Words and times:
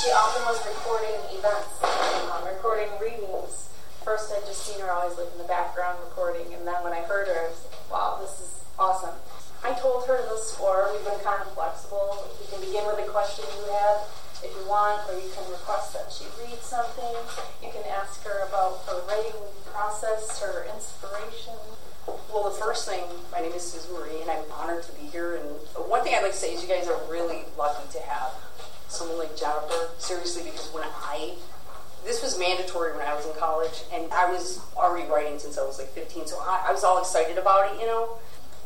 she 0.00 0.10
often 0.12 0.42
was 0.46 0.69
since 35.40 35.58
I 35.58 35.64
was 35.64 35.78
like 35.78 35.88
15, 35.88 36.26
so 36.26 36.36
I, 36.40 36.66
I 36.68 36.72
was 36.72 36.84
all 36.84 36.98
excited 36.98 37.38
about 37.38 37.72
it, 37.72 37.80
you 37.80 37.86
know 37.86 38.18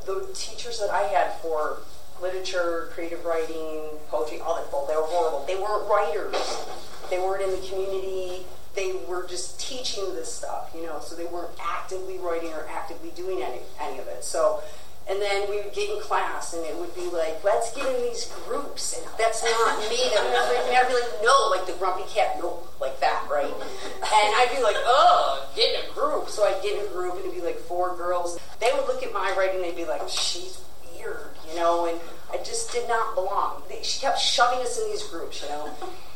the 0.06 0.28
teachers 0.34 0.78
that 0.80 0.90
I 0.90 1.02
had 1.02 1.34
for 1.40 1.78
literature, 2.20 2.90
creative 2.92 3.24
writing, 3.24 3.82
poetry, 4.08 4.40
all 4.40 4.56
that 4.56 4.70
bull, 4.70 4.86
they 4.86 4.96
were 4.96 5.02
horrible. 5.02 5.44
They 5.46 5.56
weren't 5.56 5.88
writers. 5.88 6.66
They 7.10 7.18
weren't 7.18 7.42
in 7.42 7.50
the 7.50 7.66
community. 7.68 8.46
They 8.74 8.92
were 9.08 9.26
just 9.26 9.60
teaching 9.60 10.14
this 10.14 10.32
stuff, 10.32 10.70
you 10.74 10.84
know, 10.84 11.00
so 11.00 11.14
they 11.14 11.26
weren't 11.26 11.52
actively 11.60 12.18
writing 12.18 12.52
or 12.52 12.66
actively 12.68 13.10
doing 13.10 13.42
any, 13.42 13.60
any 13.80 13.98
of 13.98 14.08
it. 14.08 14.24
So, 14.24 14.62
and 15.08 15.20
then 15.20 15.50
we 15.50 15.56
would 15.56 15.74
get 15.74 15.90
in 15.90 16.00
class 16.00 16.54
and 16.54 16.64
it 16.64 16.76
would 16.76 16.94
be 16.94 17.08
like, 17.10 17.42
let's 17.44 17.74
get 17.74 17.84
in 17.86 18.02
these 18.02 18.32
groups. 18.46 18.96
And 18.96 19.06
that's 19.18 19.42
not 19.44 19.78
me. 19.90 20.00
That 20.14 20.88
would 20.88 20.88
be 20.88 21.00
like, 21.00 21.22
no, 21.22 21.48
like 21.50 21.66
the 21.66 21.74
grumpy 21.78 22.08
cat, 22.08 22.38
no, 22.38 22.60
like 22.80 22.98
that, 23.00 23.26
right? 23.30 23.52
And 23.52 24.30
I'd 24.36 24.52
be 24.56 24.62
like, 24.62 24.76
oh, 24.78 25.46
get 25.54 25.74
in 25.74 25.90
a 25.90 25.92
group. 25.92 26.28
So 26.28 26.44
I'd 26.44 26.62
get 26.62 26.78
in 26.78 26.86
a 26.86 26.90
group 26.90 27.16
and 27.16 27.24
it'd 27.26 27.34
be 27.34 27.44
like 27.44 27.58
four 27.58 27.96
girls 27.96 28.38
they 28.64 28.72
would 28.74 28.86
look 28.86 29.02
at 29.02 29.12
my 29.12 29.34
writing 29.36 29.56
and 29.56 29.64
they'd 29.64 29.76
be 29.76 29.84
like, 29.84 30.08
she's 30.08 30.60
weird, 30.96 31.30
you 31.48 31.56
know, 31.56 31.86
and 31.86 32.00
I 32.32 32.42
just 32.42 32.72
did 32.72 32.88
not 32.88 33.14
belong. 33.14 33.62
She 33.82 34.00
kept 34.00 34.18
shoving 34.18 34.60
us 34.60 34.78
in 34.78 34.90
these 34.90 35.02
groups, 35.02 35.42
you 35.42 35.48
know. 35.48 35.70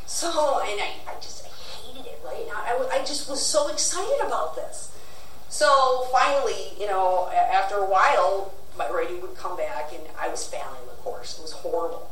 So, 0.06 0.28
and 0.28 0.80
I, 0.80 0.92
I 1.06 1.14
just 1.20 1.44
I 1.44 1.48
hated 1.48 2.06
it, 2.06 2.20
right? 2.24 2.46
I, 2.54 2.98
I 2.98 2.98
just 3.04 3.28
was 3.28 3.44
so 3.44 3.68
excited 3.68 4.26
about 4.26 4.56
this. 4.56 4.90
So 5.50 6.06
finally, 6.12 6.72
you 6.78 6.86
know, 6.86 7.30
after 7.30 7.76
a 7.76 7.86
while, 7.86 8.52
my 8.78 8.88
writing 8.88 9.20
would 9.20 9.36
come 9.36 9.56
back 9.56 9.92
and 9.92 10.02
I 10.18 10.28
was 10.28 10.46
failing 10.46 10.86
the 10.86 10.94
course. 11.02 11.38
It 11.38 11.42
was 11.42 11.52
horrible 11.52 12.10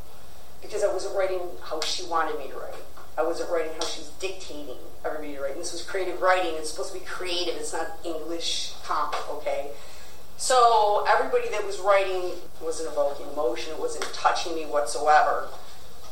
because 0.61 0.83
I 0.83 0.93
wasn't 0.93 1.17
writing 1.17 1.41
how 1.63 1.81
she 1.81 2.05
wanted 2.05 2.39
me 2.39 2.49
to 2.49 2.55
write. 2.57 2.75
I 3.17 3.23
wasn't 3.23 3.51
writing 3.51 3.73
how 3.81 3.87
she 3.87 4.01
was 4.01 4.11
dictating 4.21 4.77
everybody 5.05 5.37
to 5.37 5.41
write. 5.41 5.53
And 5.53 5.61
this 5.61 5.73
was 5.73 5.83
creative 5.83 6.21
writing. 6.21 6.53
It's 6.57 6.71
supposed 6.71 6.93
to 6.93 6.99
be 6.99 7.05
creative. 7.05 7.55
It's 7.55 7.73
not 7.73 7.99
English 8.05 8.75
comp, 8.85 9.15
okay? 9.31 9.71
So 10.37 11.07
everybody 11.09 11.49
that 11.51 11.65
was 11.65 11.79
writing 11.79 12.33
wasn't 12.61 12.93
evoking 12.93 13.27
emotion, 13.33 13.73
it 13.73 13.81
wasn't 13.81 14.05
touching 14.13 14.55
me 14.55 14.65
whatsoever. 14.65 15.49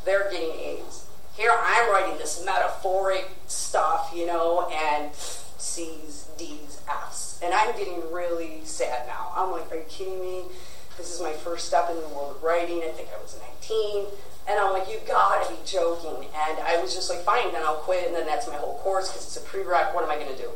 They're 0.06 0.30
getting 0.30 0.52
A's. 0.52 1.04
Here 1.36 1.52
I'm 1.52 1.90
writing 1.90 2.16
this 2.16 2.42
metaphoric 2.44 3.28
stuff, 3.48 4.12
you 4.14 4.26
know, 4.26 4.68
and 4.72 5.10
C's, 5.58 6.28
D's, 6.38 6.80
F's. 6.88 7.40
And 7.42 7.52
I'm 7.52 7.76
getting 7.76 8.00
really 8.12 8.60
sad 8.64 9.06
now. 9.06 9.32
I'm 9.34 9.50
like, 9.50 9.70
are 9.72 9.76
you 9.76 9.84
kidding 9.88 10.20
me? 10.20 10.44
This 10.96 11.12
is 11.12 11.20
my 11.20 11.32
first 11.32 11.66
step 11.66 11.90
in 11.90 11.96
the 11.96 12.08
world 12.08 12.36
of 12.36 12.42
writing. 12.42 12.82
I 12.82 12.88
think 12.88 13.08
I 13.16 13.20
was 13.22 13.38
19. 13.60 14.06
And 14.48 14.60
I'm 14.60 14.72
like, 14.72 14.88
you 14.88 14.98
gotta 15.06 15.48
be 15.50 15.58
joking. 15.64 16.28
And 16.34 16.58
I 16.60 16.80
was 16.80 16.94
just 16.94 17.10
like, 17.10 17.20
fine, 17.20 17.52
then 17.52 17.62
I'll 17.62 17.76
quit, 17.76 18.06
and 18.06 18.14
then 18.14 18.26
that's 18.26 18.46
my 18.46 18.56
whole 18.56 18.78
course 18.78 19.08
because 19.08 19.24
it's 19.24 19.36
a 19.36 19.40
prereq. 19.40 19.94
What 19.94 20.04
am 20.04 20.10
I 20.10 20.18
gonna 20.18 20.36
do? 20.36 20.50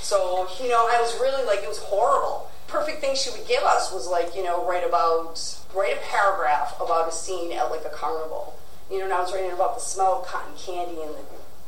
So, 0.00 0.46
you 0.62 0.68
know, 0.68 0.86
I 0.88 1.00
was 1.00 1.18
really 1.20 1.44
like, 1.44 1.60
it 1.62 1.68
was 1.68 1.78
horrible 1.78 2.48
perfect 2.68 3.00
thing 3.00 3.14
she 3.14 3.30
would 3.30 3.46
give 3.46 3.62
us 3.62 3.92
was 3.92 4.06
like, 4.06 4.34
you 4.34 4.42
know, 4.42 4.66
write 4.66 4.86
about, 4.86 5.40
write 5.74 5.96
a 5.96 6.00
paragraph 6.00 6.74
about 6.80 7.08
a 7.08 7.12
scene 7.12 7.52
at 7.52 7.70
like 7.70 7.84
a 7.84 7.90
carnival. 7.90 8.54
You 8.90 8.98
know, 8.98 9.04
and 9.04 9.12
I 9.12 9.20
was 9.20 9.32
writing 9.32 9.52
about 9.52 9.74
the 9.74 9.80
smell 9.80 10.20
of 10.20 10.26
cotton 10.26 10.54
candy 10.56 11.00
and 11.02 11.10
the, 11.14 11.24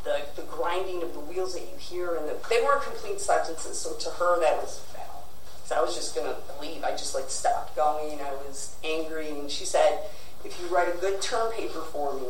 the, 0.09 0.41
the 0.41 0.49
grinding 0.49 1.03
of 1.03 1.13
the 1.13 1.21
wheels 1.21 1.55
that 1.55 1.61
you 1.61 1.77
hear, 1.79 2.17
and 2.17 2.27
the, 2.27 2.37
they 2.49 2.63
weren't 2.63 2.83
complete 2.83 3.21
sentences, 3.21 3.79
so 3.79 3.95
to 3.95 4.11
her 4.17 4.41
that 4.41 4.57
was 4.57 4.79
fail. 4.79 5.25
So 5.65 5.77
I 5.77 5.83
was 5.83 5.95
just 5.95 6.15
to 6.15 6.37
leave. 6.61 6.83
I 6.83 6.93
just 6.93 7.15
like 7.15 7.29
stopped 7.29 7.77
going. 7.77 8.21
I 8.21 8.33
was 8.47 8.75
angry, 8.83 9.29
and 9.29 9.51
she 9.51 9.67
said, 9.67 10.01
if 10.45 10.59
you 10.61 10.67
write 10.75 10.89
a 10.89 10.97
good 10.97 11.21
term 11.21 11.53
paper 11.53 11.81
for 11.81 12.15
me 12.15 12.29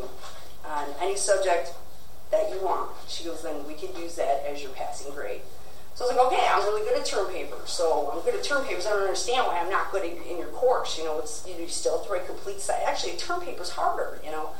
on 0.66 0.88
any 1.00 1.16
subject 1.16 1.72
that 2.32 2.50
you 2.50 2.60
want, 2.60 2.90
she 3.06 3.24
goes, 3.24 3.42
then 3.42 3.64
we 3.66 3.74
could 3.74 3.96
use 3.96 4.16
that 4.16 4.44
as 4.50 4.60
your 4.60 4.72
passing 4.72 5.12
grade. 5.14 5.40
So 5.94 6.04
I 6.04 6.08
was 6.08 6.16
like, 6.16 6.26
okay, 6.32 6.48
I'm 6.48 6.62
really 6.62 6.88
good 6.88 6.98
at 6.98 7.06
term 7.06 7.26
papers. 7.32 7.70
So 7.70 8.10
I'm 8.12 8.22
good 8.22 8.34
at 8.34 8.44
term 8.44 8.64
papers. 8.64 8.86
I 8.86 8.90
don't 8.90 9.02
understand 9.02 9.46
why 9.46 9.58
I'm 9.58 9.70
not 9.70 9.90
good 9.92 10.04
at, 10.04 10.26
in 10.26 10.38
your 10.38 10.48
course. 10.48 10.98
You 10.98 11.04
know, 11.04 11.18
it's 11.18 11.46
you, 11.46 11.66
still 11.68 11.98
have 11.98 12.06
to 12.06 12.12
write 12.12 12.26
complete 12.26 12.60
set. 12.60 12.82
Actually, 12.86 13.16
term 13.16 13.40
paper's 13.40 13.70
harder. 13.70 14.20
You 14.24 14.30
know, 14.30 14.50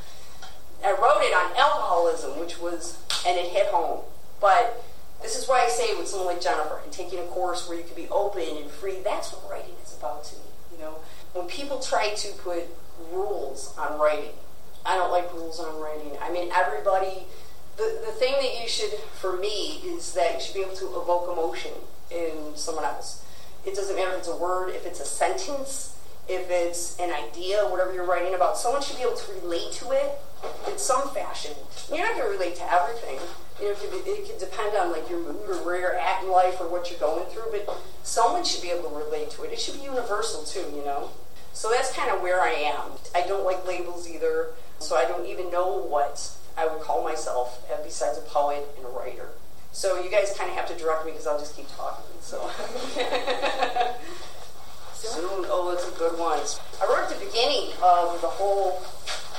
I 0.84 0.91
wrote 0.93 1.22
it 1.22 1.34
on 1.34 1.56
alcoholism, 1.56 2.39
which 2.39 2.61
was, 2.61 2.99
and 3.27 3.37
it 3.37 3.47
hit 3.47 3.66
home. 3.66 4.00
But 4.41 4.84
this 5.22 5.37
is 5.37 5.49
why 5.49 5.65
I 5.65 5.69
say 5.69 5.97
with 5.97 6.09
someone 6.09 6.28
like 6.28 6.41
Jennifer 6.41 6.81
and 6.83 6.93
taking 6.93 7.19
a 7.19 7.25
course 7.25 7.69
where 7.69 7.77
you 7.77 7.84
can 7.84 7.97
be 7.97 8.09
open 8.09 8.43
and 8.56 8.71
free. 8.71 8.99
That's 9.03 9.33
what 9.33 9.50
writing 9.50 9.75
is 9.84 9.97
about 9.97 10.25
to 10.25 10.37
me. 10.37 10.43
You 10.72 10.78
know, 10.78 10.94
when 11.33 11.47
people 11.47 11.81
try 11.81 12.11
to 12.11 12.33
put 12.34 12.65
rules 13.12 13.75
on 13.77 13.99
writing, 13.99 14.31
I 14.87 14.97
don't 14.97 15.11
like 15.11 15.33
rules 15.34 15.59
on 15.59 15.81
writing. 15.81 16.12
I 16.22 16.31
mean, 16.31 16.50
everybody 16.55 17.27
the, 17.78 18.03
the 18.05 18.12
thing 18.12 18.34
that 18.34 18.61
you 18.61 18.69
should, 18.69 18.93
for 19.15 19.37
me, 19.37 19.81
is 19.87 20.12
that 20.15 20.34
you 20.34 20.41
should 20.41 20.55
be 20.55 20.61
able 20.62 20.77
to 20.77 20.87
evoke 21.00 21.31
emotion 21.33 21.71
in 22.11 22.56
someone 22.56 22.84
else. 22.84 23.25
It 23.65 23.75
doesn't 23.75 23.94
matter 23.94 24.12
if 24.12 24.19
it's 24.19 24.28
a 24.28 24.37
word, 24.37 24.71
if 24.71 24.84
it's 24.84 25.00
a 25.00 25.05
sentence, 25.05 25.97
if 26.28 26.50
it's 26.50 26.99
an 27.00 27.11
idea, 27.11 27.62
whatever 27.65 27.94
you're 27.94 28.06
writing 28.06 28.34
about. 28.34 28.59
Someone 28.59 28.83
should 28.83 28.97
be 28.97 29.03
able 29.03 29.16
to 29.16 29.33
relate 29.33 29.72
to 29.72 29.91
it 29.93 30.21
in 30.71 30.78
some 30.78 31.09
fashion. 31.11 31.53
You're 31.89 32.06
not 32.06 32.16
going 32.16 32.31
to 32.31 32.39
relate 32.39 32.56
to 32.56 32.72
everything. 32.72 33.19
You 33.59 33.66
know, 33.66 33.71
it 33.72 34.28
could, 34.28 34.38
depend 34.38 34.77
on 34.77 34.93
like 34.93 35.11
your 35.11 35.19
mood 35.19 35.49
or 35.49 35.65
where 35.65 35.81
you're 35.81 35.99
at 35.99 36.22
in 36.22 36.31
life 36.31 36.61
or 36.61 36.69
what 36.69 36.91
you're 36.91 37.00
going 37.00 37.27
through, 37.27 37.50
but 37.50 37.81
someone 38.05 38.44
should 38.44 38.62
be 38.62 38.71
able 38.71 38.88
to 38.91 38.97
relate 38.97 39.31
to 39.33 39.43
it. 39.43 39.53
It 39.53 39.59
should 39.59 39.75
be 39.75 39.81
universal 39.81 40.44
too, 40.44 40.65
you 40.77 40.84
know. 40.84 41.11
So 41.53 41.71
that's 41.71 41.93
kind 41.93 42.11
of 42.11 42.22
where 42.22 42.41
I 42.41 42.50
am. 42.50 42.93
I 43.17 43.27
don't 43.27 43.44
like 43.44 43.67
labels 43.67 44.09
either, 44.09 44.50
so 44.78 44.94
I 44.97 45.06
don't 45.06 45.27
even 45.27 45.50
know 45.50 45.77
what 45.77 46.31
I 46.56 46.69
would 46.69 46.81
call 46.83 47.03
myself, 47.03 47.65
uh, 47.72 47.83
besides 47.83 48.17
a 48.17 48.21
poet 48.21 48.65
and 48.77 48.87
a 48.87 48.91
writer. 48.91 49.31
So 49.72 50.00
you 50.00 50.11
guys 50.11 50.34
kind 50.37 50.50
of 50.50 50.56
have 50.56 50.69
to 50.69 50.77
direct 50.77 51.05
me 51.05 51.12
because 51.12 51.27
I'll 51.27 51.38
just 51.38 51.56
keep 51.56 51.67
talking. 51.77 52.05
So. 52.21 52.49
Soon, 54.98 55.47
oh, 55.48 55.70
it's 55.72 55.86
a 55.88 55.98
good 55.98 56.19
one. 56.19 56.41
I 56.82 56.86
wrote 56.91 57.09
the 57.09 57.25
beginning 57.25 57.72
of 57.82 58.20
the 58.20 58.26
whole, 58.26 58.82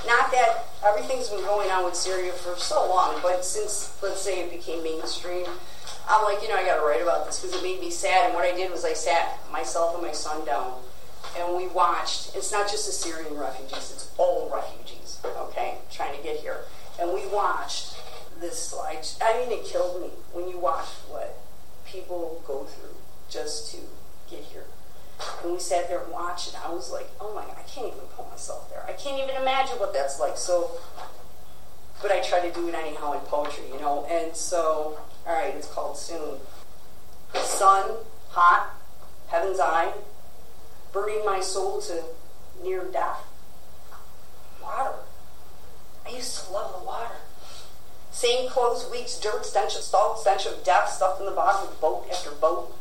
not 0.08 0.32
that 0.32 0.66
everything's 0.86 1.30
been 1.30 1.44
going 1.44 1.70
on 1.70 1.86
with 1.86 1.96
Syria 1.96 2.32
for 2.32 2.56
so 2.58 2.88
long, 2.88 3.20
but 3.22 3.44
since, 3.44 3.98
let's 4.02 4.22
say, 4.22 4.42
it 4.42 4.52
became 4.52 4.84
mainstream, 4.84 5.46
I'm 6.08 6.24
like, 6.24 6.42
you 6.42 6.50
know, 6.50 6.56
I 6.56 6.66
got 6.66 6.78
to 6.78 6.86
write 6.86 7.02
about 7.02 7.26
this 7.26 7.40
because 7.40 7.56
it 7.56 7.64
made 7.64 7.80
me 7.82 7.92
sad. 7.92 8.28
And 8.28 8.34
what 8.34 8.46
I 8.46 8.56
did 8.56 8.72
was 8.72 8.86
I 8.86 8.94
sat 8.94 9.40
myself 9.52 9.94
and 9.94 10.04
my 10.04 10.14
son 10.14 10.46
down 10.46 10.74
and 11.38 11.56
we 11.56 11.68
watched. 11.68 12.36
It's 12.36 12.52
not 12.52 12.70
just 12.70 12.88
the 12.88 12.94
Syrian 12.94 13.38
refugees, 13.38 13.92
it's 13.92 14.12
all 14.18 14.50
refugees, 14.52 15.20
okay, 15.26 15.78
trying 15.92 16.16
to 16.18 16.24
get 16.24 16.38
here 16.38 16.62
and 17.00 17.14
we 17.14 17.26
watched 17.28 17.96
this 18.40 18.62
slide. 18.62 19.06
I 19.22 19.40
mean, 19.40 19.52
it 19.52 19.66
killed 19.66 20.02
me 20.02 20.10
when 20.34 20.50
you 20.50 20.60
watch 20.60 20.88
what 21.08 21.38
people 21.86 22.42
go 22.46 22.66
through 22.66 22.96
just 23.30 23.72
to 23.72 23.78
get 24.30 24.44
here. 24.44 24.66
And 25.44 25.54
we 25.54 25.60
sat 25.60 25.90
there 25.90 26.02
and 26.02 26.12
watched, 26.12 26.54
and 26.54 26.64
I 26.64 26.72
was 26.72 26.92
like, 26.92 27.10
oh 27.20 27.34
my 27.34 27.44
God, 27.44 27.56
I 27.58 27.64
can't 27.64 27.88
even 27.88 28.00
put 28.16 28.30
myself 28.30 28.70
there. 28.70 28.86
I 28.88 28.94
can't 28.94 29.22
even 29.22 29.42
imagine 29.42 29.78
what 29.80 29.94
that's 29.94 30.20
like. 30.20 30.38
So, 30.38 30.72
but 32.02 32.12
I 32.12 32.22
try 32.22 32.40
to 32.48 32.54
do 32.54 32.68
it 32.70 32.76
anyhow 32.76 33.14
in 33.14 33.20
poetry, 33.22 33.66
you 33.72 33.80
know. 33.80 34.06
And 34.10 34.36
so, 34.36 35.00
all 35.28 35.34
right, 35.34 35.54
it's 35.56 35.68
called 35.68 35.98
Soon. 35.98 36.40
Sun, 37.34 37.92
hot, 38.30 38.76
heaven's 39.28 39.60
eye, 39.60 39.94
burning 40.92 41.26
my 41.26 41.40
soul 41.40 41.82
to 41.82 42.04
near 42.64 42.84
death. 42.86 43.24
Water, 44.62 44.96
I 46.06 46.10
used 46.10 46.46
to 46.46 46.52
love 46.52 46.80
the 46.80 46.86
water. 46.86 47.16
Same 48.12 48.50
clothes, 48.50 48.90
weeks, 48.92 49.18
dirt, 49.20 49.46
stench 49.46 49.76
of 49.76 49.82
salt, 49.82 50.20
stench 50.20 50.46
of 50.46 50.64
death 50.64 50.90
stuffed 50.90 51.20
in 51.20 51.26
the 51.26 51.32
bottom 51.32 51.70
of 51.70 51.80
boat 51.80 52.08
after 52.12 52.32
boat. 52.32 52.76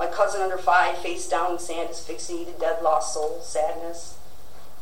My 0.00 0.06
cousin 0.06 0.40
under 0.40 0.56
five, 0.56 0.96
face 0.96 1.28
down 1.28 1.52
in 1.52 1.58
sand, 1.58 1.90
asphyxiated, 1.90 2.58
dead, 2.58 2.82
lost 2.82 3.12
soul, 3.12 3.38
sadness. 3.42 4.16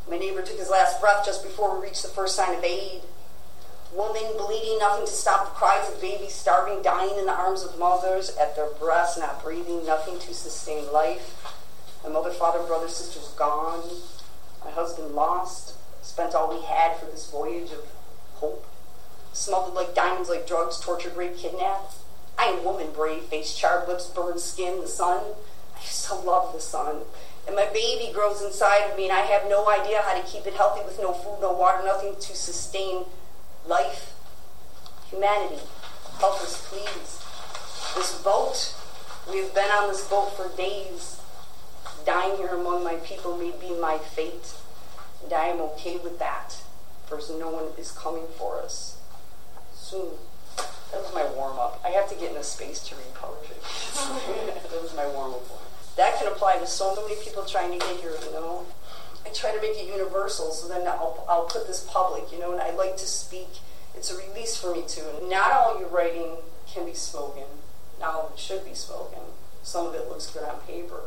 My 0.09 0.17
neighbor 0.17 0.43
took 0.43 0.61
his 0.61 0.71
last 0.71 1.01
breath 1.01 1.27
just 1.27 1.43
before 1.43 1.75
we 1.75 1.89
reached 1.89 2.05
the 2.05 2.09
first 2.09 2.37
sign 2.37 2.55
of 2.55 2.63
aid. 2.63 3.03
Woman 3.93 4.23
bleeding, 4.37 4.79
nothing 4.79 5.07
to 5.07 5.11
stop 5.11 5.47
the 5.47 5.59
cries 5.59 5.89
of 5.93 6.01
babies 6.01 6.35
starving, 6.35 6.83
dying 6.83 7.19
in 7.19 7.27
the 7.27 7.33
arms 7.33 7.65
of 7.65 7.77
mothers, 7.81 8.37
at 8.37 8.55
their 8.55 8.71
breasts, 8.79 9.19
not 9.19 9.43
breathing, 9.43 9.85
nothing 9.85 10.21
to 10.21 10.33
sustain 10.33 10.93
life. 10.93 11.45
My 12.05 12.11
mother, 12.11 12.31
father, 12.31 12.63
brother, 12.63 12.87
sisters 12.89 13.35
gone. 13.37 13.83
My 14.65 14.71
husband 14.71 15.17
lost 15.17 15.75
spent 16.01 16.37
all 16.37 16.49
we 16.57 16.65
had 16.65 16.97
for 16.97 17.07
this 17.07 17.29
voyage 17.29 17.73
of 17.73 17.85
hope. 18.35 18.65
smuggled 19.33 19.75
like 19.75 19.97
diamonds, 19.97 20.29
like 20.29 20.47
drugs, 20.47 20.79
tortured, 20.79 21.17
raped, 21.17 21.39
kidnapped. 21.39 21.97
I 22.39 22.45
am 22.45 22.65
woman 22.65 22.93
brave, 22.93 23.25
face 23.25 23.55
charred, 23.55 23.89
lips 23.89 24.07
burned, 24.07 24.41
skin, 24.41 24.81
the 24.81 24.87
sun. 24.87 25.23
I 25.77 25.81
to 26.09 26.15
love 26.15 26.55
the 26.55 26.61
sun. 26.61 27.03
And 27.47 27.57
my 27.57 27.67
baby 27.67 28.13
grows 28.13 28.43
inside 28.43 28.91
of 28.91 28.97
me, 28.97 29.05
and 29.05 29.13
I 29.13 29.23
have 29.23 29.49
no 29.49 29.69
idea 29.69 30.03
how 30.03 30.15
to 30.15 30.27
keep 30.27 30.47
it 30.47 30.55
healthy 30.55 30.85
with 30.85 30.99
no 31.01 31.13
food, 31.13 31.39
no 31.41 31.53
water, 31.53 31.83
nothing 31.85 32.15
to 32.15 32.37
sustain 32.37 33.05
life. 33.67 34.15
Humanity, 35.11 35.63
help 36.19 36.41
us, 36.43 36.67
please. 36.69 37.25
This 37.97 38.21
boat, 38.23 38.75
we've 39.31 39.55
been 39.55 39.71
on 39.71 39.89
this 39.89 40.07
boat 40.09 40.37
for 40.37 40.55
days. 40.57 41.21
Dying 42.05 42.37
here 42.37 42.49
among 42.49 42.85
my 42.85 42.97
people 42.97 43.37
may 43.37 43.53
be 43.59 43.75
my 43.79 43.99
fate, 43.99 44.55
and 45.25 45.33
I 45.33 45.47
am 45.47 45.61
okay 45.61 45.97
with 45.97 46.19
that, 46.19 46.57
for 47.07 47.19
no 47.39 47.51
one 47.51 47.65
is 47.79 47.91
coming 47.93 48.27
for 48.37 48.61
us. 48.61 48.99
Soon. 49.75 50.11
That 50.93 51.03
was 51.03 51.13
my 51.15 51.25
warm 51.37 51.59
up. 51.59 51.81
I 51.85 51.91
have 51.91 52.09
to 52.09 52.15
get 52.15 52.31
in 52.31 52.37
a 52.37 52.43
space 52.43 52.81
to 52.89 52.95
read 52.97 53.15
poetry. 53.15 53.57
that 54.71 54.83
was 54.83 54.95
my 54.97 55.07
warm 55.09 55.35
up 55.35 55.51
one. 55.51 55.65
That 55.97 56.19
can 56.19 56.29
apply 56.29 56.59
to 56.59 56.67
so 56.67 56.95
many 56.95 57.17
people 57.23 57.45
trying 57.45 57.73
to 57.73 57.79
get 57.79 58.01
here, 58.01 58.15
you 58.25 58.33
know. 58.33 58.67
I 59.27 59.31
try 59.31 59.55
to 59.55 59.61
make 59.61 59.77
it 59.77 59.87
universal, 59.87 60.53
so 60.53 60.69
then 60.69 60.87
I'll, 60.87 61.25
I'll 61.29 61.45
put 61.45 61.67
this 61.67 61.85
public, 61.91 62.33
you 62.33 62.39
know, 62.39 62.53
and 62.53 62.61
I 62.63 62.71
like 62.71 62.97
to 62.97 63.07
speak. 63.07 63.49
It's 63.95 64.11
a 64.11 64.17
release 64.17 64.57
for 64.57 64.73
me 64.73 64.85
too. 64.87 65.05
Not 65.29 65.53
all 65.53 65.79
your 65.79 65.89
writing 65.89 66.37
can 66.67 66.87
be 66.87 66.95
spoken. 66.95 67.45
Not 68.01 68.15
all 68.15 68.27
of 68.29 68.33
it 68.33 68.39
should 68.39 68.65
be 68.65 68.75
spoken. 68.75 69.19
Some 69.63 69.87
of 69.87 69.95
it 69.95 70.09
looks 70.09 70.31
good 70.31 70.45
on 70.45 70.61
paper. 70.61 71.03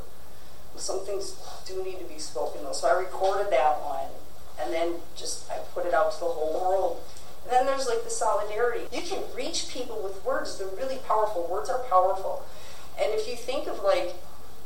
Some 0.75 1.05
things 1.05 1.35
do 1.65 1.83
need 1.83 1.99
to 1.99 2.05
be 2.05 2.19
spoken 2.19 2.63
though. 2.63 2.73
So 2.73 2.87
I 2.87 2.99
recorded 2.99 3.51
that 3.51 3.81
one, 3.81 4.09
and 4.59 4.73
then 4.73 4.95
just 5.15 5.49
I 5.49 5.57
put 5.73 5.85
it 5.85 5.93
out 5.93 6.11
to 6.13 6.19
the 6.19 6.25
whole 6.25 6.53
world. 6.53 7.01
Then 7.49 7.65
there's 7.65 7.87
like 7.87 8.03
the 8.03 8.09
solidarity. 8.09 8.85
You 8.91 9.01
can 9.01 9.23
reach 9.35 9.69
people 9.69 10.01
with 10.03 10.23
words. 10.23 10.57
They're 10.57 10.67
really 10.67 10.99
powerful. 11.07 11.47
Words 11.49 11.69
are 11.69 11.79
powerful. 11.89 12.45
And 12.99 13.11
if 13.13 13.27
you 13.27 13.35
think 13.35 13.67
of 13.67 13.83
like 13.83 14.13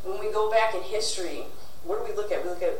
when 0.03 0.19
we 0.19 0.31
go 0.31 0.51
back 0.51 0.75
in 0.75 0.81
history, 0.81 1.45
what 1.83 2.05
do 2.05 2.11
we 2.11 2.15
look 2.15 2.31
at? 2.31 2.43
We 2.43 2.49
look 2.49 2.61
at 2.61 2.79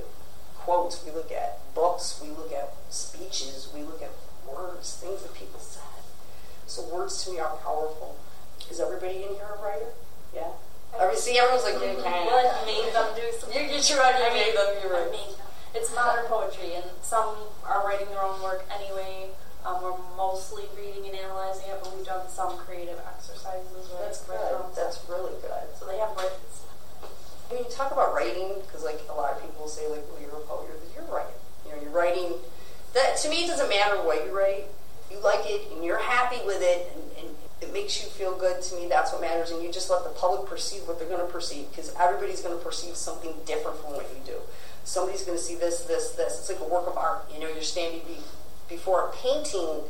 quotes, 0.58 1.04
we 1.06 1.12
look 1.12 1.32
at 1.32 1.60
books, 1.74 2.20
we 2.22 2.30
look 2.30 2.52
at 2.52 2.74
speeches, 2.90 3.70
we 3.74 3.82
look 3.82 4.02
at 4.02 4.12
words, 4.52 4.96
things 4.98 5.22
that 5.22 5.34
people 5.34 5.60
said. 5.60 5.82
So 6.68 6.84
words 6.94 7.24
to 7.24 7.32
me 7.32 7.40
are 7.40 7.56
powerful. 7.58 8.18
Is 8.70 8.80
everybody 8.80 9.24
in 9.24 9.36
here 9.36 9.58
a 9.58 9.62
writer? 9.62 9.94
Yeah. 10.34 10.50
Every, 11.00 11.16
see, 11.18 11.38
everyone's 11.38 11.64
like, 11.64 11.76
yeah, 11.76 12.02
kind 12.02 12.26
Well, 12.26 12.40
I 12.40 12.66
made 12.66 12.94
them 12.94 13.10
do 13.16 13.24
some. 13.38 13.52
You, 13.52 13.62
you 13.62 13.82
tried, 13.82 14.18
you 14.18 14.26
I 14.26 14.34
made 14.34 14.56
them, 14.56 14.74
you're 14.82 14.96
I 14.96 15.02
right. 15.04 15.12
made 15.12 15.38
them. 15.38 15.46
It's 15.76 15.94
modern 15.94 16.26
poetry, 16.26 16.74
and 16.74 16.86
some 17.02 17.36
are 17.68 17.86
writing 17.86 18.08
their 18.08 18.24
own 18.24 18.42
work 18.42 18.66
anyway. 18.74 19.30
Um, 19.66 19.82
we're 19.82 19.98
mostly 20.16 20.64
reading 20.78 21.10
and 21.10 21.16
analyzing 21.18 21.66
it, 21.70 21.80
but 21.82 21.96
we've 21.96 22.06
done 22.06 22.30
some 22.30 22.56
creative 22.58 23.02
exercises. 23.02 23.90
Where 23.90 24.06
That's 24.06 24.22
good. 24.22 24.62
That's 24.76 25.02
really 25.10 25.34
good. 25.42 25.66
So 25.80 25.88
they 25.88 25.98
have 25.98 26.16
writings. 26.16 26.62
When 27.50 27.64
you 27.64 27.70
talk 27.70 27.92
about 27.92 28.14
writing, 28.14 28.62
because 28.62 28.84
like 28.84 29.02
a 29.10 29.14
lot 29.14 29.34
of 29.34 29.42
people 29.42 29.68
say, 29.68 29.90
like, 29.90 30.06
well, 30.10 30.22
you're 30.22 30.38
a 30.38 30.46
poet, 30.46 30.70
you're, 30.70 31.02
you're 31.02 31.14
writing. 31.14 31.34
You 31.66 31.72
know, 31.74 31.82
you're 31.82 31.92
writing. 31.92 32.34
That 32.94 33.18
to 33.18 33.30
me, 33.30 33.46
it 33.46 33.48
doesn't 33.48 33.70
matter 33.70 33.98
what 34.06 34.26
you 34.26 34.38
write. 34.38 34.66
You 35.10 35.20
like 35.20 35.46
it, 35.46 35.72
and 35.74 35.84
you're 35.84 35.98
happy 35.98 36.46
with 36.46 36.62
it, 36.62 36.92
and, 36.94 37.26
and 37.26 37.36
it 37.62 37.74
makes 37.74 38.04
you 38.04 38.10
feel 38.10 38.38
good. 38.38 38.62
To 38.62 38.76
me, 38.76 38.88
that's 38.88 39.12
what 39.12 39.22
matters. 39.22 39.50
And 39.50 39.64
you 39.64 39.72
just 39.72 39.90
let 39.90 40.04
the 40.04 40.12
public 40.12 40.48
perceive 40.48 40.88
what 40.88 41.00
they're 41.00 41.10
going 41.10 41.26
to 41.26 41.32
perceive, 41.32 41.70
because 41.70 41.94
everybody's 42.00 42.42
going 42.42 42.58
to 42.58 42.64
perceive 42.64 42.96
something 42.96 43.34
different 43.46 43.78
from 43.82 43.94
what 43.94 44.06
you 44.14 44.22
do. 44.26 44.38
Somebody's 44.84 45.24
going 45.24 45.38
to 45.38 45.44
see 45.44 45.56
this, 45.56 45.82
this, 45.86 46.12
this. 46.12 46.38
It's 46.40 46.50
like 46.50 46.62
a 46.62 46.72
work 46.72 46.86
of 46.86 46.98
art. 46.98 47.26
You 47.34 47.40
know, 47.40 47.48
you're 47.48 47.62
standing 47.62 48.02
before 48.68 49.08
a 49.08 49.12
painting 49.14 49.84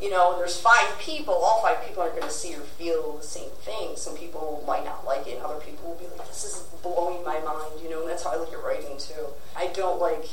you 0.00 0.10
know, 0.10 0.36
there's 0.36 0.58
five 0.58 0.98
people, 0.98 1.34
all 1.34 1.62
five 1.62 1.84
people 1.86 2.02
aren't 2.02 2.16
going 2.16 2.26
to 2.26 2.34
see 2.34 2.54
or 2.54 2.60
feel 2.60 3.16
the 3.16 3.26
same 3.26 3.50
thing. 3.62 3.96
Some 3.96 4.16
people 4.16 4.62
might 4.66 4.84
not 4.84 5.06
like 5.06 5.26
it, 5.26 5.36
and 5.36 5.42
other 5.42 5.60
people 5.60 5.90
will 5.90 5.96
be 5.96 6.06
like, 6.18 6.28
this 6.28 6.44
is 6.44 6.62
blowing 6.82 7.24
my 7.24 7.38
mind, 7.40 7.80
you 7.82 7.88
know, 7.88 8.02
and 8.02 8.10
that's 8.10 8.24
how 8.24 8.30
I 8.32 8.36
look 8.36 8.52
at 8.52 8.62
writing 8.62 8.98
too. 8.98 9.28
I 9.56 9.68
don't 9.68 10.00
like 10.00 10.26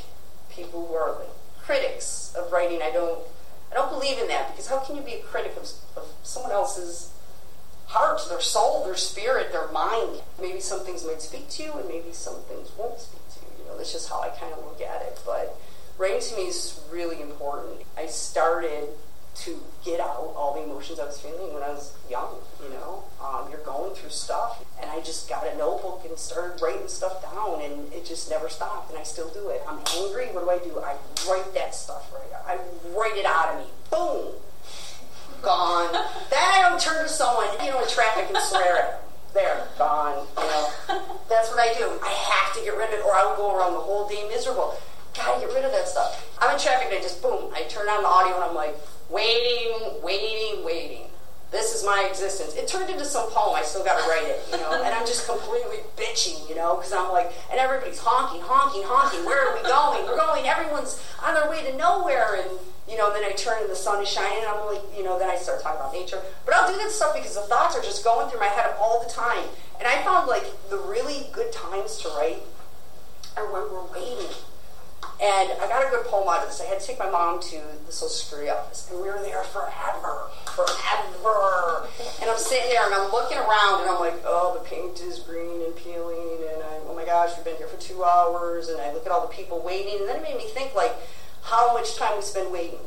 people 0.49 0.87
who 0.87 0.95
are 0.95 1.11
like 1.19 1.29
critics 1.61 2.33
of 2.37 2.51
writing. 2.51 2.81
I 2.81 2.91
don't, 2.91 3.19
I 3.71 3.75
don't 3.75 3.91
believe 3.91 4.17
in 4.17 4.27
that 4.29 4.51
because 4.51 4.67
how 4.67 4.79
can 4.79 4.95
you 4.95 5.03
be 5.03 5.13
a 5.13 5.21
critic 5.21 5.53
of, 5.55 5.69
of 5.95 6.11
someone 6.23 6.51
else's 6.51 7.13
heart, 7.85 8.21
their 8.29 8.41
soul, 8.41 8.83
their 8.83 8.95
spirit, 8.95 9.51
their 9.51 9.71
mind? 9.71 10.21
Maybe 10.41 10.59
some 10.59 10.79
things 10.81 11.05
might 11.05 11.21
speak 11.21 11.49
to 11.49 11.63
you, 11.63 11.73
and 11.73 11.87
maybe 11.87 12.11
some 12.13 12.41
things 12.49 12.71
won't 12.77 12.99
speak 12.99 13.21
to 13.35 13.39
you. 13.41 13.63
You 13.63 13.69
know, 13.69 13.77
that's 13.77 13.93
just 13.93 14.09
how 14.09 14.21
I 14.21 14.29
kind 14.29 14.51
of 14.53 14.59
look 14.65 14.81
at 14.81 15.03
it. 15.03 15.19
But 15.23 15.55
writing 16.01 16.19
to 16.19 16.35
me 16.35 16.47
is 16.47 16.81
really 16.91 17.21
important. 17.21 17.83
I 17.95 18.07
started 18.07 18.89
to 19.33 19.57
get 19.85 19.99
out 19.99 20.33
all 20.35 20.55
the 20.55 20.63
emotions 20.63 20.99
I 20.99 21.05
was 21.05 21.19
feeling 21.19 21.53
when 21.53 21.63
I 21.63 21.69
was 21.69 21.95
young. 22.09 22.35
You 22.61 22.69
know, 22.71 23.03
um, 23.23 23.49
you're 23.49 23.63
going 23.63 23.93
through 23.93 24.09
stuff, 24.09 24.65
and 24.81 24.89
I 24.89 24.99
just 25.01 25.29
got 25.29 25.45
a 25.47 25.55
notebook 25.57 26.03
and 26.05 26.17
started 26.17 26.61
writing 26.61 26.87
stuff 26.87 27.21
down, 27.21 27.61
and 27.61 27.93
it 27.93 28.03
just 28.03 28.29
never 28.29 28.49
stopped, 28.49 28.89
and 28.89 28.99
I 28.99 29.03
still 29.03 29.29
do 29.29 29.49
it. 29.49 29.61
I'm 29.67 29.79
angry. 29.97 30.25
What 30.33 30.43
do 30.43 30.49
I 30.49 30.57
do? 30.57 30.79
I 30.79 30.95
write 31.29 31.53
that 31.53 31.75
stuff 31.75 32.11
right. 32.11 32.33
Out. 32.33 32.45
I 32.47 32.97
write 32.97 33.15
it 33.15 33.25
out 33.25 33.53
of 33.53 33.59
me. 33.59 33.71
Boom, 33.91 34.33
gone. 35.41 35.93
then 36.29 36.39
I 36.41 36.67
don't 36.67 36.81
turn 36.81 37.03
to 37.03 37.09
someone, 37.09 37.47
you 37.63 37.71
know, 37.71 37.81
in 37.81 37.87
traffic 37.89 38.25
and 38.27 38.37
swear 38.37 38.77
at 38.77 38.91
them. 38.91 38.99
There, 39.33 39.67
gone. 39.77 40.27
You 40.37 40.43
know, 40.43 40.69
that's 41.29 41.49
what 41.49 41.59
I 41.59 41.73
do. 41.77 41.87
I 42.03 42.09
have 42.09 42.53
to 42.55 42.61
get 42.65 42.75
rid 42.75 42.89
of 42.89 42.99
it, 42.99 43.05
or 43.05 43.15
I 43.15 43.23
will 43.23 43.37
go 43.37 43.55
around 43.55 43.73
the 43.73 43.79
whole 43.79 44.09
day 44.09 44.27
miserable. 44.27 44.75
Gotta 45.15 45.45
get 45.45 45.53
rid 45.53 45.65
of 45.65 45.71
that 45.71 45.87
stuff. 45.87 46.37
I'm 46.39 46.55
in 46.55 46.59
traffic 46.59 46.87
and 46.87 46.97
I 46.97 47.01
just 47.01 47.21
boom. 47.21 47.51
I 47.53 47.63
turn 47.63 47.87
on 47.89 48.03
the 48.03 48.09
audio 48.09 48.35
and 48.35 48.43
I'm 48.43 48.55
like, 48.55 48.75
waiting, 49.09 50.01
waiting, 50.01 50.63
waiting. 50.63 51.07
This 51.51 51.75
is 51.75 51.83
my 51.83 52.07
existence. 52.09 52.55
It 52.55 52.65
turned 52.69 52.89
into 52.89 53.03
some 53.03 53.29
poem. 53.29 53.55
I 53.55 53.61
still 53.61 53.83
got 53.83 54.01
to 54.01 54.09
write 54.09 54.23
it, 54.23 54.39
you 54.51 54.57
know. 54.57 54.71
And 54.71 54.95
I'm 54.95 55.05
just 55.05 55.27
completely 55.27 55.83
bitching, 55.97 56.47
you 56.47 56.55
know, 56.55 56.77
because 56.77 56.93
I'm 56.93 57.11
like, 57.11 57.33
and 57.51 57.59
everybody's 57.59 57.99
honking, 57.99 58.39
honking, 58.39 58.83
honking. 58.85 59.25
Where 59.25 59.49
are 59.49 59.57
we 59.57 59.61
going? 59.67 60.05
We're 60.07 60.15
going. 60.15 60.47
Everyone's 60.47 61.03
on 61.21 61.33
their 61.33 61.49
way 61.49 61.61
to 61.69 61.75
nowhere. 61.75 62.39
And 62.39 62.57
you 62.87 62.97
know, 62.97 63.11
then 63.11 63.23
I 63.25 63.31
turn 63.31 63.61
and 63.61 63.69
the 63.69 63.75
sun 63.75 64.01
is 64.01 64.07
shining. 64.07 64.39
And 64.39 64.47
I'm 64.47 64.65
like, 64.65 64.81
you 64.95 65.03
know, 65.03 65.19
then 65.19 65.29
I 65.29 65.35
start 65.35 65.61
talking 65.61 65.79
about 65.79 65.91
nature. 65.91 66.21
But 66.45 66.55
I'll 66.55 66.71
do 66.71 66.77
that 66.79 66.91
stuff 66.91 67.13
because 67.13 67.35
the 67.35 67.41
thoughts 67.41 67.75
are 67.75 67.81
just 67.81 68.03
going 68.03 68.29
through 68.29 68.39
my 68.39 68.47
head 68.47 68.73
all 68.79 69.03
the 69.03 69.11
time. 69.11 69.43
And 69.77 69.87
I 69.87 70.01
found 70.03 70.29
like 70.29 70.47
the 70.69 70.77
really 70.77 71.27
good 71.33 71.51
times 71.51 71.97
to 71.99 72.09
write 72.15 72.43
are 73.35 73.51
when 73.51 73.63
we're 73.71 73.91
waiting. 73.91 74.31
And 75.21 75.51
I 75.61 75.67
got 75.67 75.85
a 75.85 75.89
good 75.89 76.05
poem 76.05 76.27
out 76.27 76.41
of 76.41 76.49
this. 76.49 76.61
I 76.61 76.65
had 76.65 76.79
to 76.79 76.85
take 76.85 76.97
my 76.97 77.09
mom 77.09 77.39
to 77.41 77.61
the 77.85 77.91
Social 77.91 78.09
Security 78.09 78.49
office, 78.49 78.89
and 78.89 78.99
we 78.99 79.07
were 79.07 79.21
there 79.21 79.43
forever, 79.43 80.29
forever. 80.45 81.87
And 82.21 82.29
I'm 82.29 82.37
sitting 82.37 82.69
there, 82.69 82.85
and 82.85 82.93
I'm 82.93 83.11
looking 83.11 83.37
around, 83.37 83.81
and 83.81 83.89
I'm 83.91 83.99
like, 83.99 84.17
oh, 84.25 84.57
the 84.57 84.67
paint 84.67 84.99
is 85.01 85.19
green 85.19 85.61
and 85.61 85.75
peeling, 85.75 86.41
and 86.51 86.63
I, 86.63 86.81
oh 86.89 86.95
my 86.95 87.05
gosh, 87.05 87.35
we've 87.35 87.45
been 87.45 87.57
here 87.57 87.67
for 87.67 87.79
two 87.79 88.03
hours, 88.03 88.69
and 88.69 88.81
I 88.81 88.91
look 88.93 89.05
at 89.05 89.11
all 89.11 89.21
the 89.21 89.33
people 89.33 89.61
waiting, 89.61 89.99
and 89.99 90.09
then 90.09 90.17
it 90.17 90.23
made 90.23 90.37
me 90.37 90.47
think, 90.49 90.73
like, 90.73 90.95
how 91.43 91.73
much 91.73 91.95
time 91.97 92.15
we 92.15 92.23
spend 92.23 92.51
waiting, 92.51 92.81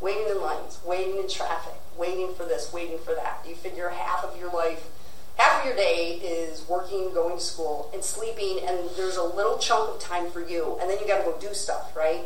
waiting 0.00 0.28
in 0.30 0.40
lines, 0.40 0.78
waiting 0.84 1.18
in 1.18 1.28
traffic, 1.28 1.74
waiting 1.98 2.34
for 2.34 2.44
this, 2.44 2.72
waiting 2.72 2.98
for 2.98 3.14
that. 3.14 3.44
You 3.48 3.56
figure 3.56 3.88
half 3.88 4.22
of 4.22 4.38
your 4.38 4.52
life 4.52 4.86
half 5.36 5.60
of 5.60 5.66
your 5.66 5.76
day 5.76 6.20
is 6.22 6.66
working, 6.68 7.12
going 7.12 7.36
to 7.36 7.42
school, 7.42 7.90
and 7.92 8.02
sleeping, 8.02 8.60
and 8.66 8.78
there's 8.96 9.16
a 9.16 9.22
little 9.22 9.58
chunk 9.58 9.90
of 9.90 10.00
time 10.00 10.30
for 10.30 10.46
you, 10.46 10.78
and 10.80 10.90
then 10.90 10.98
you 11.00 11.06
got 11.06 11.18
to 11.18 11.24
go 11.24 11.36
do 11.38 11.54
stuff, 11.54 11.96
right? 11.96 12.24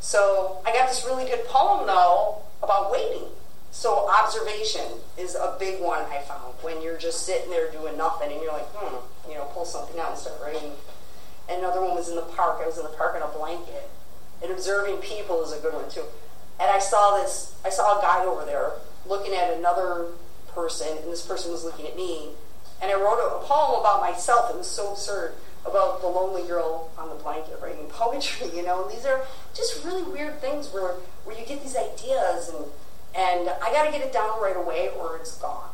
So 0.00 0.58
I 0.66 0.72
got 0.72 0.88
this 0.88 1.04
really 1.04 1.24
good 1.24 1.44
poem 1.46 1.86
though 1.86 2.42
about 2.62 2.92
waiting. 2.92 3.28
So 3.70 4.08
observation 4.08 5.00
is 5.18 5.34
a 5.34 5.56
big 5.58 5.80
one 5.80 6.04
I 6.04 6.20
found 6.20 6.54
when 6.62 6.80
you're 6.80 6.98
just 6.98 7.26
sitting 7.26 7.50
there 7.50 7.70
doing 7.72 7.96
nothing, 7.96 8.30
and 8.30 8.40
you're 8.40 8.52
like, 8.52 8.68
hmm, 8.74 9.30
you 9.30 9.36
know, 9.36 9.44
pull 9.52 9.64
something 9.64 9.98
out 9.98 10.10
and 10.10 10.18
start 10.18 10.40
writing. 10.42 10.72
Another 11.48 11.80
one 11.80 11.94
was 11.94 12.08
in 12.08 12.16
the 12.16 12.22
park. 12.22 12.60
I 12.62 12.66
was 12.66 12.78
in 12.78 12.84
the 12.84 12.90
park 12.90 13.16
in 13.16 13.22
a 13.22 13.28
blanket, 13.28 13.90
and 14.42 14.52
observing 14.52 14.98
people 14.98 15.42
is 15.42 15.52
a 15.52 15.60
good 15.60 15.74
one 15.74 15.90
too. 15.90 16.04
And 16.60 16.70
I 16.70 16.78
saw 16.78 17.18
this. 17.18 17.54
I 17.64 17.70
saw 17.70 17.98
a 17.98 18.02
guy 18.02 18.24
over 18.24 18.44
there 18.44 18.72
looking 19.06 19.34
at 19.34 19.52
another 19.52 20.06
person, 20.54 20.96
and 20.98 21.10
this 21.12 21.26
person 21.26 21.52
was 21.52 21.64
looking 21.64 21.86
at 21.86 21.96
me. 21.96 22.30
And 22.82 22.90
I 22.90 22.94
wrote 22.94 23.18
a, 23.18 23.36
a 23.36 23.44
poem 23.44 23.80
about 23.80 24.00
myself. 24.00 24.50
It 24.50 24.56
was 24.56 24.70
so 24.70 24.92
absurd 24.92 25.34
about 25.64 26.00
the 26.00 26.06
lonely 26.06 26.46
girl 26.46 26.90
on 26.98 27.08
the 27.08 27.14
blanket 27.14 27.58
writing 27.62 27.86
poetry. 27.88 28.48
You 28.54 28.64
know, 28.64 28.84
and 28.84 28.96
these 28.96 29.06
are 29.06 29.24
just 29.54 29.84
really 29.84 30.02
weird 30.02 30.40
things 30.40 30.72
where 30.72 30.94
where 31.24 31.38
you 31.38 31.46
get 31.46 31.62
these 31.62 31.76
ideas, 31.76 32.48
and 32.48 32.64
and 33.14 33.48
I 33.62 33.72
got 33.72 33.84
to 33.84 33.92
get 33.92 34.00
it 34.00 34.12
down 34.12 34.40
right 34.40 34.56
away, 34.56 34.90
or 34.98 35.16
it's 35.16 35.36
gone. 35.38 35.70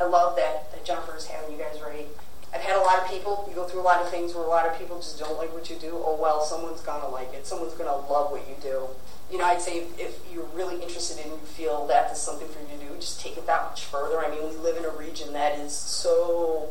I 0.00 0.04
love 0.04 0.36
that 0.36 0.72
that 0.72 0.84
Jennifer's 0.84 1.26
having 1.26 1.52
you 1.56 1.62
guys 1.62 1.80
write. 1.80 2.08
I've 2.54 2.62
had 2.62 2.76
a 2.76 2.80
lot 2.80 3.00
of 3.02 3.10
people. 3.10 3.44
You 3.48 3.54
go 3.54 3.64
through 3.64 3.80
a 3.80 3.82
lot 3.82 4.00
of 4.00 4.10
things 4.10 4.34
where 4.34 4.44
a 4.44 4.48
lot 4.48 4.66
of 4.66 4.78
people 4.78 4.96
just 4.98 5.18
don't 5.18 5.36
like 5.36 5.52
what 5.52 5.68
you 5.68 5.76
do. 5.76 5.90
Oh 5.92 6.16
well, 6.20 6.42
someone's 6.44 6.80
gonna 6.80 7.08
like 7.08 7.34
it. 7.34 7.46
Someone's 7.46 7.74
gonna 7.74 7.96
love 7.96 8.30
what 8.30 8.48
you 8.48 8.54
do 8.62 8.88
you 9.30 9.38
know, 9.38 9.44
I'd 9.44 9.60
say 9.60 9.78
if, 9.78 9.98
if 9.98 10.20
you're 10.32 10.46
really 10.54 10.82
interested 10.82 11.24
in, 11.24 11.32
you 11.32 11.38
feel 11.38 11.86
that 11.86 12.12
is 12.12 12.18
something 12.18 12.46
for 12.48 12.60
you 12.60 12.78
to 12.78 12.84
do, 12.84 12.94
just 13.00 13.20
take 13.20 13.36
it 13.36 13.46
that 13.46 13.64
much 13.64 13.84
further. 13.84 14.18
I 14.18 14.30
mean, 14.30 14.48
we 14.48 14.56
live 14.56 14.76
in 14.76 14.84
a 14.84 14.90
region 14.90 15.32
that 15.32 15.58
is 15.58 15.72
so 15.72 16.68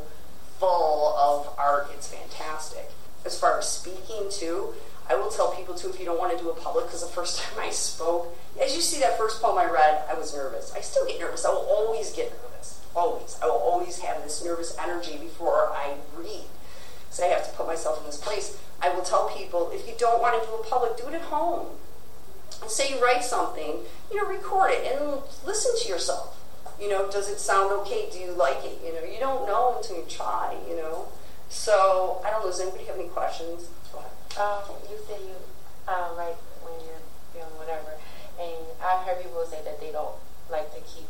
full 0.60 1.16
of 1.18 1.54
art, 1.58 1.90
it's 1.94 2.08
fantastic. 2.08 2.90
As 3.26 3.40
far 3.40 3.58
as 3.58 3.68
speaking, 3.68 4.30
too, 4.30 4.74
I 5.10 5.16
will 5.16 5.30
tell 5.30 5.54
people 5.56 5.76
too 5.76 5.90
if 5.90 6.00
you 6.00 6.06
don't 6.06 6.20
want 6.20 6.38
to 6.38 6.42
do 6.42 6.50
a 6.50 6.56
public 6.56 6.86
because 6.86 7.02
the 7.02 7.08
first 7.08 7.40
time 7.42 7.60
I 7.60 7.72
spoke, 7.72 8.38
as 8.62 8.76
you 8.76 8.82
see 8.82 9.00
that 9.02 9.18
first 9.18 9.42
poem 9.42 9.58
I 9.58 9.66
read, 9.66 10.04
I 10.10 10.14
was 10.14 10.34
nervous. 10.36 10.72
I 10.76 10.82
still 10.82 11.06
get 11.06 11.20
nervous. 11.20 11.46
I 11.46 11.50
will 11.50 11.68
always 11.70 12.14
get 12.14 12.32
nervous. 12.32 12.80
Always. 12.96 13.38
I 13.42 13.48
will 13.48 13.54
always 13.54 14.00
have 14.00 14.24
this 14.24 14.44
nervous 14.44 14.78
energy 14.78 15.18
before 15.18 15.72
I 15.74 15.96
read. 16.16 16.46
So 17.10 17.24
I 17.24 17.28
have 17.28 17.50
to 17.50 17.56
put 17.56 17.68
myself 17.68 18.00
in 18.00 18.06
this 18.06 18.18
place. 18.18 18.60
I 18.82 18.90
will 18.90 19.04
tell 19.04 19.30
people 19.30 19.72
if 19.74 19.88
you 19.88 19.94
don't 19.98 20.22
want 20.22 20.42
to 20.42 20.48
do 20.48 20.56
it 20.56 20.70
public, 20.70 20.98
do 20.98 21.08
it 21.08 21.14
at 21.14 21.22
home. 21.22 21.68
And 22.62 22.70
say 22.70 22.90
you 22.90 23.04
write 23.04 23.24
something, 23.24 23.80
you 24.12 24.18
know, 24.18 24.28
record 24.28 24.72
it 24.72 24.92
and 24.92 25.22
listen 25.46 25.72
to 25.82 25.90
yourself. 25.90 26.40
You 26.80 26.90
know, 26.90 27.10
does 27.10 27.30
it 27.30 27.40
sound 27.40 27.72
okay? 27.82 28.10
Do 28.12 28.20
you 28.20 28.32
like 28.32 28.64
it? 28.64 28.80
You 28.86 28.94
know, 28.94 29.04
you 29.04 29.20
don't 29.20 29.48
know 29.48 29.78
until 29.78 29.98
you 29.98 30.06
try, 30.10 30.58
you 30.68 30.76
know. 30.76 31.08
So 31.50 32.22
I 32.26 32.32
don't 32.32 32.42
know, 32.42 32.50
does 32.50 32.60
anybody 32.60 32.86
have 32.86 32.98
any 32.98 33.10
questions? 33.10 33.70
Um, 34.40 34.64
you 34.90 34.98
say 35.08 35.22
you 35.22 35.38
uh, 35.88 36.10
write 36.18 36.34
when 36.66 36.74
you're 36.82 37.06
feeling 37.32 37.54
whatever, 37.62 37.94
and 38.42 38.66
I've 38.82 39.06
heard 39.06 39.22
people 39.22 39.46
say 39.46 39.62
that 39.64 39.80
they 39.80 39.92
don't 39.92 40.16
like 40.50 40.74
to 40.74 40.82
keep 40.82 41.06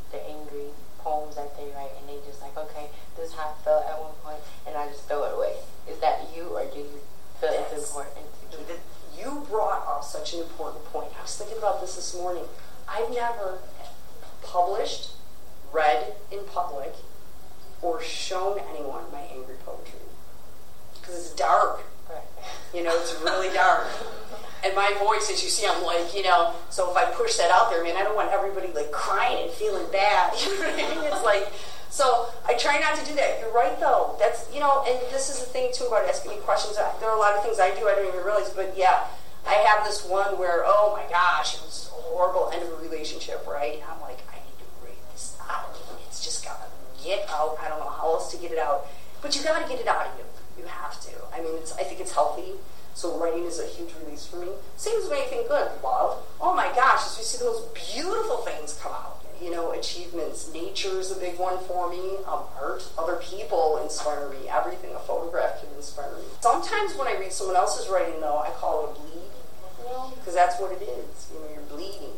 poems 1.04 1.36
that 1.36 1.56
they 1.58 1.68
write, 1.76 1.92
and 2.00 2.08
they 2.08 2.18
just 2.26 2.42
like, 2.42 2.56
okay, 2.58 2.88
this 3.16 3.30
is 3.30 3.36
how 3.36 3.52
I 3.52 3.64
felt 3.64 3.86
at 3.86 4.00
one 4.00 4.16
point, 4.24 4.40
and 4.66 4.76
I 4.76 4.88
just 4.88 5.08
throw 5.08 5.24
it 5.26 5.36
away. 5.36 5.56
Is 5.90 6.00
that 6.00 6.32
you, 6.34 6.56
or 6.56 6.66
do 6.66 6.80
you 6.80 7.04
feel 7.40 7.52
it's 7.52 7.76
important 7.76 8.26
to 8.52 8.58
keep? 8.58 8.80
You 9.20 9.46
brought 9.50 9.86
up 9.88 10.04
such 10.04 10.34
an 10.34 10.40
important 10.40 10.84
point. 10.86 11.12
I 11.18 11.22
was 11.22 11.36
thinking 11.36 11.58
about 11.58 11.82
this 11.82 11.96
this 11.96 12.16
morning. 12.16 12.44
I've 12.88 13.12
never 13.12 13.60
published, 14.42 15.12
read 15.72 16.16
in 16.32 16.40
public, 16.46 16.96
or 17.82 18.02
shown 18.02 18.60
anyone 18.60 19.04
my 19.12 19.22
angry 19.22 19.56
poetry 19.66 20.00
because 20.94 21.16
it's 21.16 21.36
dark. 21.36 21.84
You 22.74 22.84
know, 22.84 22.96
it's 23.00 23.14
really 23.22 23.54
dark. 23.54 23.88
And 24.64 24.74
my 24.76 24.94
voice, 24.98 25.30
as 25.30 25.44
you 25.44 25.50
see, 25.50 25.68
I'm 25.68 25.84
like, 25.84 26.16
you 26.16 26.24
know, 26.24 26.54
so 26.70 26.90
if 26.90 26.96
I 26.96 27.06
push 27.12 27.36
that 27.36 27.52
out 27.52 27.70
there, 27.70 27.84
man, 27.84 27.98
I 27.98 28.04
don't 28.04 28.16
want 28.16 28.32
everybody 28.32 28.72
like 28.74 28.92
crying 28.92 29.44
and 29.44 29.52
feeling 29.52 29.86
bad. 29.92 30.34
You 30.40 30.56
know 30.56 30.60
what 30.60 30.74
I 30.74 30.78
mean? 30.78 31.04
It's 31.04 31.24
like, 31.24 31.52
so 31.90 32.30
I 32.48 32.56
try 32.56 32.80
not 32.80 32.98
to 32.98 33.06
do 33.06 33.14
that. 33.16 33.40
You're 33.40 33.54
right, 33.54 33.78
though. 33.80 34.16
That's, 34.20 34.48
you 34.54 34.60
know, 34.60 34.84
and 34.88 34.98
this 35.12 35.30
is 35.30 35.40
the 35.40 35.46
thing, 35.46 35.70
too, 35.74 35.86
about 35.86 36.08
asking 36.08 36.32
me 36.32 36.38
questions. 36.38 36.78
There 36.78 37.10
are 37.10 37.16
a 37.16 37.20
lot 37.20 37.36
of 37.36 37.44
things 37.44 37.60
I 37.60 37.70
do 37.76 37.88
I 37.88 37.96
don't 37.96 38.08
even 38.08 38.24
realize, 38.24 38.50
but 38.50 38.74
yeah, 38.76 39.06
I 39.46 39.54
have 39.68 39.86
this 39.86 40.06
one 40.06 40.40
where, 40.40 40.64
oh 40.66 40.96
my 40.96 41.04
gosh, 41.12 41.56
it 41.56 41.62
was 41.62 41.92
a 41.92 42.02
horrible 42.02 42.50
end 42.54 42.64
of 42.64 42.80
a 42.80 42.82
relationship, 42.82 43.46
right? 43.46 43.84
I'm 43.86 44.00
like, 44.02 44.20
I 44.32 44.40
need 44.42 44.58
to 44.58 44.68
read 44.86 44.98
this 45.12 45.38
out. 45.50 45.76
It's 46.08 46.24
just 46.24 46.46
got 46.46 46.58
to 46.64 47.04
get 47.04 47.30
out. 47.30 47.58
I 47.62 47.68
don't 47.68 47.80
know 47.80 47.90
how 47.90 48.14
else 48.14 48.32
to 48.32 48.38
get 48.38 48.52
it 48.52 48.58
out. 48.58 48.88
But 49.22 49.36
you 49.36 49.44
got 49.44 49.62
to 49.62 49.68
get 49.68 49.80
it 49.80 49.88
out 49.88 50.08
of 50.08 50.18
you. 50.18 50.26
You 50.58 50.66
have 50.66 51.00
to. 51.02 51.12
I 51.34 51.42
mean, 51.42 51.56
it's, 51.56 51.74
I 51.74 51.84
think 51.84 52.00
it's 52.00 52.14
healthy. 52.14 52.54
So 52.94 53.18
writing 53.18 53.46
is 53.46 53.60
a 53.60 53.66
huge 53.66 53.90
release 54.04 54.26
for 54.26 54.38
me. 54.38 54.50
Same 54.78 54.98
as 55.00 55.10
anything 55.12 55.48
good. 55.48 55.72
Love. 55.84 56.24
Oh 56.40 56.54
my 56.56 56.68
gosh, 56.76 57.08
as 57.08 57.18
we 57.18 57.24
see 57.24 57.44
most 57.44 57.74
beautiful 57.74 58.38
things 58.38 58.80
come 58.82 58.92
out. 58.92 59.20
You 59.42 59.52
know, 59.52 59.72
achievements. 59.72 60.54
Nature 60.54 61.00
is 61.00 61.12
a 61.12 61.16
big 61.20 61.38
one 61.40 61.58
for 61.66 61.90
me. 61.90 62.18
Um, 62.28 62.44
art. 62.62 62.88
Other 62.98 63.16
people 63.16 63.80
inspire 63.82 64.30
me. 64.30 64.48
Everything. 64.48 64.94
A 64.96 65.00
photograph 65.00 65.60
can 65.60 65.74
inspire 65.76 66.14
me. 66.16 66.24
Sometimes 66.40 66.96
when 66.96 67.08
I 67.08 67.20
read 67.20 67.34
someone 67.34 67.58
else's 67.58 67.90
writing, 67.90 68.22
though, 68.22 68.38
I 68.38 68.52
call 68.52 68.86
it 68.86 68.92
a 68.92 69.00
bleed. 69.02 70.16
Because 70.16 70.36
that's 70.36 70.62
what 70.62 70.72
it 70.72 70.82
is. 70.82 71.30
You 71.34 71.40
know, 71.40 71.48
you're 71.54 71.64
bleeding. 71.64 72.16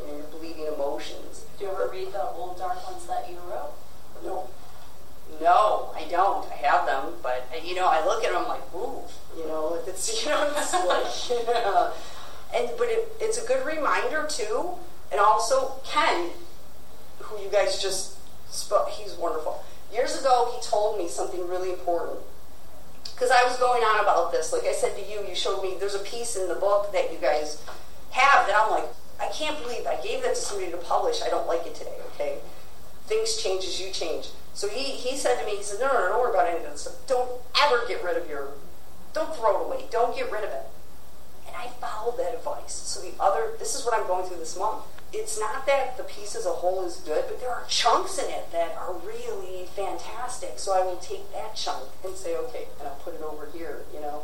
You 0.00 0.06
know, 0.06 0.16
you're 0.16 0.40
bleeding 0.40 0.66
emotions. 0.66 1.44
Do 1.58 1.66
you 1.66 1.70
ever 1.70 1.88
read 1.92 2.12
the 2.12 2.24
old 2.30 2.58
dark 2.58 2.84
ones 2.90 3.06
that 3.06 3.30
you 3.30 3.36
wrote? 3.48 3.72
No. 4.24 4.48
No, 5.40 5.90
I 5.94 6.04
don't. 6.10 6.50
I 6.50 6.56
have 6.56 6.86
them, 6.86 7.14
but 7.50 7.66
you 7.66 7.74
know, 7.74 7.86
I 7.86 8.04
look 8.04 8.24
at 8.24 8.32
them 8.32 8.46
like, 8.48 8.62
ooh, 8.74 9.00
you 9.36 9.46
know, 9.46 9.78
it's 9.86 10.24
you 10.24 10.30
know, 10.30 10.52
it's 10.56 10.72
like, 10.72 11.46
and 12.54 12.70
but 12.78 12.88
it, 12.88 13.12
it's 13.20 13.42
a 13.42 13.46
good 13.46 13.64
reminder 13.66 14.26
too, 14.28 14.70
and 15.10 15.20
also 15.20 15.80
Ken, 15.84 16.30
who 17.20 17.42
you 17.42 17.50
guys 17.50 17.80
just 17.80 18.18
spoke, 18.48 18.88
he's 18.88 19.14
wonderful. 19.14 19.64
Years 19.92 20.18
ago, 20.18 20.52
he 20.54 20.60
told 20.62 20.98
me 20.98 21.08
something 21.08 21.46
really 21.46 21.70
important 21.70 22.20
because 23.14 23.30
I 23.30 23.44
was 23.44 23.56
going 23.58 23.82
on 23.82 24.00
about 24.00 24.32
this. 24.32 24.52
Like 24.52 24.64
I 24.64 24.72
said 24.72 24.96
to 24.96 25.02
you, 25.02 25.24
you 25.26 25.34
showed 25.34 25.62
me 25.62 25.76
there's 25.78 25.94
a 25.94 26.00
piece 26.00 26.36
in 26.36 26.48
the 26.48 26.56
book 26.56 26.92
that 26.92 27.12
you 27.12 27.18
guys 27.18 27.62
have 28.10 28.46
that 28.46 28.56
I'm 28.56 28.70
like, 28.70 28.86
I 29.20 29.28
can't 29.28 29.60
believe 29.62 29.86
I 29.86 30.00
gave 30.02 30.22
that 30.22 30.34
to 30.34 30.40
somebody 30.40 30.70
to 30.72 30.76
publish. 30.78 31.22
I 31.22 31.28
don't 31.28 31.46
like 31.46 31.66
it 31.66 31.74
today. 31.74 31.96
Okay, 32.14 32.38
things 33.06 33.36
change 33.36 33.64
as 33.64 33.80
you 33.80 33.90
change. 33.90 34.28
So 34.54 34.68
he, 34.68 34.82
he 34.82 35.16
said 35.16 35.40
to 35.40 35.46
me, 35.46 35.56
he 35.56 35.62
said, 35.62 35.80
no, 35.80 35.88
no, 35.88 35.94
no, 35.94 36.08
don't 36.08 36.20
worry 36.20 36.30
about 36.30 36.46
any 36.46 36.64
of 36.64 36.70
this. 36.70 36.86
Don't 37.06 37.30
ever 37.60 37.82
get 37.88 38.04
rid 38.04 38.16
of 38.16 38.28
your, 38.28 38.48
don't 39.12 39.34
throw 39.34 39.60
it 39.60 39.66
away. 39.66 39.84
Don't 39.90 40.16
get 40.16 40.30
rid 40.30 40.44
of 40.44 40.50
it. 40.50 40.66
And 41.46 41.56
I 41.56 41.68
followed 41.80 42.18
that 42.18 42.34
advice. 42.34 42.72
So 42.72 43.00
the 43.00 43.12
other, 43.20 43.52
this 43.58 43.74
is 43.74 43.84
what 43.84 43.98
I'm 43.98 44.06
going 44.06 44.26
through 44.26 44.38
this 44.38 44.56
month. 44.58 44.84
It's 45.12 45.38
not 45.38 45.66
that 45.66 45.96
the 45.96 46.04
piece 46.04 46.34
as 46.34 46.46
a 46.46 46.50
whole 46.50 46.84
is 46.84 46.96
good, 46.96 47.24
but 47.28 47.40
there 47.40 47.50
are 47.50 47.64
chunks 47.68 48.18
in 48.18 48.28
it 48.30 48.50
that 48.52 48.76
are 48.76 48.94
really 48.94 49.66
fantastic. 49.76 50.58
So 50.58 50.72
I 50.72 50.84
will 50.84 50.96
take 50.96 51.32
that 51.32 51.54
chunk 51.54 51.84
and 52.04 52.16
say, 52.16 52.36
okay, 52.36 52.66
and 52.78 52.88
I'll 52.88 52.96
put 52.96 53.14
it 53.14 53.22
over 53.22 53.48
here, 53.52 53.84
you 53.92 54.00
know. 54.00 54.22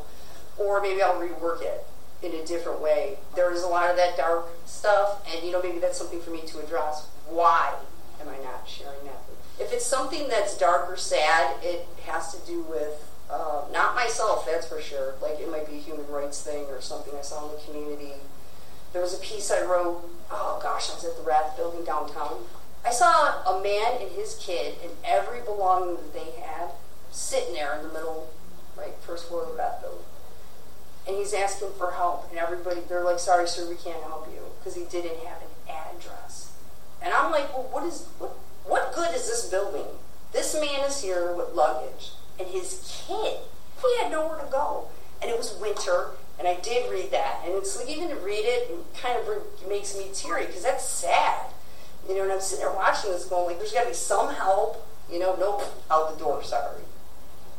Or 0.59 0.81
maybe 0.81 1.03
I'll 1.03 1.21
rework 1.21 1.63
it 1.63 1.87
in 2.23 2.33
a 2.35 2.45
different 2.45 2.81
way. 2.81 3.19
There 3.35 3.53
is 3.53 3.63
a 3.63 3.69
lot 3.69 3.91
of 3.91 3.97
that 3.97 4.17
dark 4.17 4.49
stuff, 4.67 5.25
and 5.33 5.45
you 5.45 5.53
know, 5.53 5.63
maybe 5.63 5.79
that's 5.79 5.97
something 5.97 6.21
for 6.21 6.31
me 6.31 6.43
to 6.47 6.59
address. 6.59 7.07
Why 7.29 7.75
am 8.21 8.29
I 8.29 8.43
not 8.45 8.69
sharing 8.69 9.05
that 9.05 9.21
if 9.61 9.73
it's 9.73 9.85
something 9.85 10.27
that's 10.29 10.57
dark 10.57 10.91
or 10.91 10.97
sad, 10.97 11.63
it 11.63 11.87
has 12.07 12.35
to 12.35 12.47
do 12.47 12.63
with 12.63 13.07
uh, 13.31 13.63
not 13.73 13.95
myself, 13.95 14.47
that's 14.47 14.67
for 14.67 14.81
sure. 14.81 15.15
Like 15.21 15.39
it 15.39 15.51
might 15.51 15.69
be 15.69 15.77
a 15.77 15.81
human 15.81 16.09
rights 16.09 16.43
thing 16.43 16.65
or 16.71 16.81
something 16.81 17.13
I 17.17 17.23
saw 17.23 17.49
in 17.49 17.55
the 17.55 17.63
community. 17.63 18.15
There 18.93 19.03
was 19.03 19.15
a 19.15 19.19
piece 19.19 19.51
I 19.53 19.63
wrote. 19.63 20.03
Oh 20.31 20.59
gosh, 20.63 20.91
I 20.91 20.95
was 20.95 21.05
at 21.05 21.17
the 21.17 21.23
Rath 21.23 21.57
Building 21.57 21.85
downtown. 21.85 22.45
I 22.85 22.91
saw 22.91 23.43
a 23.45 23.63
man 23.63 24.01
and 24.01 24.11
his 24.13 24.37
kid 24.41 24.77
and 24.83 24.93
every 25.05 25.43
belonging 25.43 25.97
that 25.97 26.15
they 26.15 26.41
had 26.41 26.71
sitting 27.11 27.55
there 27.55 27.75
in 27.77 27.87
the 27.87 27.93
middle, 27.93 28.31
right, 28.77 28.95
first 29.01 29.29
floor 29.29 29.43
of 29.43 29.51
the 29.51 29.55
Rath 29.55 29.83
Building. 29.83 30.01
And 31.07 31.17
he's 31.17 31.35
asking 31.35 31.71
for 31.77 31.93
help, 31.93 32.31
and 32.31 32.39
everybody, 32.39 32.81
they're 32.89 33.05
like, 33.05 33.19
"Sorry, 33.19 33.47
sir, 33.47 33.69
we 33.69 33.77
can't 33.77 34.03
help 34.05 34.29
you," 34.33 34.41
because 34.59 34.75
he 34.75 34.85
didn't 34.85 35.19
have 35.27 35.43
an 35.43 35.75
address. 35.95 36.50
And 37.11 37.19
I'm 37.19 37.33
like, 37.33 37.53
"Well, 37.53 37.67
what 37.73 37.83
is 37.83 38.07
what?" 38.19 38.37
What 38.71 38.95
good 38.95 39.13
is 39.17 39.27
this 39.27 39.47
building? 39.47 39.87
This 40.33 40.55
man 40.55 40.85
is 40.87 41.03
here 41.03 41.35
with 41.35 41.55
luggage, 41.55 42.13
and 42.39 42.47
his 42.47 43.05
kid, 43.09 43.39
he 43.83 43.97
had 43.99 44.13
nowhere 44.13 44.39
to 44.39 44.47
go. 44.49 44.87
And 45.21 45.29
it 45.29 45.37
was 45.37 45.57
winter, 45.61 46.11
and 46.39 46.47
I 46.47 46.55
did 46.61 46.89
read 46.89 47.11
that. 47.11 47.41
And 47.45 47.55
it's 47.55 47.77
like, 47.77 47.89
even 47.89 48.11
to 48.11 48.15
read 48.17 48.45
it, 48.45 48.71
it 48.71 49.01
kind 49.03 49.19
of 49.19 49.27
makes 49.69 49.97
me 49.97 50.07
teary, 50.15 50.47
because 50.47 50.63
that's 50.63 50.85
sad. 50.85 51.47
You 52.09 52.15
know, 52.15 52.23
and 52.23 52.33
I'm 52.33 52.41
sitting 52.41 52.65
there 52.65 52.73
watching 52.73 53.11
this 53.11 53.25
going, 53.25 53.47
like, 53.47 53.59
there's 53.59 53.73
got 53.73 53.83
to 53.83 53.89
be 53.89 53.95
some 53.95 54.33
help. 54.33 54.87
You 55.11 55.19
know, 55.19 55.35
no, 55.35 55.65
out 55.91 56.17
the 56.17 56.25
door, 56.25 56.45
sorry. 56.45 56.83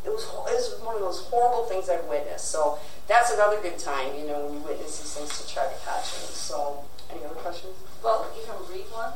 It 0.06 0.10
was, 0.10 0.24
it 0.24 0.56
was 0.56 0.80
one 0.82 0.96
of 0.96 1.02
those 1.02 1.28
horrible 1.28 1.66
things 1.66 1.90
I've 1.90 2.06
witnessed. 2.06 2.50
So 2.50 2.80
that's 3.10 3.32
another 3.34 3.60
good 3.62 3.78
time, 3.78 4.16
you 4.16 4.28
know, 4.28 4.46
when 4.46 4.54
you 4.54 4.60
witness 4.62 5.02
these 5.02 5.14
things 5.14 5.46
to 5.46 5.54
try 5.54 5.64
to 5.64 5.76
catch 5.84 6.10
them. 6.16 6.32
So, 6.32 6.86
any 7.12 7.26
other 7.26 7.36
questions? 7.36 7.76
Well, 8.02 8.26
you 8.34 8.46
can 8.46 8.56
read 8.74 8.88
one. 8.94 9.12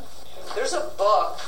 There's 0.55 0.73
a 0.73 0.91
book 0.97 1.41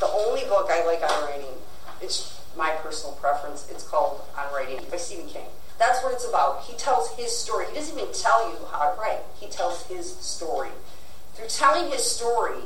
the 0.00 0.06
only 0.06 0.44
book 0.44 0.68
I 0.70 0.84
like 0.86 1.02
on 1.02 1.28
writing, 1.28 1.54
it's 2.00 2.40
my 2.56 2.70
personal 2.82 3.14
preference, 3.16 3.68
it's 3.70 3.86
called 3.86 4.22
On 4.36 4.52
Writing 4.52 4.80
by 4.90 4.96
Stephen 4.96 5.28
King. 5.28 5.44
That's 5.78 6.02
what 6.02 6.14
it's 6.14 6.26
about. 6.26 6.62
He 6.62 6.76
tells 6.76 7.10
his 7.16 7.36
story. 7.36 7.66
He 7.68 7.74
doesn't 7.74 7.98
even 7.98 8.12
tell 8.12 8.50
you 8.50 8.56
how 8.72 8.90
to 8.90 9.00
write. 9.00 9.20
He 9.38 9.48
tells 9.48 9.86
his 9.86 10.14
story. 10.16 10.70
Through 11.34 11.48
telling 11.48 11.90
his 11.90 12.04
story, 12.04 12.60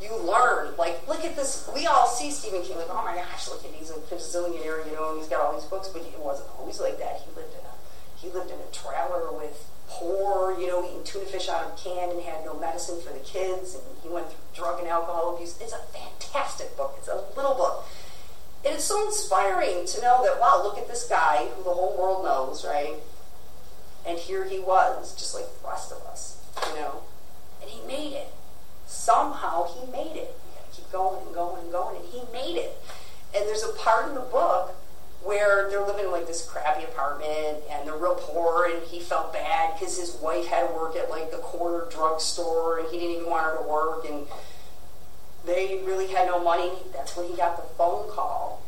you 0.00 0.14
learn. 0.16 0.76
Like, 0.76 1.06
look 1.08 1.24
at 1.24 1.34
this. 1.34 1.68
We 1.74 1.86
all 1.86 2.06
see 2.06 2.30
Stephen 2.30 2.62
King 2.62 2.76
like, 2.76 2.86
oh 2.90 3.02
my 3.04 3.16
gosh, 3.16 3.48
look 3.48 3.64
at 3.64 3.70
he's 3.70 3.90
a 3.90 3.94
gazillionaire, 3.94 4.86
you 4.86 4.92
know, 4.92 5.10
and 5.10 5.18
he's 5.18 5.28
got 5.28 5.40
all 5.40 5.54
these 5.54 5.68
books. 5.68 5.88
But 5.88 6.02
it 6.02 6.18
wasn't 6.18 6.48
always 6.58 6.80
like 6.80 6.98
that. 6.98 7.22
He 7.24 7.34
lived 7.34 7.54
in 7.54 7.60
a 7.60 7.74
he 8.16 8.30
lived 8.30 8.50
in 8.50 8.58
a 8.58 8.72
trailer 8.72 9.32
with 9.32 9.68
poor, 9.88 10.58
you 10.58 10.66
know, 10.66 10.84
eating 10.84 11.04
tuna 11.04 11.24
fish 11.26 11.48
out 11.48 11.64
of 11.64 11.72
a 11.72 11.76
can 11.76 12.10
and 12.10 12.20
had 12.22 12.44
no 12.44 12.58
medicine 12.58 13.00
for 13.00 13.12
the 13.12 13.20
kids, 13.20 13.74
and 13.74 13.82
he 14.02 14.08
went 14.08 14.28
through 14.28 14.38
drug 14.54 14.80
and 14.80 14.88
alcohol 14.88 15.34
abuse. 15.34 15.58
It's 15.60 15.72
a 15.72 15.78
fantastic 15.78 16.76
book. 16.76 16.94
It's 16.98 17.08
a 17.08 17.24
little 17.36 17.54
book. 17.54 17.86
And 18.64 18.74
it's 18.74 18.84
so 18.84 19.06
inspiring 19.06 19.86
to 19.86 20.02
know 20.02 20.24
that, 20.24 20.40
wow, 20.40 20.60
look 20.62 20.76
at 20.76 20.88
this 20.88 21.06
guy 21.08 21.46
who 21.54 21.62
the 21.62 21.70
whole 21.70 21.96
world 21.96 22.24
knows, 22.24 22.64
right? 22.64 22.94
And 24.06 24.18
here 24.18 24.44
he 24.44 24.58
was, 24.58 25.14
just 25.14 25.34
like 25.34 25.44
the 25.44 25.68
rest 25.68 25.92
of 25.92 26.02
us, 26.02 26.42
you 26.68 26.80
know? 26.80 27.02
And 27.60 27.70
he 27.70 27.86
made 27.86 28.12
it. 28.14 28.32
Somehow 28.86 29.66
he 29.72 29.90
made 29.90 30.16
it. 30.16 30.34
You 30.34 30.54
gotta 30.54 30.72
keep 30.72 30.90
going 30.92 31.26
and 31.26 31.34
going 31.34 31.62
and 31.62 31.72
going, 31.72 31.96
and 31.96 32.04
he 32.06 32.22
made 32.32 32.56
it. 32.58 32.76
And 33.34 33.46
there's 33.46 33.64
a 33.64 33.72
part 33.72 34.08
in 34.08 34.14
the 34.14 34.20
book 34.20 34.74
where 35.26 35.68
they're 35.68 35.84
living 35.84 36.04
in 36.04 36.12
like 36.12 36.26
this 36.26 36.48
crappy 36.48 36.84
apartment 36.84 37.58
and 37.68 37.86
they're 37.86 37.96
real 37.96 38.14
poor 38.14 38.66
and 38.66 38.80
he 38.84 39.00
felt 39.00 39.32
bad 39.32 39.74
because 39.74 39.98
his 39.98 40.14
wife 40.22 40.46
had 40.46 40.68
to 40.68 40.72
work 40.72 40.94
at 40.94 41.10
like 41.10 41.32
the 41.32 41.38
corner 41.38 41.84
drugstore 41.90 42.78
and 42.78 42.88
he 42.90 42.98
didn't 42.98 43.16
even 43.16 43.28
want 43.28 43.44
her 43.44 43.56
to 43.56 43.68
work 43.68 44.04
and 44.08 44.26
they 45.44 45.82
really 45.84 46.06
had 46.06 46.28
no 46.28 46.42
money. 46.42 46.70
That's 46.92 47.16
when 47.16 47.28
he 47.28 47.36
got 47.36 47.56
the 47.56 47.62
phone 47.74 48.08
call 48.10 48.62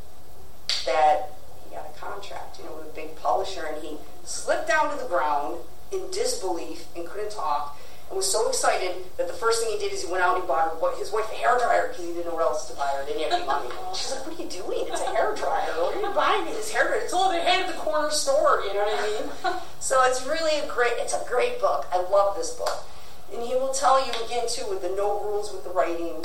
that 0.85 1.31
he 1.65 1.75
got 1.75 1.87
a 1.95 1.99
contract, 1.99 2.59
you 2.59 2.65
know, 2.65 2.75
with 2.75 2.87
a 2.87 2.95
big 2.95 3.15
publisher 3.17 3.65
and 3.65 3.83
he 3.83 3.97
slipped 4.25 4.67
down 4.67 4.91
to 4.91 5.03
the 5.03 5.09
ground 5.09 5.59
in 5.93 6.11
disbelief 6.11 6.87
and 6.97 7.07
couldn't 7.07 7.31
talk 7.31 7.79
and 8.09 8.17
was 8.17 8.31
so 8.31 8.49
excited 8.49 8.97
that 9.17 9.27
the 9.27 9.35
first 9.35 9.63
thing 9.63 9.73
he 9.73 9.79
did 9.79 9.93
is 9.93 10.05
he 10.05 10.11
went 10.11 10.23
out 10.23 10.35
and 10.35 10.45
he 10.45 10.49
bought 10.49 10.73
her, 10.81 10.97
his 10.99 11.13
wife 11.13 11.31
a 11.31 11.35
hair 11.35 11.59
dryer 11.59 11.89
because 11.89 12.05
he 12.07 12.13
didn't 12.13 12.27
know 12.27 12.35
what 12.35 12.43
else 12.43 12.69
to 12.71 12.77
buy 12.77 12.89
her. 12.97 13.05
Didn't 13.05 13.31
have 13.31 13.33
any 13.33 13.47
money. 13.47 13.69
She's 13.95 14.11
like, 14.13 14.27
"What 14.27 14.39
are 14.39 14.43
you 14.43 14.49
doing? 14.49 14.87
It's 14.89 15.01
a 15.01 15.13
hair 15.13 15.35
dryer. 15.35 15.73
What 15.77 15.97
are 15.97 16.01
you 16.01 16.15
buying 16.15 16.45
me 16.45 16.53
this 16.53 16.73
hair 16.73 16.89
dryer? 16.89 17.01
It's 17.01 17.13
all 17.13 17.31
they 17.31 17.41
had 17.41 17.61
at 17.63 17.69
the 17.69 17.79
corner 17.79 18.11
store. 18.11 18.63
You 18.67 18.75
know 18.75 18.85
what 18.85 18.99
I 18.99 19.53
mean?" 19.53 19.61
so 19.81 20.03
it's 20.05 20.25
really 20.27 20.59
a 20.59 20.67
great. 20.67 20.93
It's 20.97 21.13
a 21.13 21.25
great 21.29 21.61
book. 21.61 21.87
I 21.93 22.01
love 22.01 22.37
this 22.37 22.55
book, 22.55 22.85
and 23.33 23.43
he 23.43 23.55
will 23.55 23.75
tell 23.75 24.05
you 24.05 24.13
again 24.25 24.47
too 24.49 24.67
with 24.69 24.83
the 24.83 24.91
no 24.91 25.21
rules 25.21 25.53
with 25.53 25.65
the 25.65 25.71
writing, 25.71 26.25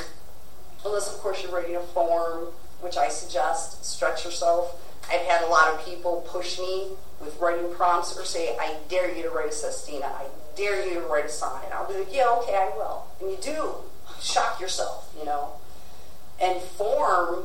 unless 0.84 1.12
of 1.12 1.20
course 1.20 1.42
you're 1.42 1.52
writing 1.52 1.76
a 1.76 1.80
form, 1.80 2.48
which 2.80 2.96
I 2.96 3.08
suggest. 3.08 3.84
Stretch 3.84 4.24
yourself. 4.24 4.80
I've 5.10 5.26
had 5.26 5.42
a 5.42 5.48
lot 5.48 5.72
of 5.72 5.84
people 5.84 6.24
push 6.28 6.58
me 6.58 6.88
with 7.20 7.38
writing 7.40 7.72
prompts 7.74 8.16
or 8.18 8.24
say, 8.24 8.56
I 8.58 8.76
dare 8.88 9.14
you 9.14 9.22
to 9.22 9.30
write 9.30 9.50
a 9.50 9.52
sestina. 9.52 10.06
I 10.06 10.26
dare 10.56 10.86
you 10.86 10.94
to 10.94 11.06
write 11.06 11.26
a 11.26 11.28
sonnet. 11.28 11.70
I'll 11.72 11.88
be 11.88 11.98
like, 11.98 12.14
yeah, 12.14 12.28
okay, 12.42 12.56
I 12.56 12.76
will. 12.76 13.06
And 13.20 13.30
you 13.30 13.38
do. 13.40 13.74
Shock 14.20 14.60
yourself, 14.60 15.12
you 15.18 15.24
know. 15.24 15.52
And 16.40 16.60
form 16.60 17.44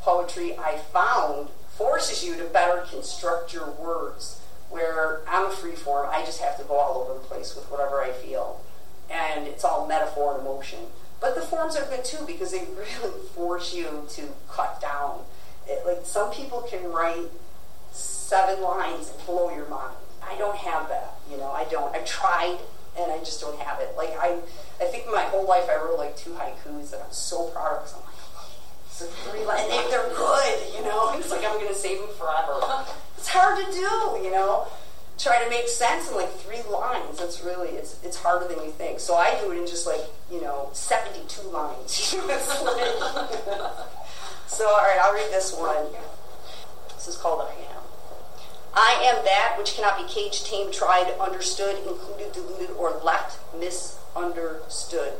poetry, 0.00 0.56
I 0.58 0.78
found, 0.78 1.48
forces 1.76 2.24
you 2.24 2.36
to 2.36 2.44
better 2.44 2.82
construct 2.90 3.52
your 3.52 3.70
words. 3.70 4.40
Where 4.70 5.22
I'm 5.26 5.46
a 5.46 5.50
free 5.50 5.74
form, 5.74 6.08
I 6.10 6.24
just 6.24 6.40
have 6.42 6.58
to 6.58 6.64
go 6.64 6.74
all 6.74 7.02
over 7.02 7.14
the 7.14 7.26
place 7.26 7.54
with 7.54 7.70
whatever 7.70 8.02
I 8.02 8.10
feel. 8.10 8.60
And 9.10 9.46
it's 9.46 9.64
all 9.64 9.86
metaphor 9.86 10.34
and 10.34 10.42
emotion. 10.42 10.78
But 11.20 11.34
the 11.34 11.40
forms 11.40 11.74
are 11.76 11.84
good 11.86 12.04
too 12.04 12.24
because 12.26 12.52
they 12.52 12.64
really 12.76 13.18
force 13.34 13.74
you 13.74 14.04
to 14.10 14.22
cut 14.48 14.80
down. 14.80 15.20
It, 15.68 15.86
like 15.86 16.04
some 16.04 16.30
people 16.32 16.62
can 16.62 16.90
write 16.90 17.28
seven 17.92 18.62
lines 18.62 19.10
and 19.10 19.26
blow 19.26 19.54
your 19.54 19.68
mind. 19.68 19.96
I 20.22 20.36
don't 20.36 20.56
have 20.56 20.88
that. 20.88 21.14
You 21.30 21.36
know, 21.36 21.50
I 21.50 21.64
don't. 21.64 21.94
I've 21.94 22.06
tried 22.06 22.58
and 22.98 23.12
I 23.12 23.18
just 23.18 23.40
don't 23.40 23.58
have 23.60 23.80
it. 23.80 23.94
Like 23.96 24.14
I, 24.18 24.38
I 24.80 24.84
think 24.86 25.06
my 25.06 25.22
whole 25.22 25.46
life 25.46 25.68
I 25.70 25.76
wrote 25.76 25.98
like 25.98 26.16
two 26.16 26.30
haikus 26.30 26.90
that 26.90 27.00
I'm 27.00 27.12
so 27.12 27.44
proud 27.48 27.76
of. 27.76 27.82
Cause 27.82 27.94
I'm 27.94 28.00
like, 28.00 28.14
oh, 28.36 28.50
so 28.90 29.06
three 29.30 29.44
lines, 29.44 29.62
and 29.62 29.72
they, 29.72 29.90
they're 29.90 30.08
good. 30.14 30.74
You 30.76 30.84
know, 30.84 31.12
it's 31.18 31.30
like 31.30 31.44
I'm 31.44 31.58
to 31.60 31.74
save 31.74 31.98
them 31.98 32.08
forever. 32.18 32.84
It's 33.16 33.28
hard 33.28 33.64
to 33.64 33.72
do. 33.72 34.24
You 34.24 34.30
know, 34.30 34.66
try 35.18 35.42
to 35.42 35.50
make 35.50 35.68
sense 35.68 36.10
in 36.10 36.16
like 36.16 36.30
three 36.30 36.62
lines. 36.70 37.18
That's 37.18 37.42
really 37.42 37.70
it's 37.70 38.02
it's 38.04 38.16
harder 38.16 38.48
than 38.48 38.64
you 38.64 38.70
think. 38.70 39.00
So 39.00 39.14
I 39.14 39.38
do 39.40 39.52
it 39.52 39.58
in 39.58 39.66
just 39.66 39.86
like 39.86 40.02
you 40.30 40.40
know 40.40 40.70
72 40.72 41.48
lines. 41.48 42.16
so 44.48 44.68
all 44.68 44.78
right, 44.78 44.98
I'll 45.00 45.14
read 45.14 45.30
this 45.30 45.54
one. 45.54 45.86
This 46.94 47.06
is 47.06 47.16
called 47.16 47.42
I 47.42 47.52
Am. 47.52 47.82
I 48.74 49.00
am 49.04 49.24
that 49.24 49.54
which 49.56 49.74
cannot 49.74 49.98
be 49.98 50.12
caged, 50.12 50.46
tamed, 50.46 50.72
tried, 50.72 51.14
understood, 51.20 51.76
included, 51.86 52.32
diluted, 52.32 52.70
or 52.76 52.90
left 53.04 53.38
misunderstood. 53.54 55.12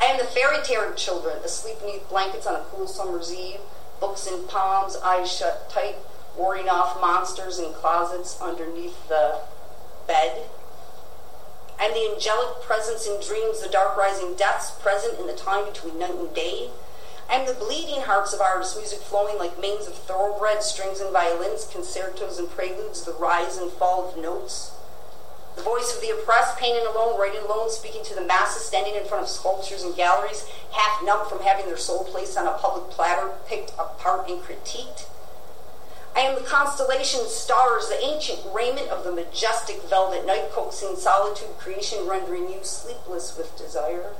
I 0.00 0.06
am 0.06 0.18
the 0.18 0.24
fairy 0.24 0.62
tale 0.62 0.92
children 0.94 1.38
asleep 1.38 1.80
beneath 1.80 2.08
blankets 2.08 2.46
on 2.46 2.56
a 2.56 2.64
cool 2.64 2.86
summer's 2.86 3.32
eve, 3.32 3.60
books 4.00 4.26
in 4.26 4.46
palms, 4.46 4.96
eyes 4.96 5.32
shut 5.32 5.70
tight, 5.70 5.96
warding 6.36 6.68
off 6.68 7.00
monsters 7.00 7.58
in 7.58 7.72
closets 7.72 8.40
underneath 8.40 9.08
the 9.08 9.40
bed. 10.06 10.42
I 11.78 11.86
am 11.86 11.92
the 11.92 12.14
angelic 12.14 12.62
presence 12.62 13.06
in 13.06 13.20
dreams, 13.20 13.62
the 13.62 13.68
dark 13.68 13.96
rising 13.96 14.34
deaths 14.34 14.70
present 14.80 15.18
in 15.18 15.26
the 15.26 15.34
time 15.34 15.64
between 15.64 15.98
night 15.98 16.14
and 16.14 16.34
day. 16.34 16.70
I 17.28 17.34
am 17.34 17.46
the 17.46 17.54
bleeding 17.54 18.02
hearts 18.02 18.32
of 18.32 18.40
artists, 18.40 18.76
music 18.76 19.00
flowing 19.00 19.36
like 19.36 19.60
manes 19.60 19.88
of 19.88 19.94
thoroughbred, 19.94 20.62
strings 20.62 21.00
and 21.00 21.12
violins, 21.12 21.66
concertos 21.66 22.38
and 22.38 22.48
preludes, 22.48 23.02
the 23.02 23.12
rise 23.14 23.58
and 23.58 23.70
fall 23.72 24.08
of 24.08 24.16
notes. 24.16 24.70
The 25.56 25.62
voice 25.62 25.92
of 25.94 26.00
the 26.00 26.10
oppressed, 26.10 26.56
painting 26.56 26.86
alone, 26.86 27.18
writing 27.18 27.40
alone, 27.42 27.70
speaking 27.70 28.04
to 28.04 28.14
the 28.14 28.20
masses, 28.20 28.64
standing 28.64 28.94
in 28.94 29.06
front 29.06 29.24
of 29.24 29.28
sculptures 29.28 29.82
and 29.82 29.96
galleries, 29.96 30.46
half 30.70 31.02
numb 31.02 31.28
from 31.28 31.40
having 31.40 31.66
their 31.66 31.76
soul 31.76 32.04
placed 32.04 32.38
on 32.38 32.46
a 32.46 32.58
public 32.58 32.90
platter, 32.90 33.32
picked 33.48 33.72
apart 33.72 34.28
and 34.28 34.40
critiqued. 34.42 35.06
I 36.14 36.20
am 36.20 36.36
the 36.36 36.48
constellation 36.48 37.26
stars, 37.26 37.88
the 37.88 38.02
ancient 38.04 38.40
raiment 38.54 38.88
of 38.88 39.02
the 39.02 39.12
majestic 39.12 39.82
velvet 39.82 40.26
night, 40.26 40.50
coaxing 40.52 40.94
solitude, 40.96 41.58
creation, 41.58 42.06
rendering 42.06 42.52
you 42.52 42.60
sleepless 42.62 43.36
with 43.36 43.58
desire 43.58 44.12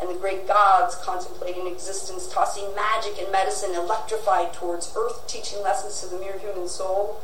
and 0.00 0.10
the 0.10 0.14
great 0.14 0.46
gods 0.46 0.94
contemplating 0.96 1.66
existence, 1.66 2.28
tossing 2.28 2.74
magic 2.74 3.18
and 3.18 3.30
medicine, 3.30 3.74
electrified 3.74 4.52
towards 4.52 4.92
earth, 4.96 5.26
teaching 5.26 5.62
lessons 5.62 6.00
to 6.00 6.06
the 6.06 6.20
mere 6.20 6.38
human 6.38 6.68
soul. 6.68 7.20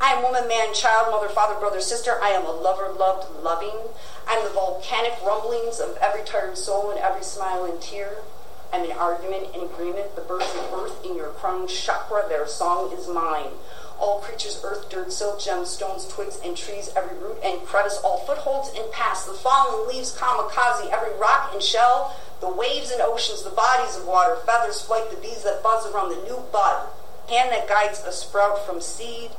I 0.00 0.12
am 0.12 0.22
woman, 0.22 0.48
man, 0.48 0.74
child, 0.74 1.10
mother, 1.10 1.28
father, 1.28 1.58
brother, 1.58 1.80
sister. 1.80 2.18
I 2.22 2.30
am 2.30 2.44
a 2.44 2.52
lover, 2.52 2.92
loved, 2.92 3.42
loving. 3.42 3.78
I 4.28 4.34
am 4.34 4.44
the 4.44 4.50
volcanic 4.50 5.14
rumblings 5.24 5.80
of 5.80 5.96
every 5.98 6.24
tired 6.24 6.58
soul 6.58 6.90
and 6.90 6.98
every 6.98 7.22
smile 7.22 7.64
and 7.64 7.80
tear. 7.80 8.18
I 8.72 8.78
am 8.78 8.90
an 8.90 8.96
argument 8.96 9.54
and 9.54 9.62
agreement, 9.62 10.16
the 10.16 10.22
birds 10.22 10.52
of 10.54 10.72
earth 10.72 11.04
in 11.04 11.14
your 11.14 11.28
crown 11.28 11.68
chakra, 11.68 12.28
their 12.28 12.46
song 12.46 12.92
is 12.92 13.06
mine 13.06 13.52
all 13.98 14.20
creatures, 14.20 14.60
earth, 14.64 14.88
dirt, 14.88 15.12
silt, 15.12 15.40
gems, 15.40 15.70
stones, 15.70 16.06
twigs, 16.08 16.38
and 16.44 16.56
trees, 16.56 16.90
every 16.96 17.16
root 17.18 17.38
and 17.44 17.64
crevice, 17.66 17.98
all 18.04 18.18
footholds 18.18 18.70
and 18.76 18.90
paths, 18.92 19.26
the 19.26 19.32
fallen 19.32 19.88
leaves, 19.88 20.16
kamikaze, 20.16 20.90
every 20.90 21.14
rock 21.18 21.50
and 21.52 21.62
shell, 21.62 22.16
the 22.40 22.48
waves 22.48 22.90
and 22.90 23.00
oceans, 23.00 23.42
the 23.42 23.50
bodies 23.50 23.96
of 23.96 24.06
water, 24.06 24.36
feathers 24.46 24.82
flight, 24.82 25.10
the 25.10 25.16
bees 25.16 25.42
that 25.44 25.62
buzz 25.62 25.86
around 25.92 26.10
the 26.10 26.22
new 26.24 26.42
bud, 26.52 26.88
hand 27.28 27.50
that 27.50 27.68
guides 27.68 28.02
a 28.04 28.12
sprout 28.12 28.64
from 28.66 28.80
seed, 28.80 29.30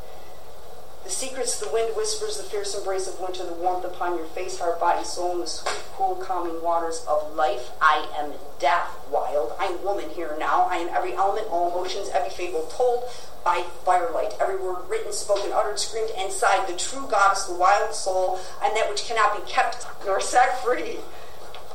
the 1.06 1.12
secrets 1.12 1.60
the 1.60 1.70
wind 1.72 1.96
whispers, 1.96 2.38
the 2.38 2.44
fierce 2.44 2.76
embrace 2.76 3.08
of 3.08 3.20
winter, 3.20 3.46
the 3.46 3.54
warmth 3.54 3.86
upon 3.86 4.18
your 4.18 4.26
face, 4.26 4.60
heart, 4.60 4.80
body, 4.80 5.06
soul, 5.06 5.34
and 5.34 5.44
the 5.44 5.48
sweet, 5.48 5.84
cool, 5.94 6.16
calming 6.16 6.60
waters 6.64 7.06
of 7.08 7.36
life. 7.36 7.70
I 7.80 8.10
am 8.18 8.34
death, 8.60 8.90
wild. 9.12 9.54
I 9.60 9.66
am 9.66 9.84
woman 9.84 10.10
here 10.10 10.36
now. 10.40 10.64
I 10.64 10.78
am 10.78 10.90
every 10.90 11.14
element, 11.14 11.48
all 11.52 11.72
emotions, 11.72 12.10
every 12.12 12.32
fable 12.32 12.64
told 12.72 13.04
by 13.44 13.64
firelight. 13.86 14.34
Every 14.42 14.58
word 14.58 14.90
written, 14.90 15.14
spoken, 15.14 15.52
uttered, 15.54 15.78
screamed, 15.78 16.10
and 16.18 16.34
sighed. 16.34 16.68
The 16.68 16.76
true 16.76 17.08
goddess, 17.08 17.46
the 17.46 17.54
wild 17.54 17.94
soul, 17.94 18.40
and 18.64 18.76
that 18.76 18.90
which 18.90 19.06
cannot 19.06 19.36
be 19.36 19.50
kept 19.50 19.86
nor 20.08 20.20
set 20.20 20.64
free. 20.64 20.98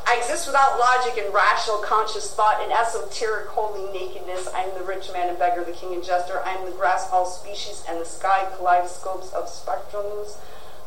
I 0.06 0.16
exist 0.16 0.46
without 0.46 0.78
logic 0.78 1.22
and 1.22 1.32
rational 1.32 1.78
conscious 1.78 2.34
thought 2.34 2.62
in 2.64 2.72
esoteric 2.72 3.48
holy 3.48 3.92
nakedness. 3.92 4.48
I 4.48 4.62
am 4.62 4.76
the 4.76 4.84
rich 4.84 5.12
man 5.12 5.28
and 5.28 5.38
beggar, 5.38 5.62
the 5.64 5.72
king 5.72 5.94
and 5.94 6.02
jester. 6.02 6.40
I 6.44 6.54
am 6.54 6.64
the 6.64 6.76
grass, 6.76 7.08
all 7.12 7.26
species, 7.26 7.84
and 7.88 8.00
the 8.00 8.04
sky 8.04 8.48
kaleidoscopes 8.56 9.32
of 9.32 9.46
spectrums. 9.46 10.36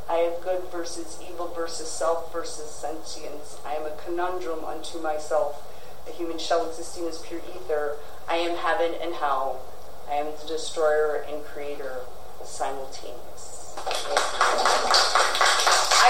I 0.09 0.17
am 0.17 0.41
good 0.41 0.63
versus 0.71 1.17
evil 1.21 1.47
versus 1.47 1.89
self 1.89 2.33
versus 2.33 2.69
sentience. 2.69 3.57
I 3.65 3.75
am 3.75 3.85
a 3.85 3.95
conundrum 4.03 4.65
unto 4.65 4.99
myself, 4.99 5.63
a 6.07 6.11
human 6.11 6.37
shell 6.37 6.67
existing 6.67 7.07
as 7.07 7.21
pure 7.21 7.41
ether. 7.55 7.95
I 8.27 8.35
am 8.37 8.57
heaven 8.57 8.93
and 9.01 9.13
hell. 9.13 9.61
I 10.09 10.15
am 10.15 10.27
the 10.41 10.47
destroyer 10.47 11.25
and 11.31 11.45
creator 11.45 12.01
simultaneous. 12.43 13.73
I 13.77 14.11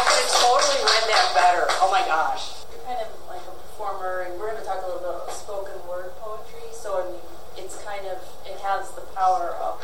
could 0.02 0.18
have 0.18 0.34
totally 0.42 0.82
read 0.84 1.06
that 1.14 1.32
better. 1.36 1.68
Oh 1.80 1.92
my 1.92 2.02
gosh 2.08 2.63
kind 2.94 3.08
of 3.10 3.28
like 3.28 3.42
a 3.42 3.56
performer, 3.58 4.22
and 4.22 4.40
we're 4.40 4.52
going 4.52 4.62
to 4.62 4.66
talk 4.66 4.84
a 4.84 4.86
little 4.86 5.02
bit 5.02 5.10
about 5.10 5.32
spoken 5.34 5.74
word 5.90 6.14
poetry. 6.22 6.70
So 6.72 7.02
I 7.02 7.10
mean, 7.10 7.22
it's 7.58 7.82
kind 7.82 8.06
of 8.06 8.22
it 8.46 8.60
has 8.62 8.92
the 8.94 9.02
power 9.18 9.58
of 9.58 9.82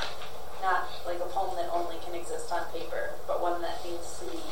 not 0.61 0.85
like 1.05 1.17
a 1.17 1.29
poem 1.33 1.55
that 1.57 1.69
only 1.73 1.97
can 2.05 2.13
exist 2.13 2.51
on 2.51 2.65
paper, 2.71 3.17
but 3.27 3.41
one 3.41 3.61
that 3.61 3.81
needs 3.83 4.19
to 4.19 4.25
be 4.29 4.43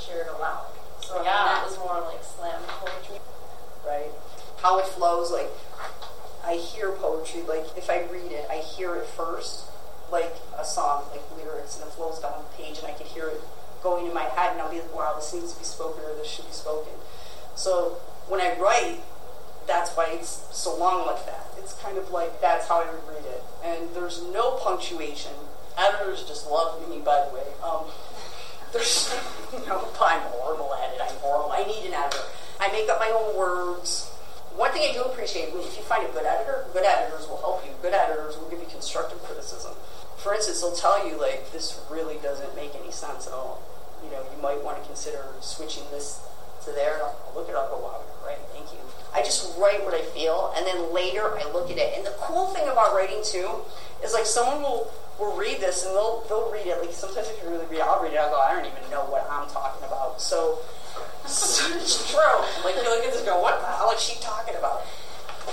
shared 0.00 0.28
aloud. 0.28 0.72
So 1.00 1.18
I 1.20 1.24
yeah. 1.24 1.36
mean, 1.36 1.44
that 1.44 1.64
was 1.64 1.78
more 1.78 2.00
like 2.00 2.24
slam 2.24 2.62
poetry, 2.80 3.20
right? 3.86 4.12
How 4.62 4.78
it 4.78 4.86
flows, 4.86 5.30
like 5.30 5.50
I 6.44 6.54
hear 6.54 6.92
poetry, 6.92 7.42
like 7.42 7.66
if 7.76 7.90
I 7.90 8.04
read 8.08 8.32
it, 8.32 8.46
I 8.50 8.56
hear 8.64 8.96
it 8.96 9.06
first, 9.06 9.64
like 10.10 10.36
a 10.56 10.64
song, 10.64 11.04
like 11.12 11.22
lyrics, 11.36 11.76
and 11.76 11.84
it 11.84 11.92
flows 11.92 12.18
down 12.20 12.32
the 12.38 12.62
page, 12.62 12.78
and 12.78 12.86
I 12.86 12.92
can 12.92 13.06
hear 13.06 13.28
it 13.28 13.42
going 13.82 14.06
in 14.06 14.14
my 14.14 14.24
head, 14.24 14.52
and 14.52 14.62
I'll 14.62 14.70
be 14.70 14.80
like, 14.80 14.94
wow, 14.94 15.14
this 15.16 15.32
needs 15.34 15.52
to 15.52 15.58
be 15.58 15.64
spoken, 15.64 16.02
or 16.04 16.14
this 16.16 16.26
should 16.26 16.46
be 16.46 16.52
spoken. 16.52 16.92
So 17.58 17.98
when 18.28 18.40
I 18.40 18.56
write, 18.56 19.00
that's 19.66 19.90
why 19.96 20.14
it's 20.14 20.46
so 20.52 20.78
long 20.78 21.06
like 21.06 21.26
that. 21.26 21.44
It's 21.58 21.74
kind 21.82 21.98
of 21.98 22.08
like 22.12 22.40
that's 22.40 22.68
how 22.68 22.80
I 22.80 22.86
would 22.86 23.02
read 23.10 23.26
it. 23.26 23.42
And 23.64 23.90
there's 23.96 24.22
no 24.30 24.52
punctuation. 24.62 25.32
Editors 25.76 26.22
just 26.22 26.46
love 26.46 26.78
me, 26.88 27.00
by 27.00 27.26
the 27.26 27.34
way. 27.34 27.50
Um, 27.66 27.90
there's, 28.72 29.12
you 29.52 29.66
know, 29.66 29.90
I'm 30.00 30.22
horrible 30.30 30.72
at 30.74 30.94
it. 30.94 31.00
I'm 31.02 31.16
horrible. 31.18 31.50
I 31.50 31.64
need 31.64 31.84
an 31.84 31.94
editor. 31.94 32.22
I 32.60 32.70
make 32.70 32.88
up 32.88 33.00
my 33.00 33.10
own 33.10 33.36
words. 33.36 34.06
One 34.54 34.70
thing 34.70 34.88
I 34.88 34.92
do 34.92 35.02
appreciate, 35.02 35.48
if 35.50 35.76
you 35.76 35.82
find 35.82 36.06
a 36.06 36.12
good 36.12 36.26
editor, 36.26 36.64
good 36.72 36.84
editors 36.86 37.26
will 37.26 37.38
help 37.38 37.66
you. 37.66 37.72
Good 37.82 37.94
editors 37.94 38.38
will 38.38 38.48
give 38.50 38.60
you 38.60 38.66
constructive 38.66 39.18
criticism. 39.24 39.74
For 40.16 40.32
instance, 40.32 40.60
they'll 40.60 40.74
tell 40.74 41.06
you, 41.06 41.18
like, 41.20 41.50
this 41.50 41.80
really 41.90 42.18
doesn't 42.22 42.54
make 42.54 42.74
any 42.76 42.92
sense 42.92 43.26
at 43.26 43.32
all. 43.32 43.62
You 44.04 44.10
know, 44.10 44.22
you 44.34 44.40
might 44.40 44.62
want 44.62 44.78
to 44.80 44.86
consider 44.86 45.26
switching 45.40 45.82
this 45.90 46.22
to 46.68 46.74
there, 46.74 46.94
and 46.94 47.02
I'll, 47.02 47.16
I'll 47.26 47.34
look 47.34 47.48
it 47.48 47.54
up. 47.54 47.70
Go, 47.70 47.80
wow, 47.80 48.00
right, 48.24 48.38
thank 48.52 48.72
you. 48.72 48.78
I 49.14 49.22
just 49.22 49.56
write 49.58 49.84
what 49.84 49.94
I 49.94 50.02
feel, 50.12 50.52
and 50.56 50.66
then 50.66 50.92
later 50.92 51.34
I 51.34 51.44
look 51.52 51.70
at 51.70 51.78
it. 51.78 51.96
And 51.96 52.06
the 52.06 52.14
cool 52.20 52.52
thing 52.52 52.68
about 52.68 52.94
writing 52.94 53.20
too 53.24 53.64
is 54.04 54.12
like 54.12 54.26
someone 54.26 54.62
will 54.62 54.92
will 55.18 55.34
read 55.36 55.58
this 55.58 55.84
and 55.84 55.94
they'll 55.94 56.24
they'll 56.28 56.50
read 56.50 56.66
it. 56.66 56.78
Like 56.80 56.92
sometimes 56.92 57.28
if 57.28 57.42
you 57.42 57.50
really 57.50 57.66
read 57.66 57.80
it, 57.80 57.86
I'll 57.86 58.02
read 58.02 58.12
it. 58.12 58.18
I'll 58.18 58.30
go, 58.30 58.38
I 58.38 58.54
don't 58.54 58.66
even 58.66 58.90
know 58.90 59.04
what 59.10 59.26
I'm 59.30 59.48
talking 59.50 59.84
about. 59.84 60.20
So, 60.20 60.58
so 61.26 61.66
it's 61.76 62.10
true. 62.10 62.38
Like 62.64 62.76
you 62.76 62.86
look 62.86 63.04
at 63.04 63.12
this, 63.12 63.22
go, 63.22 63.40
what 63.40 63.60
the 63.60 63.66
hell 63.66 63.90
is 63.90 64.00
she 64.00 64.20
talking 64.20 64.54
about? 64.54 64.82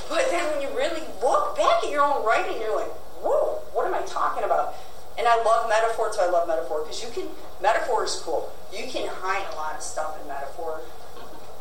But 0.09 0.29
then 0.29 0.43
when 0.51 0.61
you 0.61 0.69
really 0.77 1.01
look 1.21 1.55
back 1.55 1.83
at 1.83 1.89
your 1.89 2.03
own 2.03 2.25
writing, 2.25 2.61
you're 2.61 2.75
like, 2.75 2.91
whoa, 3.23 3.63
what 3.73 3.87
am 3.87 3.93
I 3.93 4.01
talking 4.05 4.43
about? 4.43 4.75
And 5.17 5.27
I 5.27 5.41
love 5.43 5.69
metaphor, 5.69 6.11
so 6.11 6.21
I 6.21 6.29
love 6.29 6.47
metaphor 6.47 6.83
because 6.83 7.01
you 7.01 7.09
can 7.09 7.29
metaphor 7.61 8.03
is 8.03 8.15
cool. 8.17 8.51
You 8.71 8.85
can 8.87 9.07
hide 9.07 9.47
a 9.53 9.55
lot 9.55 9.75
of 9.75 9.81
stuff 9.81 10.19
in 10.21 10.27
metaphor, 10.27 10.81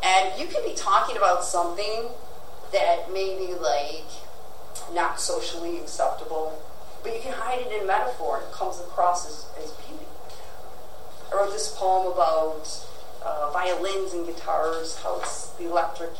and 0.05 0.39
you 0.39 0.45
can 0.45 0.63
be 0.63 0.75
talking 0.75 1.17
about 1.17 1.43
something 1.43 2.09
that 2.71 3.11
may 3.11 3.35
be 3.37 3.53
like 3.55 4.05
not 4.93 5.19
socially 5.19 5.79
acceptable, 5.79 6.61
but 7.03 7.15
you 7.15 7.21
can 7.21 7.33
hide 7.33 7.59
it 7.59 7.81
in 7.81 7.87
metaphor, 7.87 8.37
and 8.37 8.45
it 8.45 8.51
comes 8.51 8.79
across 8.79 9.25
as, 9.25 9.63
as 9.63 9.71
beauty. 9.85 10.05
I 11.31 11.35
wrote 11.35 11.51
this 11.51 11.75
poem 11.75 12.11
about 12.13 12.85
uh, 13.23 13.49
violins 13.51 14.13
and 14.13 14.25
guitars, 14.27 14.97
how 15.01 15.19
it's 15.19 15.47
the 15.57 15.65
electric 15.65 16.11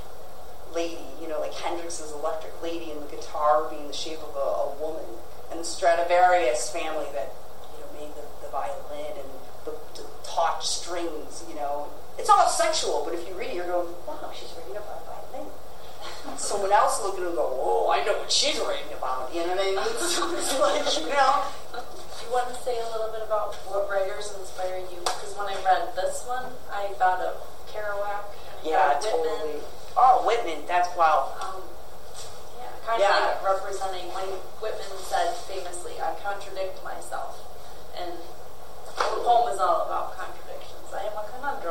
lady, 0.74 1.06
you 1.22 1.28
know, 1.28 1.40
like 1.40 1.54
Hendrix's 1.54 2.12
electric 2.12 2.60
lady, 2.64 2.92
and 2.92 3.02
the 3.04 3.16
guitar 3.16 3.68
being 3.70 3.88
the 3.88 3.94
shape 3.94 4.20
of 4.20 4.36
a, 4.36 4.40
a 4.40 4.76
woman, 4.82 5.06
and 5.52 5.60
the 5.60 5.64
Stradivarius 5.64 6.72
family 6.72 7.06
that 7.14 7.30
you 7.74 7.86
know 7.86 8.02
made 8.02 8.16
the, 8.16 8.26
the 8.42 8.52
violin 8.52 9.14
and 9.14 9.30
the, 9.64 9.72
the 9.94 10.08
taut 10.24 10.64
strings. 10.64 11.44
You 11.48 11.56
know, 11.56 11.88
it's 12.26 12.34
all 12.34 12.50
sexual, 12.50 13.06
but 13.06 13.14
if 13.14 13.22
you 13.30 13.38
read 13.38 13.54
it, 13.54 13.56
you're 13.62 13.70
going, 13.70 13.86
wow, 14.10 14.34
she's 14.34 14.50
reading 14.58 14.82
about 14.82 14.98
a 14.98 15.30
violin. 15.30 15.46
Someone 16.42 16.74
else 16.74 16.98
looking 17.06 17.22
at 17.22 17.30
it 17.30 17.30
and 17.30 17.38
go, 17.38 17.46
oh, 17.54 17.94
I 17.94 18.02
know 18.02 18.18
what 18.18 18.32
she's 18.34 18.58
writing 18.66 18.90
about. 18.98 19.30
You 19.30 19.46
know 19.46 19.54
what 19.54 19.62
I 19.62 19.70
mean? 19.70 19.78
It's 20.42 20.58
like, 20.58 20.82
you 21.06 21.06
know. 21.14 21.46
Do 21.70 22.26
you 22.26 22.32
want 22.34 22.50
to 22.50 22.58
say 22.66 22.82
a 22.82 22.88
little 22.90 23.14
bit 23.14 23.22
about 23.30 23.54
what 23.70 23.86
writers 23.86 24.34
inspire 24.42 24.82
you? 24.90 25.06
Because 25.06 25.38
when 25.38 25.54
I 25.54 25.58
read 25.62 25.94
this 25.94 26.26
one, 26.26 26.50
I 26.74 26.90
thought 26.98 27.22
of 27.22 27.38
Kerouac 27.70 28.26
Yeah, 28.66 28.98
Whitman. 28.98 29.06
totally. 29.06 29.62
Oh, 29.94 30.26
Whitman, 30.26 30.66
that's 30.66 30.90
wow. 30.98 31.30
Um, 31.38 31.62
yeah, 32.58 32.74
kind 32.90 33.06
Yeah. 33.06 33.38
of 33.38 33.46
like 33.46 33.54
representing 33.54 34.10
when 34.18 34.26
Whitman 34.66 34.98
said 35.06 35.30
famously, 35.46 36.02
"I 36.02 36.18
contradict 36.26 36.82
myself," 36.84 37.38
and 37.94 38.18
the 38.98 39.22
poem 39.22 39.54
is 39.54 39.60
all 39.62 39.86
about 39.86 40.18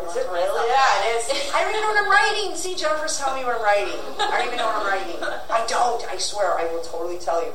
Is 0.03 0.17
it 0.17 0.27
really? 0.27 0.67
Yeah, 0.71 1.07
it 1.07 1.23
is. 1.23 1.51
I 1.55 1.63
don't 1.63 1.71
even 1.71 1.83
know 1.83 1.95
what 1.95 2.03
I'm 2.03 2.11
writing. 2.11 2.57
See, 2.57 2.75
Jennifer's 2.75 3.19
telling 3.19 3.41
me 3.41 3.47
what 3.47 3.57
I'm 3.57 3.63
writing. 3.63 4.01
I 4.19 4.39
don't 4.39 4.47
even 4.47 4.59
know 4.59 4.67
what 4.67 4.83
I'm 4.83 4.87
writing. 4.91 5.23
I 5.23 5.65
don't. 5.69 6.03
I 6.11 6.19
swear. 6.19 6.59
I 6.59 6.65
will 6.73 6.83
totally 6.83 7.19
tell 7.19 7.45
you. 7.45 7.53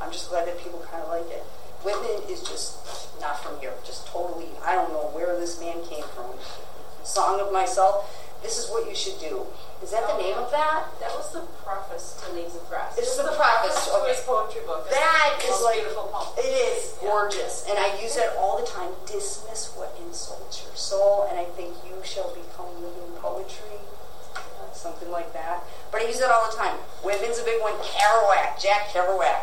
I'm 0.00 0.12
just 0.12 0.30
glad 0.30 0.46
that 0.46 0.58
people 0.58 0.78
kind 0.90 1.02
of 1.02 1.08
like 1.08 1.28
it. 1.30 1.42
Whitman 1.82 2.22
is 2.30 2.42
just 2.42 2.78
not 3.20 3.42
from 3.42 3.58
here. 3.60 3.72
Just 3.84 4.06
totally. 4.06 4.48
I 4.64 4.74
don't 4.74 4.92
know 4.92 5.10
where 5.12 5.38
this 5.38 5.58
man 5.60 5.82
came 5.84 6.04
from. 6.14 6.30
Song 7.02 7.40
of 7.40 7.52
myself. 7.52 8.06
This 8.42 8.58
is 8.58 8.70
what 8.70 8.88
you 8.88 8.94
should 8.96 9.18
do. 9.20 9.46
Is 9.82 9.90
that 9.92 10.06
the 10.08 10.16
name 10.18 10.36
of 10.36 10.50
that? 10.50 10.84
That 11.00 11.12
was 11.16 11.32
the 11.32 11.40
preface 11.64 12.20
to 12.24 12.32
Leaves 12.34 12.54
of 12.56 12.68
Grass. 12.68 12.96
It's 12.98 13.08
It's 13.08 13.16
the 13.16 13.32
preface, 13.32 13.86
to 13.86 13.94
okay. 14.00 14.12
his 14.14 14.20
poetry 14.24 14.62
book. 14.66 14.84
It's 14.88 14.96
That 14.96 15.38
is 15.44 15.60
like 15.62 15.74
beautiful 15.80 16.08
poem. 16.12 16.28
it 16.38 16.48
is 16.48 16.94
Yeah. 17.02 17.08
gorgeous, 17.10 17.64
and 17.68 17.78
I 17.78 17.94
use 18.00 18.16
it 18.16 18.32
all 18.38 18.58
the 18.58 18.66
time. 18.66 18.94
Dismiss 19.06 19.72
what 19.76 19.94
insults 20.00 20.62
your 20.64 20.74
soul, 20.76 21.26
and 21.30 21.38
I 21.38 21.44
think 21.56 21.76
you 21.84 21.96
shall 22.04 22.28
become 22.30 22.68
living 22.82 23.12
poetry, 23.20 23.80
something 24.72 25.10
like 25.10 25.32
that. 25.32 25.64
But 25.90 26.02
I 26.02 26.04
use 26.06 26.20
it 26.20 26.30
all 26.30 26.50
the 26.50 26.56
time. 26.56 26.76
Whitman's 27.02 27.38
a 27.38 27.44
big 27.44 27.60
one. 27.60 27.74
Kerouac, 27.82 28.58
Jack 28.60 28.88
Kerouac. 28.88 29.40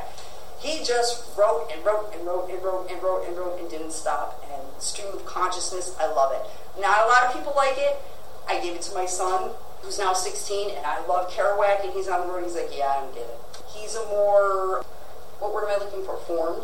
He 0.59 0.83
just 0.83 1.23
wrote 1.37 1.69
and 1.71 1.85
wrote 1.85 2.13
and 2.15 2.25
wrote 2.25 2.49
and 2.49 2.61
wrote 2.63 2.89
and 2.89 3.01
wrote 3.03 3.27
and 3.27 3.37
wrote 3.37 3.59
and 3.59 3.69
didn't 3.69 3.91
stop. 3.91 4.43
And 4.51 4.81
stream 4.81 5.09
of 5.13 5.23
consciousness, 5.25 5.95
I 5.99 6.07
love 6.07 6.31
it. 6.33 6.41
Not 6.81 7.05
a 7.05 7.07
lot 7.07 7.23
of 7.25 7.33
people 7.33 7.53
like 7.55 7.77
it. 7.77 8.01
I 8.49 8.59
gave 8.61 8.75
it 8.75 8.81
to 8.83 8.93
my 8.93 9.05
son, 9.05 9.51
who's 9.81 9.99
now 9.99 10.13
16, 10.13 10.75
and 10.75 10.85
I 10.85 11.05
love 11.05 11.29
Kerouac, 11.29 11.83
and 11.83 11.93
he's 11.93 12.07
on 12.07 12.27
the 12.27 12.33
road. 12.33 12.43
He's 12.43 12.55
like, 12.55 12.69
yeah, 12.75 12.93
I 12.97 13.01
don't 13.01 13.13
get 13.13 13.23
it. 13.23 13.39
He's 13.75 13.95
a 13.95 14.05
more, 14.05 14.83
what 15.39 15.53
word 15.53 15.69
am 15.69 15.79
I 15.79 15.83
looking 15.83 16.03
for? 16.03 16.17
Formed? 16.17 16.63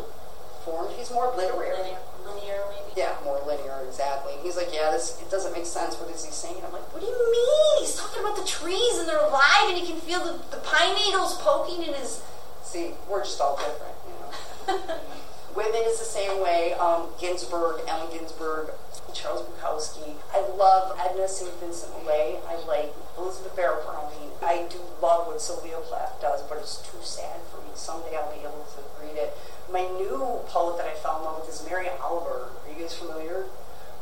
Formed? 0.64 0.92
He's 0.96 1.10
more 1.10 1.32
literary. 1.36 1.76
Linear, 1.76 1.98
linear 2.24 2.64
maybe. 2.70 3.00
Yeah, 3.00 3.16
more 3.24 3.40
linear, 3.46 3.84
exactly. 3.86 4.32
He's 4.42 4.56
like, 4.56 4.72
yeah, 4.72 4.90
this 4.90 5.20
it 5.20 5.30
doesn't 5.30 5.52
make 5.52 5.66
sense. 5.66 5.96
What 5.96 6.10
is 6.10 6.24
he 6.24 6.30
saying? 6.32 6.56
I'm 6.64 6.72
like, 6.72 6.88
what 6.92 7.00
do 7.00 7.06
you 7.06 7.12
mean? 7.12 7.84
He's 7.84 7.96
talking 7.96 8.20
about 8.20 8.36
the 8.36 8.46
trees 8.46 8.98
and 8.98 9.08
they're 9.08 9.24
alive, 9.24 9.68
and 9.68 9.76
he 9.76 9.86
can 9.86 10.00
feel 10.00 10.24
the, 10.24 10.40
the 10.50 10.62
pine 10.62 10.94
needles 10.94 11.36
poking 11.42 11.82
in 11.82 11.94
his. 11.94 12.22
See, 12.62 12.92
we're 13.08 13.22
just 13.22 13.40
all 13.40 13.56
different, 13.56 13.94
you 14.08 14.14
know. 14.16 14.80
Whitman 15.54 15.82
is 15.86 15.98
the 15.98 16.04
same 16.04 16.40
way. 16.40 16.72
Um, 16.74 17.08
Ginsberg, 17.20 17.82
Allen 17.86 18.10
Ginsberg, 18.10 18.70
Charles 19.14 19.42
Bukowski. 19.46 20.16
I 20.34 20.40
love 20.56 20.98
Edna 20.98 21.28
St. 21.28 21.52
Vincent 21.60 21.92
Millay. 22.02 22.38
I 22.48 22.56
like 22.66 22.92
Elizabeth 23.16 23.54
Barrett 23.56 23.86
Browning. 23.86 24.30
I 24.42 24.66
do 24.68 24.78
love 25.00 25.26
what 25.26 25.40
Sylvia 25.40 25.78
Plath 25.78 26.20
does, 26.20 26.42
but 26.42 26.58
it's 26.58 26.78
too 26.78 26.98
sad 27.00 27.40
for 27.50 27.58
me. 27.62 27.70
Someday 27.74 28.16
I'll 28.16 28.32
be 28.34 28.40
able 28.40 28.66
to 28.74 28.82
read 29.00 29.16
it. 29.16 29.36
My 29.70 29.82
new 29.96 30.40
poet 30.48 30.78
that 30.78 30.86
I 30.86 30.94
fell 30.94 31.18
in 31.18 31.24
love 31.24 31.40
with 31.40 31.48
is 31.48 31.64
Mary 31.64 31.88
Oliver. 32.02 32.50
Are 32.50 32.70
you 32.70 32.82
guys 32.82 32.94
familiar? 32.94 33.46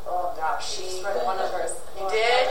Oh 0.07 0.35
gosh, 0.37 0.77
she. 0.77 1.03
Read 1.05 1.25
one 1.25 1.39
of 1.39 1.51
hers. 1.53 1.77
You 1.99 2.07
I 2.07 2.11
did? 2.11 2.49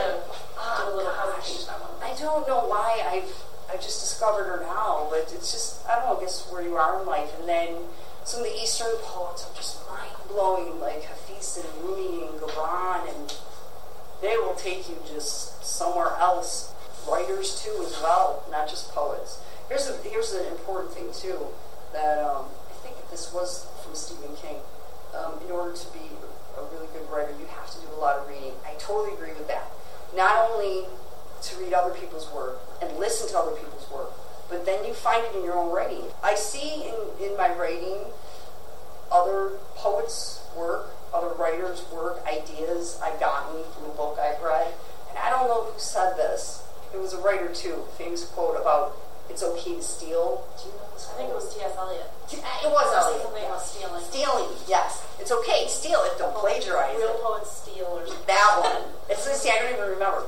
Oh, 0.56 0.92
a 0.92 0.96
little 0.96 1.12
gosh. 1.12 1.34
presentation 1.34 1.74
on 1.74 1.80
one. 1.80 2.10
I 2.10 2.14
don't 2.16 2.48
know 2.48 2.64
why 2.66 3.02
I've 3.04 3.34
I've 3.70 3.82
just 3.82 4.00
discovered 4.00 4.44
her 4.44 4.60
now, 4.62 5.06
but 5.10 5.30
it's 5.34 5.52
just 5.52 5.86
I 5.86 5.96
don't 5.96 6.06
know. 6.06 6.16
I 6.16 6.20
guess 6.20 6.48
where 6.50 6.62
you 6.62 6.76
are 6.76 7.00
in 7.00 7.06
life, 7.06 7.30
and 7.38 7.48
then 7.48 7.76
some 8.24 8.40
of 8.40 8.46
the 8.46 8.62
Eastern 8.62 8.96
poets 9.02 9.44
are 9.46 9.54
just 9.56 9.88
mind 9.88 10.12
blowing, 10.28 10.80
like 10.80 11.02
Hafiz 11.04 11.58
and 11.58 11.84
Rumi 11.84 12.26
and 12.26 12.40
Gibran, 12.40 13.08
and 13.08 13.34
they 14.20 14.36
will 14.36 14.54
take 14.54 14.88
you 14.88 14.96
just 15.06 15.64
somewhere 15.64 16.16
else. 16.18 16.72
Writers 17.10 17.60
too, 17.60 17.82
as 17.84 18.00
well, 18.00 18.44
not 18.50 18.68
just 18.68 18.92
poets. 18.92 19.40
Here's 19.68 19.88
a, 19.88 19.96
here's 20.08 20.32
an 20.32 20.46
important 20.46 20.92
thing 20.92 21.10
too 21.12 21.46
that 21.92 22.18
um, 22.18 22.46
I 22.70 22.74
think 22.86 22.94
this 23.10 23.32
was 23.32 23.66
from 23.82 23.94
Stephen 23.94 24.36
King. 24.36 24.56
Um, 25.12 25.34
in 25.44 25.50
order 25.50 25.76
to 25.76 25.92
be 25.92 26.08
a 26.56 26.62
really 26.72 26.86
good 26.94 27.04
writer, 27.10 27.34
you 27.38 27.46
have 27.46 27.68
to 27.70 27.80
do 27.80 27.88
a 27.94 28.00
lot 28.00 28.16
of 28.16 28.28
reading. 28.28 28.52
I 28.64 28.74
totally 28.78 29.12
agree 29.12 29.34
with 29.34 29.48
that. 29.48 29.66
Not 30.16 30.50
only 30.50 30.86
to 31.42 31.56
read 31.58 31.74
other 31.74 31.92
people's 31.92 32.30
work 32.30 32.60
and 32.80 32.96
listen 32.98 33.28
to 33.30 33.38
other 33.38 33.56
people's 33.56 33.90
work, 33.90 34.12
but 34.52 34.66
then 34.66 34.84
you 34.84 34.92
find 34.92 35.24
it 35.24 35.34
in 35.34 35.42
your 35.44 35.56
own 35.56 35.72
writing. 35.72 36.04
I 36.22 36.34
see 36.34 36.84
in, 36.84 37.24
in 37.24 37.36
my 37.38 37.48
writing 37.56 38.04
other 39.10 39.52
poets' 39.74 40.44
work, 40.54 40.90
other 41.12 41.34
writers' 41.34 41.82
work, 41.90 42.20
ideas 42.26 43.00
I've 43.02 43.18
gotten 43.18 43.64
from 43.72 43.86
a 43.90 43.94
book 43.94 44.18
I've 44.20 44.40
read. 44.42 44.68
And 45.08 45.18
I 45.18 45.30
don't 45.30 45.48
know 45.48 45.64
who 45.64 45.78
said 45.80 46.16
this. 46.16 46.62
It 46.94 47.00
was 47.00 47.14
a 47.14 47.18
writer 47.18 47.48
too, 47.52 47.82
famous 47.96 48.24
quote 48.24 48.60
about 48.60 48.94
it's 49.30 49.42
okay 49.42 49.76
to 49.76 49.82
steal. 49.82 50.44
Do 50.60 50.68
you 50.68 50.74
know 50.76 50.84
this 50.92 51.08
I 51.08 51.16
think 51.16 51.30
it 51.30 51.34
was 51.34 51.54
T.S. 51.54 51.72
Eliot. 51.78 52.10
It 52.28 52.68
was 52.68 52.88
Eliot. 52.92 53.22
Something 53.22 53.44
about 53.46 53.62
stealing. 53.62 54.04
Stealing, 54.04 54.50
yes. 54.68 55.06
It's 55.18 55.32
okay 55.32 55.64
to 55.64 55.70
steal 55.70 56.04
it, 56.04 56.18
don't 56.18 56.34
plagiarize 56.34 56.96
Real 56.98 57.16
it. 57.16 57.22
poets 57.22 57.50
steal 57.50 57.86
or 57.86 58.06
something. 58.06 58.26
That 58.26 58.60
one. 58.60 58.92
It's 59.08 59.24
see, 59.24 59.48
I 59.48 59.62
don't 59.62 59.72
even 59.72 59.88
remember. 59.88 60.24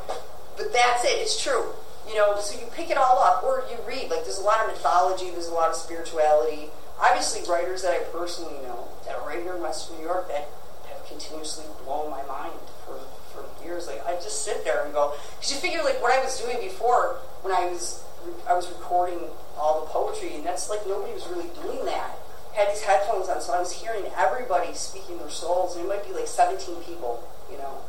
But 0.57 0.73
that's 0.73 1.05
it. 1.05 1.21
It's 1.21 1.43
true. 1.43 1.75
You 2.09 2.15
know, 2.17 2.39
so 2.39 2.59
you 2.59 2.67
pick 2.73 2.91
it 2.91 2.99
all 2.99 3.19
up, 3.19 3.43
or 3.43 3.65
you 3.71 3.79
read. 3.89 4.11
Like 4.11 4.25
there's 4.25 4.39
a 4.39 4.45
lot 4.45 4.61
of 4.65 4.73
mythology. 4.73 5.31
There's 5.31 5.49
a 5.49 5.55
lot 5.55 5.71
of 5.71 5.77
spirituality. 5.77 6.69
Obviously, 7.01 7.43
writers 7.51 7.83
that 7.83 7.93
I 7.93 8.05
personally 8.13 8.61
know 8.63 8.89
that 9.07 9.17
are 9.17 9.27
right 9.27 9.43
here 9.43 9.55
in 9.55 9.63
Western 9.63 9.97
New 9.99 10.05
York 10.05 10.29
that 10.29 10.49
have 10.89 11.07
continuously 11.09 11.65
blown 11.85 12.11
my 12.11 12.23
mind 12.25 12.55
for 12.85 13.01
for 13.33 13.45
years. 13.65 13.87
Like 13.87 14.05
I 14.07 14.15
just 14.15 14.45
sit 14.45 14.65
there 14.65 14.85
and 14.85 14.93
go, 14.93 15.15
because 15.37 15.53
you 15.53 15.59
figure 15.59 15.83
like 15.83 16.01
what 16.01 16.13
I 16.13 16.23
was 16.23 16.41
doing 16.41 16.61
before 16.61 17.17
when 17.43 17.53
I 17.55 17.67
was 17.67 18.05
I 18.49 18.55
was 18.55 18.69
recording 18.69 19.21
all 19.59 19.85
the 19.85 19.87
poetry, 19.91 20.35
and 20.35 20.45
that's 20.45 20.69
like 20.71 20.87
nobody 20.87 21.13
was 21.13 21.27
really 21.27 21.51
doing 21.63 21.85
that. 21.87 22.17
Had 22.55 22.71
these 22.71 22.83
headphones 22.83 23.29
on, 23.29 23.41
so 23.41 23.53
I 23.53 23.59
was 23.59 23.73
hearing 23.73 24.05
everybody 24.17 24.73
speaking 24.75 25.19
their 25.19 25.31
souls, 25.31 25.75
and 25.75 25.85
it 25.85 25.89
might 25.89 26.07
be 26.07 26.15
like 26.15 26.29
17 26.29 26.77
people, 26.87 27.27
you 27.51 27.59
know. 27.59 27.83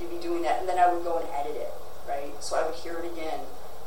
You'd 0.00 0.10
be 0.10 0.18
doing 0.18 0.42
that, 0.42 0.60
and 0.60 0.68
then 0.68 0.78
I 0.78 0.92
would 0.92 1.02
go 1.04 1.18
and 1.18 1.28
edit 1.34 1.56
it, 1.56 1.72
right? 2.08 2.32
So 2.40 2.56
I 2.56 2.64
would 2.64 2.76
hear 2.76 2.98
it 2.98 3.12
again, 3.12 3.40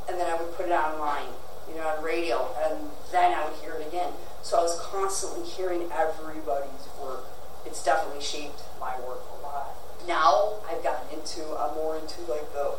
and 0.07 0.19
then 0.19 0.27
I 0.29 0.35
would 0.41 0.55
put 0.55 0.67
it 0.67 0.71
online, 0.71 1.33
you 1.69 1.75
know, 1.75 1.87
on 1.87 2.03
radio, 2.03 2.49
and 2.63 2.89
then 3.11 3.33
I 3.33 3.45
would 3.45 3.55
hear 3.61 3.73
it 3.73 3.87
again. 3.87 4.13
So 4.43 4.59
I 4.59 4.61
was 4.61 4.79
constantly 4.79 5.43
hearing 5.47 5.89
everybody's 5.91 6.87
work. 7.01 7.25
It's 7.65 7.83
definitely 7.83 8.21
shaped 8.21 8.61
my 8.79 8.95
work 9.01 9.21
a 9.39 9.43
lot. 9.43 9.73
Now 10.07 10.59
I've 10.69 10.83
gotten 10.83 11.17
into, 11.17 11.41
I'm 11.57 11.73
more 11.75 11.97
into 11.97 12.21
like 12.29 12.53
the, 12.53 12.75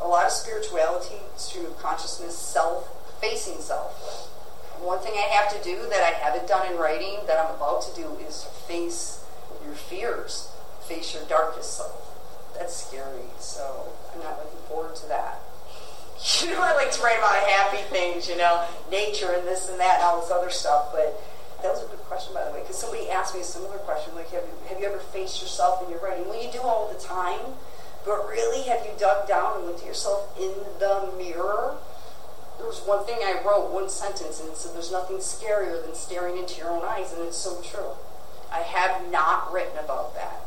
a 0.00 0.06
lot 0.06 0.24
of 0.26 0.30
spirituality, 0.30 1.18
stream 1.36 1.66
of 1.66 1.78
consciousness, 1.78 2.38
self, 2.38 2.88
facing 3.20 3.60
self. 3.60 4.30
One 4.80 4.98
thing 5.00 5.14
I 5.16 5.34
have 5.34 5.50
to 5.56 5.62
do 5.64 5.88
that 5.88 6.00
I 6.02 6.12
haven't 6.18 6.46
done 6.46 6.70
in 6.70 6.78
writing 6.78 7.18
that 7.26 7.38
I'm 7.38 7.54
about 7.56 7.82
to 7.82 7.94
do 8.00 8.16
is 8.28 8.44
face 8.68 9.24
your 9.64 9.74
fears, 9.74 10.52
face 10.86 11.14
your 11.14 11.24
darkest 11.24 11.76
self. 11.76 12.54
that's 12.54 12.76
scary. 12.76 13.30
So 13.38 13.88
I'm 14.12 14.20
not 14.20 14.38
looking 14.38 14.60
forward 14.68 14.94
to 14.96 15.08
that. 15.08 15.40
You 16.24 16.52
know, 16.52 16.62
I 16.62 16.72
like 16.74 16.90
to 16.92 17.02
write 17.02 17.18
about 17.18 17.36
happy 17.36 17.84
things, 17.92 18.28
you 18.28 18.36
know, 18.36 18.66
nature 18.90 19.32
and 19.36 19.46
this 19.46 19.68
and 19.68 19.78
that 19.78 19.96
and 19.96 20.04
all 20.04 20.20
this 20.22 20.30
other 20.30 20.48
stuff. 20.48 20.88
But 20.90 21.20
that 21.60 21.72
was 21.72 21.84
a 21.84 21.86
good 21.86 22.00
question, 22.08 22.32
by 22.32 22.44
the 22.44 22.52
way, 22.52 22.60
because 22.60 22.78
somebody 22.78 23.10
asked 23.10 23.34
me 23.34 23.42
a 23.42 23.44
similar 23.44 23.76
question, 23.84 24.14
like, 24.14 24.30
have 24.30 24.42
you, 24.44 24.68
have 24.68 24.80
you 24.80 24.86
ever 24.86 24.98
faced 24.98 25.42
yourself 25.42 25.82
in 25.84 25.90
your 25.90 26.00
writing? 26.00 26.24
Well, 26.26 26.42
you 26.42 26.50
do 26.50 26.62
all 26.62 26.90
the 26.90 26.98
time, 26.98 27.60
but 28.06 28.26
really, 28.26 28.62
have 28.68 28.86
you 28.86 28.92
dug 28.98 29.28
down 29.28 29.58
and 29.58 29.66
looked 29.66 29.80
at 29.80 29.86
yourself 29.86 30.32
in 30.40 30.52
the 30.80 31.12
mirror? 31.18 31.76
There 32.56 32.66
was 32.66 32.80
one 32.86 33.04
thing 33.04 33.18
I 33.20 33.42
wrote, 33.44 33.70
one 33.70 33.90
sentence, 33.90 34.40
and 34.40 34.48
it 34.48 34.56
said, 34.56 34.74
There's 34.74 34.92
nothing 34.92 35.18
scarier 35.18 35.84
than 35.84 35.94
staring 35.94 36.38
into 36.38 36.56
your 36.56 36.70
own 36.70 36.84
eyes, 36.84 37.12
and 37.12 37.20
it's 37.20 37.36
so 37.36 37.60
true. 37.60 37.92
I 38.50 38.60
have 38.60 39.10
not 39.10 39.52
written 39.52 39.76
about 39.76 40.14
that, 40.14 40.40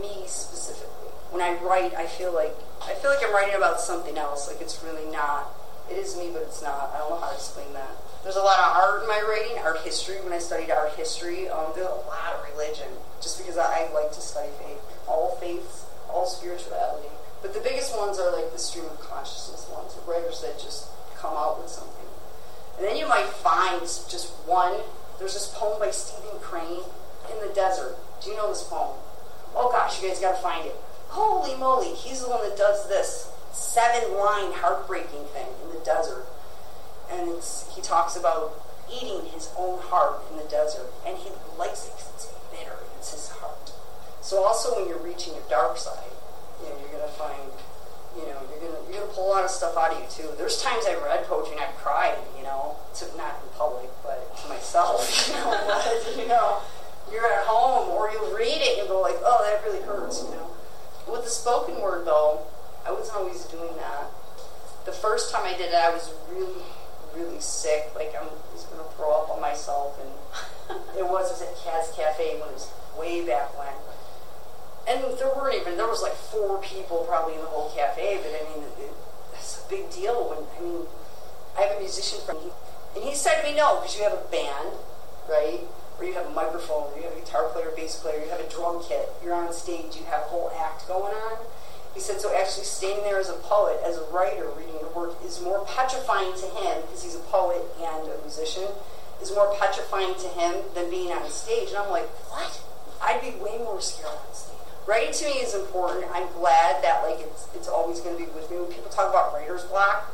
me 0.00 0.24
specifically. 0.26 1.03
When 1.34 1.42
I 1.42 1.58
write, 1.66 1.98
I 1.98 2.06
feel 2.06 2.32
like 2.32 2.54
I 2.86 2.94
feel 2.94 3.10
like 3.10 3.18
I'm 3.26 3.34
writing 3.34 3.56
about 3.56 3.80
something 3.80 4.16
else. 4.16 4.46
Like 4.46 4.62
it's 4.62 4.78
really 4.84 5.10
not. 5.10 5.50
It 5.90 5.98
is 5.98 6.16
me, 6.16 6.30
but 6.32 6.42
it's 6.42 6.62
not. 6.62 6.94
I 6.94 6.98
don't 7.02 7.10
know 7.10 7.18
how 7.18 7.30
to 7.30 7.34
explain 7.34 7.74
that. 7.74 7.90
There's 8.22 8.38
a 8.38 8.46
lot 8.46 8.62
of 8.62 8.70
art 8.78 9.02
in 9.02 9.08
my 9.08 9.18
writing, 9.26 9.58
art 9.58 9.82
history. 9.82 10.22
When 10.22 10.32
I 10.32 10.38
studied 10.38 10.70
art 10.70 10.94
history, 10.94 11.48
um, 11.48 11.74
there's 11.74 11.90
a 11.90 12.06
lot 12.06 12.38
of 12.38 12.46
religion, 12.54 12.86
just 13.20 13.42
because 13.42 13.58
I, 13.58 13.66
I 13.66 13.92
like 13.92 14.14
to 14.14 14.20
study 14.20 14.46
faith, 14.62 14.78
all 15.08 15.34
faiths, 15.42 15.86
all 16.08 16.24
spirituality. 16.24 17.10
But 17.42 17.52
the 17.52 17.58
biggest 17.58 17.98
ones 17.98 18.20
are 18.20 18.30
like 18.30 18.52
the 18.52 18.58
stream 18.62 18.86
of 18.86 19.00
consciousness 19.00 19.66
ones, 19.74 19.92
the 19.98 20.06
writers 20.06 20.40
that 20.46 20.54
just 20.62 20.86
come 21.18 21.34
out 21.34 21.60
with 21.60 21.68
something. 21.68 22.06
And 22.78 22.86
then 22.86 22.96
you 22.96 23.08
might 23.08 23.26
find 23.26 23.82
just 23.82 24.30
one. 24.46 24.78
There's 25.18 25.34
this 25.34 25.50
poem 25.50 25.80
by 25.80 25.90
Stephen 25.90 26.38
Crane, 26.38 26.86
In 27.26 27.42
the 27.42 27.52
Desert. 27.52 27.98
Do 28.22 28.30
you 28.30 28.36
know 28.36 28.54
this 28.54 28.62
poem? 28.62 28.94
Oh 29.56 29.74
gosh, 29.74 30.00
you 30.00 30.06
guys 30.06 30.20
got 30.20 30.36
to 30.36 30.40
find 30.40 30.64
it. 30.64 30.78
Holy 31.14 31.54
moly, 31.54 31.94
he's 31.94 32.22
the 32.22 32.28
one 32.28 32.42
that 32.42 32.58
does 32.58 32.88
this 32.88 33.30
seven 33.52 34.18
line 34.18 34.50
heartbreaking 34.50 35.30
thing 35.30 35.46
in 35.62 35.70
the 35.70 35.78
desert. 35.86 36.26
And 37.06 37.38
he 37.70 37.80
talks 37.80 38.16
about 38.16 38.58
eating 38.90 39.30
his 39.30 39.54
own 39.56 39.78
heart 39.78 40.26
in 40.28 40.42
the 40.42 40.48
desert. 40.50 40.90
And 41.06 41.16
he 41.16 41.30
likes 41.56 41.86
it 41.86 41.94
because 41.94 42.10
it's 42.18 42.26
bitter, 42.50 42.82
it's 42.98 43.14
his 43.14 43.28
heart. 43.30 43.70
So 44.22 44.42
also 44.42 44.74
when 44.74 44.88
you're 44.88 44.98
reaching 44.98 45.34
your 45.34 45.46
dark 45.48 45.78
side, 45.78 46.10
you 46.58 46.66
know, 46.66 46.82
you're 46.82 46.98
gonna 46.98 47.14
find, 47.14 47.46
you 48.18 48.26
know, 48.26 48.42
you're 48.50 48.58
gonna 48.58 48.82
you're 48.90 48.98
gonna 48.98 49.14
pull 49.14 49.30
a 49.30 49.38
lot 49.38 49.44
of 49.44 49.54
stuff 49.54 49.78
out 49.78 49.94
of 49.94 50.02
you 50.02 50.10
too. 50.10 50.34
There's 50.34 50.60
times 50.60 50.82
I've 50.82 50.98
read 51.06 51.30
poetry 51.30 51.54
and 51.54 51.62
I've 51.62 51.78
cried, 51.78 52.18
you 52.36 52.42
know, 52.42 52.74
to 52.98 53.06
not 53.14 53.38
in 53.38 53.54
public, 53.54 53.86
but 54.02 54.18
to 54.42 54.48
myself, 54.48 55.06
you 55.30 55.38
know, 55.38 56.18
you 56.18 56.26
know, 56.26 56.58
you're 57.06 57.30
at 57.30 57.46
home 57.46 57.94
or 57.94 58.10
you 58.10 58.18
read 58.36 58.58
it 58.58 58.78
and 58.78 58.82
you 58.82 58.88
go 58.90 58.98
like, 59.00 59.22
oh, 59.22 59.46
that 59.46 59.62
really 59.62 59.80
hurts, 59.86 60.18
you 60.18 60.34
know. 60.34 60.50
With 61.10 61.24
the 61.24 61.30
spoken 61.30 61.80
word, 61.80 62.06
though, 62.06 62.46
I 62.86 62.92
wasn't 62.92 63.18
always 63.18 63.44
doing 63.44 63.76
that. 63.76 64.06
The 64.84 64.92
first 64.92 65.32
time 65.32 65.44
I 65.44 65.52
did 65.56 65.72
it, 65.72 65.74
I 65.74 65.90
was 65.90 66.12
really, 66.32 66.62
really 67.14 67.40
sick. 67.40 67.90
Like 67.94 68.14
I 68.14 68.22
was 68.22 68.64
going 68.64 68.84
to 68.84 68.90
throw 68.96 69.12
up 69.12 69.30
on 69.30 69.40
myself, 69.40 69.98
and 70.00 70.78
it 70.98 71.04
was, 71.04 71.30
it 71.30 71.34
was 71.34 71.42
at 71.42 71.54
Kaz 71.56 71.96
Cafe 71.96 72.40
when 72.40 72.48
it 72.48 72.54
was 72.54 72.70
way 72.98 73.24
back 73.26 73.56
when. 73.58 73.72
And 74.86 75.18
there 75.18 75.32
weren't 75.34 75.56
even 75.56 75.76
there 75.76 75.88
was 75.88 76.02
like 76.02 76.12
four 76.12 76.60
people 76.60 77.04
probably 77.08 77.34
in 77.34 77.40
the 77.40 77.46
whole 77.46 77.70
cafe, 77.74 78.20
but 78.20 78.28
I 78.28 78.44
mean, 78.52 78.64
it, 78.78 78.92
it's 79.32 79.64
a 79.64 79.68
big 79.70 79.90
deal 79.90 80.28
when 80.28 80.44
I 80.44 80.60
mean, 80.60 80.86
I 81.56 81.62
have 81.62 81.76
a 81.78 81.80
musician 81.80 82.20
friend, 82.20 82.52
and 82.94 83.04
he 83.04 83.14
said 83.14 83.40
to 83.40 83.48
me, 83.48 83.56
"No, 83.56 83.80
because 83.80 83.96
you 83.96 84.02
have 84.04 84.12
a 84.12 84.28
band, 84.30 84.76
right? 85.28 85.60
Or 85.98 86.04
you 86.04 86.12
have 86.14 86.26
a 86.26 86.30
microphone, 86.30 86.92
or 86.92 86.96
you 86.96 87.04
have 87.04 87.16
a 87.16 87.20
guitar 87.20 87.48
player, 87.50 87.70
bass 87.76 87.96
player, 87.96 88.22
you 88.22 88.30
have 88.30 88.40
a 88.40 88.48
drum 88.48 88.82
kit, 88.82 89.08
you're 89.22 89.34
on 89.34 89.52
stage, 89.52 89.96
you 89.96 90.04
have 90.04 90.22
a 90.22 90.28
whole 90.28 90.50
act 90.58 90.86
going 90.88 91.14
on. 91.14 91.38
He 91.94 92.00
said, 92.00 92.20
so 92.20 92.34
actually 92.34 92.64
standing 92.64 93.04
there 93.04 93.20
as 93.20 93.28
a 93.28 93.38
poet, 93.46 93.78
as 93.84 93.96
a 93.96 94.04
writer, 94.10 94.50
reading 94.58 94.74
your 94.80 94.90
work 94.90 95.14
is 95.24 95.40
more 95.40 95.64
petrifying 95.64 96.34
to 96.34 96.46
him, 96.58 96.82
because 96.82 97.04
he's 97.04 97.14
a 97.14 97.24
poet 97.30 97.62
and 97.78 98.10
a 98.10 98.18
musician, 98.22 98.66
is 99.22 99.30
more 99.30 99.54
petrifying 99.54 100.14
to 100.14 100.28
him 100.28 100.56
than 100.74 100.90
being 100.90 101.12
on 101.12 101.30
stage. 101.30 101.68
And 101.68 101.78
I'm 101.78 101.90
like, 101.90 102.08
what? 102.30 102.60
I'd 103.00 103.20
be 103.20 103.38
way 103.38 103.58
more 103.58 103.80
scared 103.80 104.10
on 104.10 104.34
stage. 104.34 104.58
Writing 104.86 105.14
to 105.14 105.24
me 105.26 105.40
is 105.40 105.54
important. 105.54 106.04
I'm 106.12 106.28
glad 106.32 106.82
that 106.82 107.02
like 107.08 107.20
it's 107.20 107.48
it's 107.54 107.68
always 107.68 108.00
going 108.00 108.18
to 108.18 108.22
be 108.22 108.28
with 108.32 108.50
me. 108.50 108.58
When 108.58 108.70
people 108.70 108.90
talk 108.90 109.08
about 109.08 109.32
writer's 109.32 109.64
block, 109.64 110.12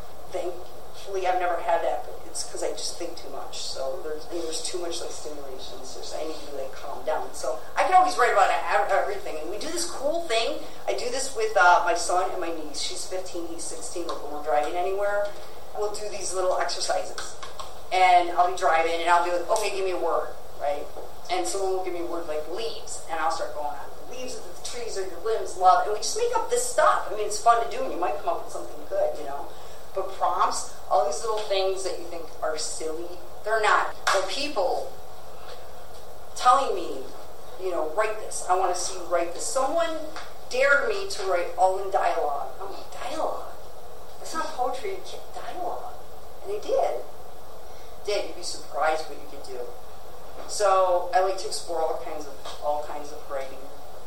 thankfully 1.00 1.26
I've 1.26 1.40
never 1.40 1.56
had 1.60 1.82
that 1.82 2.04
but 2.04 2.20
it's 2.30 2.44
because 2.44 2.62
I 2.62 2.70
just 2.70 2.96
think 2.96 3.16
too 3.16 3.28
much. 3.30 3.58
So 3.58 3.98
there's 4.04 4.24
there's 4.26 4.62
too 4.62 4.78
much 4.78 5.00
like 5.00 5.10
stimulation. 5.10 5.82
So 5.82 5.98
I 6.16 6.26
need 6.26 6.38
to 6.48 6.56
like 6.56 6.72
calm 6.72 7.04
down. 7.04 7.26
So 7.34 7.58
I 7.76 7.82
can 7.82 7.94
always 7.94 8.16
write 8.16 8.32
about 8.32 8.48
everything. 8.90 9.36
And 9.42 9.50
we 9.50 9.58
do 9.58 9.66
this 9.66 9.90
cool 9.90 10.22
thing. 10.22 10.62
I 10.86 10.94
do 10.94 11.10
this 11.10 11.34
with 11.34 11.50
uh, 11.58 11.82
my 11.84 11.94
son 11.94 12.30
and 12.30 12.40
my 12.40 12.54
niece. 12.54 12.80
She's 12.80 13.04
15, 13.06 13.48
he's 13.48 13.64
16. 13.64 14.06
Like 14.06 14.22
when 14.22 14.34
we're 14.34 14.44
driving 14.44 14.76
anywhere, 14.76 15.26
we'll 15.76 15.92
do 15.92 16.08
these 16.10 16.32
little 16.32 16.56
exercises. 16.58 17.36
And 17.92 18.30
I'll 18.30 18.50
be 18.50 18.56
driving 18.56 18.94
and 19.00 19.10
I'll 19.10 19.24
be 19.24 19.32
like, 19.32 19.50
okay, 19.50 19.74
give 19.74 19.84
me 19.84 19.90
a 19.90 19.98
word, 19.98 20.28
right? 20.60 20.86
And 21.32 21.46
someone 21.46 21.72
will 21.72 21.84
give 21.84 21.94
me 21.94 22.00
a 22.00 22.06
word 22.06 22.26
like 22.26 22.42
leaves, 22.50 23.06
and 23.10 23.18
I'll 23.18 23.30
start 23.30 23.54
going 23.54 23.66
on. 23.66 23.86
Leaves 24.10 24.36
of 24.36 24.42
the 24.42 24.66
trees 24.66 24.98
or 24.98 25.02
your 25.02 25.18
limbs, 25.22 25.56
love, 25.56 25.86
and 25.86 25.92
we 25.94 25.98
just 25.98 26.18
make 26.18 26.30
up 26.36 26.50
this 26.50 26.66
stuff. 26.66 27.06
I 27.10 27.14
mean, 27.14 27.26
it's 27.26 27.40
fun 27.40 27.62
to 27.62 27.70
do, 27.70 27.82
and 27.82 27.92
you 27.92 27.98
might 27.98 28.18
come 28.18 28.34
up 28.34 28.44
with 28.44 28.52
something 28.52 28.78
good, 28.88 29.18
you 29.18 29.24
know. 29.24 29.46
But 29.94 30.12
prompts, 30.12 30.74
all 30.90 31.06
these 31.06 31.20
little 31.20 31.38
things 31.38 31.84
that 31.84 31.98
you 31.98 32.04
think 32.06 32.24
are 32.42 32.56
silly, 32.56 33.18
they're 33.44 33.62
not. 33.62 33.94
But 34.06 34.28
people 34.28 34.92
telling 36.36 36.74
me, 36.74 36.98
you 37.60 37.70
know, 37.70 37.92
write 37.96 38.18
this. 38.20 38.46
I 38.48 38.56
want 38.56 38.74
to 38.74 38.80
see 38.80 38.98
you 38.98 39.04
write 39.06 39.34
this. 39.34 39.46
Someone 39.46 39.96
dared 40.48 40.88
me 40.88 41.08
to 41.08 41.22
write 41.24 41.48
all 41.58 41.82
in 41.84 41.90
dialogue. 41.90 42.48
I'm 42.60 42.72
like, 42.72 42.92
dialogue? 42.92 43.50
It's 44.20 44.34
not 44.34 44.46
poetry, 44.46 44.96
dialogue. 45.34 45.94
And 46.42 46.52
they 46.52 46.60
did. 46.60 47.00
Did. 48.06 48.28
You'd 48.28 48.36
be 48.36 48.42
surprised 48.42 49.04
what 49.08 49.18
you 49.18 49.28
could 49.30 49.46
do. 49.46 49.60
So 50.48 51.10
I 51.14 51.20
like 51.20 51.38
to 51.38 51.46
explore 51.46 51.80
all 51.80 52.02
kinds 52.04 52.26
of 52.26 52.34
all 52.64 52.84
kinds 52.84 53.12
of 53.12 53.18
writing. 53.30 53.58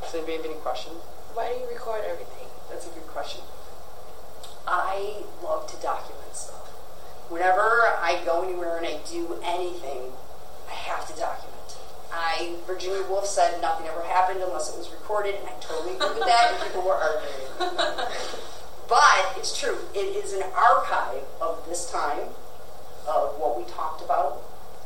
Does 0.02 0.16
anybody 0.16 0.38
have 0.38 0.46
any 0.46 0.56
questions? 0.56 0.96
Why 1.34 1.54
do 1.54 1.60
you 1.60 1.68
record 1.70 2.04
everything? 2.06 2.48
That's 2.70 2.86
a 2.86 2.90
good 2.90 3.08
question. 3.08 3.42
I 4.68 5.24
love 5.44 5.68
to 5.68 5.78
document 5.82 6.36
stuff. 6.36 6.70
Whenever 7.30 7.60
I 8.00 8.22
go 8.26 8.44
anywhere 8.44 8.78
and 8.78 8.86
I 8.86 9.00
do 9.10 9.38
anything, 9.44 10.12
I 10.70 10.74
have 10.74 11.08
to 11.08 11.20
document. 11.20 11.78
I 12.12 12.56
Virginia 12.68 13.04
Woolf 13.10 13.26
said 13.26 13.62
nothing 13.62 13.88
ever 13.88 14.04
happened 14.04 14.42
unless 14.42 14.74
it 14.74 14.78
was 14.78 14.90
recorded, 14.92 15.36
and 15.36 15.48
I 15.48 15.54
totally 15.60 15.96
agree 15.96 16.20
with 16.20 16.26
that, 16.26 16.54
and 16.54 16.64
people 16.64 16.84
were 16.84 16.94
arguing. 16.94 17.78
but 18.88 19.34
it's 19.38 19.60
true. 19.60 19.78
It 19.94 20.16
is 20.24 20.34
an 20.34 20.44
archive 20.56 21.24
of 21.42 21.66
this 21.68 21.92
time, 21.92 22.30
of 23.08 23.40
what 23.40 23.58
we 23.58 23.66
talked 23.66 24.04
about. 24.04 24.42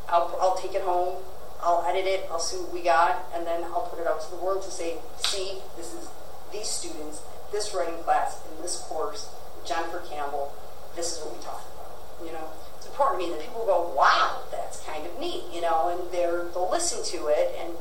I'll, 0.09 0.35
I'll 0.39 0.55
take 0.55 0.73
it 0.73 0.83
home. 0.83 1.17
I'll 1.61 1.83
edit 1.85 2.05
it. 2.05 2.27
I'll 2.31 2.39
see 2.39 2.57
what 2.57 2.71
we 2.71 2.81
got, 2.81 3.25
and 3.33 3.45
then 3.45 3.63
I'll 3.65 3.87
put 3.91 3.99
it 3.99 4.07
out 4.07 4.21
to 4.21 4.29
the 4.31 4.37
world 4.37 4.63
to 4.63 4.71
say, 4.71 4.97
see, 5.17 5.59
this 5.75 5.93
is 5.93 6.07
these 6.51 6.67
students, 6.67 7.21
this 7.51 7.73
writing 7.73 8.01
class, 8.03 8.41
in 8.55 8.61
this 8.61 8.79
course 8.87 9.29
Jennifer 9.67 10.01
Campbell, 10.09 10.53
this 10.95 11.13
is 11.13 11.23
what 11.23 11.35
we 11.35 11.43
talked 11.43 11.67
about. 11.75 11.91
You 12.25 12.31
know, 12.33 12.47
it's 12.77 12.87
important 12.87 13.21
to 13.21 13.27
me 13.27 13.33
that 13.33 13.43
people 13.43 13.65
go, 13.65 13.93
wow, 13.95 14.41
that's 14.51 14.81
kind 14.83 15.05
of 15.05 15.19
neat, 15.19 15.43
you 15.53 15.61
know, 15.61 15.91
and 15.91 16.11
they're, 16.11 16.45
they'll 16.53 16.71
listen 16.71 17.03
to 17.17 17.27
it, 17.27 17.55
and 17.59 17.73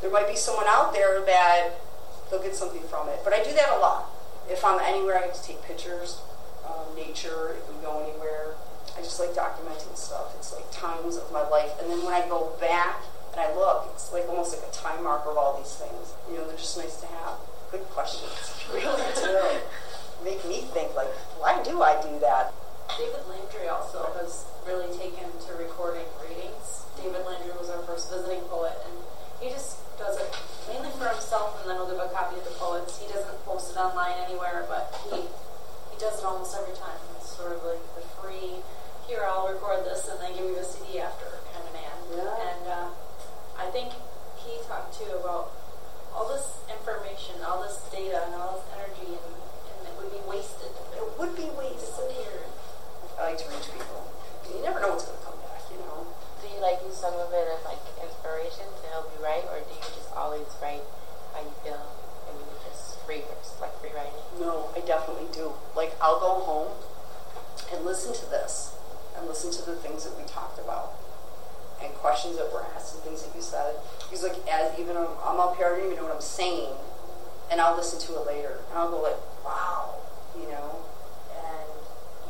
there 0.00 0.10
might 0.10 0.28
be 0.28 0.36
someone 0.36 0.66
out 0.68 0.92
there 0.92 1.20
that 1.24 1.70
they'll 2.30 2.42
get 2.42 2.54
something 2.56 2.82
from 2.88 3.08
it. 3.08 3.20
But 3.22 3.32
I 3.32 3.44
do 3.44 3.52
that 3.52 3.68
a 3.76 3.78
lot. 3.78 4.10
If 4.48 4.64
I'm 4.64 4.80
anywhere, 4.80 5.18
I 5.18 5.26
get 5.26 5.34
to 5.34 5.44
take 5.44 5.62
pictures, 5.62 6.20
um, 6.66 6.94
nature, 6.96 7.56
if 7.58 7.68
we 7.68 7.80
go 7.82 8.02
anywhere. 8.02 8.54
I 8.96 9.02
just 9.02 9.20
like 9.20 9.30
documenting 9.30 9.96
stuff. 9.96 10.34
It's 10.38 10.52
like 10.54 10.64
times 10.72 11.16
of 11.16 11.30
my 11.30 11.46
life. 11.48 11.72
And 11.80 11.90
then 11.90 12.02
when 12.04 12.14
I 12.14 12.26
go 12.28 12.56
back 12.60 13.02
and 13.32 13.40
I 13.40 13.54
look, 13.54 13.90
it's 13.92 14.12
like 14.12 14.26
almost 14.28 14.56
like 14.56 14.64
a 14.66 14.72
time 14.72 15.04
marker 15.04 15.30
of 15.30 15.36
all 15.36 15.58
these 15.58 15.74
things. 15.74 16.14
You 16.30 16.38
know, 16.38 16.46
they're 16.46 16.56
just 16.56 16.78
nice 16.78 16.96
to 17.00 17.06
have. 17.06 17.36
Good 17.70 17.84
questions. 17.90 18.32
really 18.72 19.02
do 19.14 19.60
make 20.24 20.44
me 20.46 20.62
think, 20.72 20.94
like, 20.94 21.10
why 21.38 21.62
do 21.62 21.82
I 21.82 22.00
do 22.00 22.18
that? 22.20 22.52
David 22.96 23.26
Landry 23.28 23.68
also 23.68 24.08
has 24.16 24.46
really 24.66 24.88
taken 24.96 25.28
to 25.46 25.50
recording 25.58 26.06
readings. 26.22 26.86
David 26.96 27.26
Landry 27.26 27.52
was 27.58 27.68
our 27.68 27.82
first 27.84 28.08
visiting 28.10 28.40
poet, 28.48 28.72
and 28.86 28.94
he 29.40 29.50
just 29.50 29.76
does 29.98 30.16
it 30.16 30.28
mainly 30.68 30.90
for 30.96 31.08
himself, 31.08 31.60
and 31.60 31.68
then 31.70 31.76
he'll 31.76 31.90
give 31.90 32.00
a 32.00 32.08
copy 32.14 32.38
of 32.38 32.44
the 32.44 32.56
poets. 32.56 32.98
He 32.98 33.06
doesn't 33.12 33.36
post 33.44 33.72
it 33.72 33.78
online 33.78 34.16
anywhere, 34.24 34.64
but 34.68 34.92
he 35.10 35.16
he 35.26 35.96
does 36.00 36.20
it 36.20 36.24
almost 36.24 36.56
every 36.56 36.76
time. 36.76 36.96
It's 37.16 37.30
sort 37.36 37.52
of 37.52 37.64
like 37.64 37.80
the 37.96 38.04
free, 38.20 38.60
here 39.08 39.24
I'll 39.24 39.48
record 39.48 39.84
this 39.84 40.08
and 40.08 40.20
then 40.20 40.32
give 40.36 40.44
you 40.44 40.56
a 40.60 40.64
CD 40.64 41.00
after 41.00 41.24
kind 41.52 41.64
of 41.64 41.72
man. 41.72 41.96
Yeah. 42.12 42.48
And 42.52 42.62
uh, 42.68 42.88
I 43.56 43.70
think 43.72 43.92
he 44.36 44.60
talked 44.68 44.92
too 44.96 45.08
about 45.16 45.52
all 46.12 46.28
this 46.28 46.60
information, 46.68 47.40
all 47.44 47.60
this 47.62 47.80
data, 47.92 48.24
and 48.28 48.34
all 48.36 48.60
this 48.60 48.66
energy 48.76 49.16
and 49.16 49.36
wasted. 50.26 50.74
It 50.92 51.06
would 51.18 51.36
be 51.36 51.48
wasted. 51.54 51.86
Disappeared. 51.86 52.50
I 53.18 53.32
like 53.32 53.38
to 53.38 53.48
reach 53.48 53.70
people. 53.72 54.04
You 54.52 54.60
never 54.62 54.80
know 54.80 54.92
what's 54.92 55.06
going 55.06 55.18
to 55.18 55.24
come 55.24 55.38
back, 55.46 55.62
you 55.70 55.78
know. 55.80 56.04
Do 56.42 56.50
you 56.50 56.60
like 56.60 56.82
use 56.84 56.98
some 56.98 57.14
of 57.14 57.32
it 57.32 57.46
as 57.48 57.62
like 57.64 57.80
inspiration 58.02 58.66
to 58.68 58.84
help 58.92 59.08
you 59.14 59.24
write, 59.24 59.46
or 59.48 59.62
do 59.64 59.72
you 59.72 59.80
just 59.80 60.12
always 60.12 60.46
write 60.60 60.84
how 61.32 61.40
you 61.40 61.54
feel 61.64 61.80
and 62.28 62.34
you 62.36 62.46
just 62.68 62.98
free, 63.06 63.22
like 63.62 63.72
free 63.80 63.94
writing? 63.94 64.16
questions 72.16 72.38
that 72.38 72.52
were 72.52 72.64
asked 72.74 72.94
and 72.94 73.02
things 73.04 73.22
that 73.22 73.34
you 73.36 73.42
said. 73.42 73.74
He's 74.10 74.22
like, 74.22 74.36
as 74.48 74.78
even 74.78 74.96
I'm, 74.96 75.08
I'm 75.22 75.38
up 75.38 75.56
here, 75.56 75.66
I 75.66 75.76
don't 75.76 75.84
even 75.84 75.96
know 75.96 76.04
what 76.04 76.14
I'm 76.14 76.20
saying, 76.22 76.72
and 77.50 77.60
I'll 77.60 77.76
listen 77.76 77.98
to 78.08 78.20
it 78.22 78.26
later, 78.26 78.60
and 78.70 78.78
I'll 78.78 78.90
go 78.90 79.02
like, 79.02 79.18
wow, 79.44 79.96
you 80.38 80.48
know, 80.48 80.80
and 81.34 81.68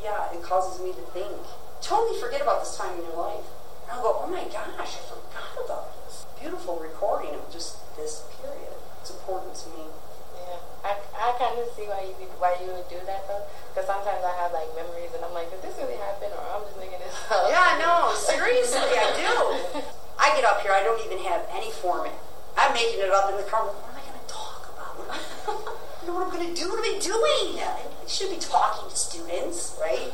yeah, 0.03 0.33
it 0.33 0.43
causes 0.43 0.81
me 0.83 0.91
to 0.91 1.05
think. 1.15 1.37
Totally 1.83 2.19
forget 2.19 2.41
about 2.41 2.65
this 2.65 2.77
time 2.77 2.99
in 2.99 3.05
your 3.05 3.15
life. 3.17 3.45
And 3.85 3.93
I'll 3.93 4.03
go, 4.03 4.19
oh 4.25 4.27
my 4.27 4.43
gosh, 4.51 4.97
I 4.97 5.03
forgot 5.07 5.55
about 5.65 5.93
this 6.09 6.27
beautiful 6.41 6.81
recording 6.81 7.35
of 7.37 7.47
just 7.53 7.79
this 7.95 8.25
period. 8.43 8.75
It's 9.01 9.11
important 9.13 9.55
to 9.55 9.69
me. 9.71 9.87
Yeah, 10.35 10.59
I, 10.83 10.97
I 11.15 11.37
kind 11.39 11.61
of 11.61 11.69
see 11.77 11.87
why 11.87 12.03
you 12.03 12.17
would- 12.19 12.27
why 12.37 12.53
you 12.61 12.69
would 12.69 12.89
do 12.89 13.01
that 13.07 13.25
though, 13.29 13.43
because 13.73 13.89
sometimes 13.89 14.21
I 14.21 14.33
have 14.37 14.53
like 14.53 14.69
memories 14.77 15.09
and 15.17 15.25
I'm 15.25 15.33
like, 15.33 15.49
did 15.49 15.63
this 15.65 15.73
really 15.81 15.97
happen 15.97 16.29
or 16.37 16.43
I'm 16.53 16.63
just 16.69 16.77
making 16.77 17.01
this 17.01 17.17
up? 17.33 17.49
Yeah, 17.49 17.81
no, 17.81 18.13
seriously, 18.13 18.93
I 18.93 19.09
do. 19.17 19.81
I 20.21 20.37
get 20.37 20.45
up 20.45 20.61
here, 20.61 20.73
I 20.73 20.85
don't 20.85 21.01
even 21.05 21.19
have 21.25 21.49
any 21.53 21.71
format. 21.71 22.13
I'm 22.57 22.73
making 22.73 23.01
it 23.01 23.11
up 23.11 23.31
in 23.31 23.37
the 23.37 23.45
car. 23.49 23.65
What 23.65 23.77
am 23.89 23.97
I 23.97 24.05
going 24.05 24.21
to 24.21 24.29
talk 24.29 24.69
about? 24.69 24.97
I 25.11 26.05
don't 26.05 26.07
know 26.09 26.15
what 26.21 26.29
I'm 26.29 26.33
going 26.33 26.49
to 26.49 26.55
do. 26.55 26.69
What 26.69 26.85
am 26.85 26.89
I 26.89 26.97
doing? 27.01 27.61
I 27.61 28.07
should 28.09 28.31
be 28.31 28.37
talking 28.41 28.89
to 28.89 28.97
students, 28.97 29.77
right? 29.81 30.13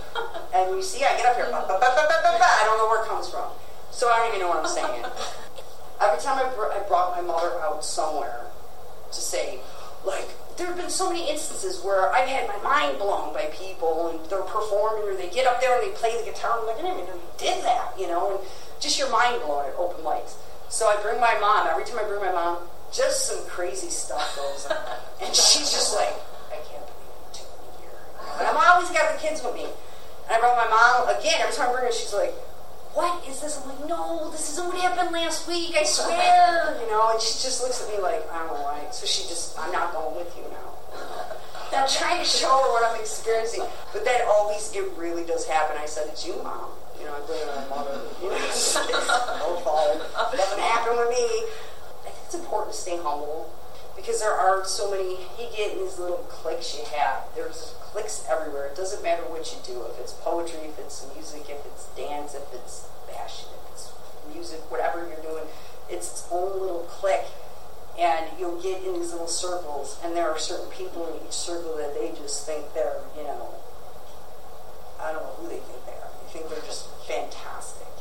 And 0.54 0.74
you 0.74 0.82
see, 0.82 1.02
I 1.04 1.16
get 1.18 1.26
up 1.26 1.36
here, 1.36 1.46
ba, 1.50 1.66
ba, 1.66 1.78
ba, 1.78 1.90
ba, 1.90 2.04
ba, 2.06 2.16
ba, 2.22 2.30
ba. 2.38 2.48
I 2.48 2.62
don't 2.66 2.78
know 2.78 2.86
where 2.90 3.02
it 3.02 3.08
comes 3.08 3.28
from. 3.28 3.50
So 3.90 4.10
I 4.10 4.18
don't 4.18 4.28
even 4.34 4.40
know 4.40 4.48
what 4.48 4.62
I'm 4.62 4.70
saying. 4.70 5.04
Every 6.00 6.20
time 6.22 6.38
I, 6.38 6.50
br- 6.54 6.72
I 6.72 6.80
brought 6.88 7.14
my 7.14 7.22
mother 7.22 7.60
out 7.60 7.84
somewhere 7.84 8.46
to 9.12 9.20
say, 9.20 9.60
like, 10.04 10.28
there 10.56 10.66
have 10.66 10.76
been 10.76 10.90
so 10.90 11.08
many 11.08 11.30
instances 11.30 11.82
where 11.82 12.12
I've 12.12 12.28
had 12.28 12.48
my 12.48 12.58
mind 12.58 12.98
blown 12.98 13.32
by 13.32 13.46
people 13.52 14.08
and 14.08 14.20
they're 14.30 14.42
performing 14.42 15.08
or 15.08 15.14
they 15.16 15.30
get 15.30 15.46
up 15.46 15.60
there 15.60 15.80
and 15.80 15.82
they 15.82 15.94
play 15.96 16.16
the 16.18 16.30
guitar. 16.30 16.58
I'm 16.60 16.66
like, 16.66 16.78
I 16.78 16.82
didn't 16.82 17.00
even 17.00 17.06
know 17.10 17.14
you 17.16 17.32
did 17.38 17.64
that, 17.64 17.92
you 17.98 18.06
know, 18.08 18.36
and 18.36 18.40
just 18.80 18.98
your 18.98 19.10
mind 19.10 19.42
blown 19.42 19.66
at 19.66 19.74
open 19.76 20.04
mics. 20.04 20.34
So 20.68 20.88
I 20.88 21.00
bring 21.02 21.20
my 21.20 21.36
mom, 21.40 21.66
every 21.68 21.84
time 21.84 21.98
I 21.98 22.04
bring 22.04 22.20
my 22.20 22.32
mom, 22.32 22.58
just 22.92 23.26
some 23.26 23.41
crazy 23.52 23.90
stuff 23.90 24.34
goes 24.36 24.66
on. 24.66 24.76
And 25.22 25.30
she's 25.36 25.70
just 25.70 25.94
like, 25.94 26.16
I 26.50 26.58
can't 26.66 26.82
believe 26.82 27.14
you 27.14 27.30
took 27.30 27.46
me 27.62 27.68
here. 27.78 27.94
And 28.40 28.48
I'm 28.48 28.58
always 28.58 28.90
got 28.90 29.14
the 29.14 29.20
kids 29.22 29.38
with 29.44 29.54
me. 29.54 29.70
And 30.26 30.30
I 30.34 30.40
brought 30.40 30.58
my 30.58 30.66
mom, 30.66 31.14
again, 31.14 31.38
every 31.38 31.54
time 31.54 31.70
I 31.70 31.72
bring 31.78 31.86
her, 31.86 31.92
she's 31.92 32.12
like, 32.12 32.34
what 32.98 33.22
is 33.28 33.38
this? 33.40 33.62
I'm 33.62 33.68
like, 33.68 33.86
no, 33.86 34.30
this 34.32 34.50
isn't 34.50 34.66
what 34.66 34.76
happened 34.82 35.12
last 35.12 35.46
week, 35.46 35.76
I 35.78 35.84
swear. 35.84 36.74
You 36.82 36.90
know, 36.90 37.12
and 37.12 37.20
she 37.22 37.38
just 37.38 37.62
looks 37.62 37.80
at 37.80 37.88
me 37.94 38.02
like, 38.02 38.26
I 38.32 38.42
don't 38.42 38.58
know 38.58 38.64
why. 38.66 38.82
So 38.90 39.06
she 39.06 39.22
just, 39.28 39.56
I'm 39.58 39.70
not 39.70 39.92
going 39.92 40.16
with 40.16 40.34
you 40.34 40.42
now. 40.50 40.74
I'm 41.78 41.88
trying 41.88 42.18
to 42.18 42.26
show 42.26 42.50
her 42.50 42.68
what 42.74 42.84
I'm 42.84 43.00
experiencing. 43.00 43.62
But 43.92 44.04
that 44.04 44.26
always, 44.26 44.74
it 44.74 44.84
really 44.98 45.24
does 45.24 45.46
happen. 45.46 45.76
I 45.78 45.86
said, 45.86 46.08
it's 46.08 46.26
you, 46.26 46.34
Mom. 46.42 46.68
You 46.98 47.06
know, 47.06 47.14
I 47.14 47.20
blame 47.26 47.42
it 47.42 47.48
on 47.48 47.70
my 47.70 47.76
Mother. 47.76 48.00
You 48.20 48.28
know, 48.28 48.36
it's 48.36 48.74
no 48.74 49.56
fault. 49.64 50.02
It 50.34 50.36
doesn't 50.36 50.60
happen 50.60 50.98
with 50.98 51.10
me. 51.10 51.46
It's 52.32 52.40
important 52.40 52.72
to 52.72 52.80
stay 52.80 52.96
humble 52.96 53.52
because 53.94 54.20
there 54.20 54.32
are 54.32 54.64
so 54.64 54.90
many, 54.90 55.20
you 55.36 55.52
get 55.54 55.76
in 55.76 55.80
these 55.84 55.98
little 55.98 56.24
cliques 56.32 56.74
you 56.74 56.82
have. 56.96 57.28
There's 57.36 57.74
cliques 57.92 58.24
everywhere. 58.26 58.68
It 58.68 58.74
doesn't 58.74 59.02
matter 59.02 59.20
what 59.28 59.44
you 59.52 59.60
do. 59.60 59.84
If 59.92 60.00
it's 60.00 60.14
poetry, 60.14 60.60
if 60.64 60.78
it's 60.78 61.04
music, 61.12 61.44
if 61.50 61.60
it's 61.66 61.92
dance, 61.92 62.32
if 62.32 62.48
it's 62.54 62.88
fashion, 63.04 63.52
if 63.52 63.72
it's 63.72 63.92
music, 64.32 64.64
whatever 64.70 65.06
you're 65.06 65.20
doing, 65.20 65.44
it's 65.90 66.08
its 66.08 66.26
own 66.32 66.58
little 66.58 66.88
clique. 66.88 67.28
And 68.00 68.24
you'll 68.40 68.62
get 68.62 68.82
in 68.82 68.94
these 68.94 69.12
little 69.12 69.28
circles, 69.28 70.00
and 70.02 70.16
there 70.16 70.30
are 70.30 70.38
certain 70.38 70.72
people 70.72 71.04
in 71.12 71.26
each 71.26 71.36
circle 71.36 71.76
that 71.76 71.92
they 71.92 72.16
just 72.16 72.46
think 72.46 72.72
they're, 72.72 73.04
you 73.14 73.24
know, 73.24 73.60
I 74.98 75.12
don't 75.12 75.20
know 75.20 75.36
who 75.36 75.48
they 75.48 75.60
think 75.60 75.84
they 75.84 76.00
are. 76.00 76.08
They 76.24 76.32
think 76.32 76.48
they're 76.48 76.64
just 76.64 76.88
fantastic. 77.04 77.91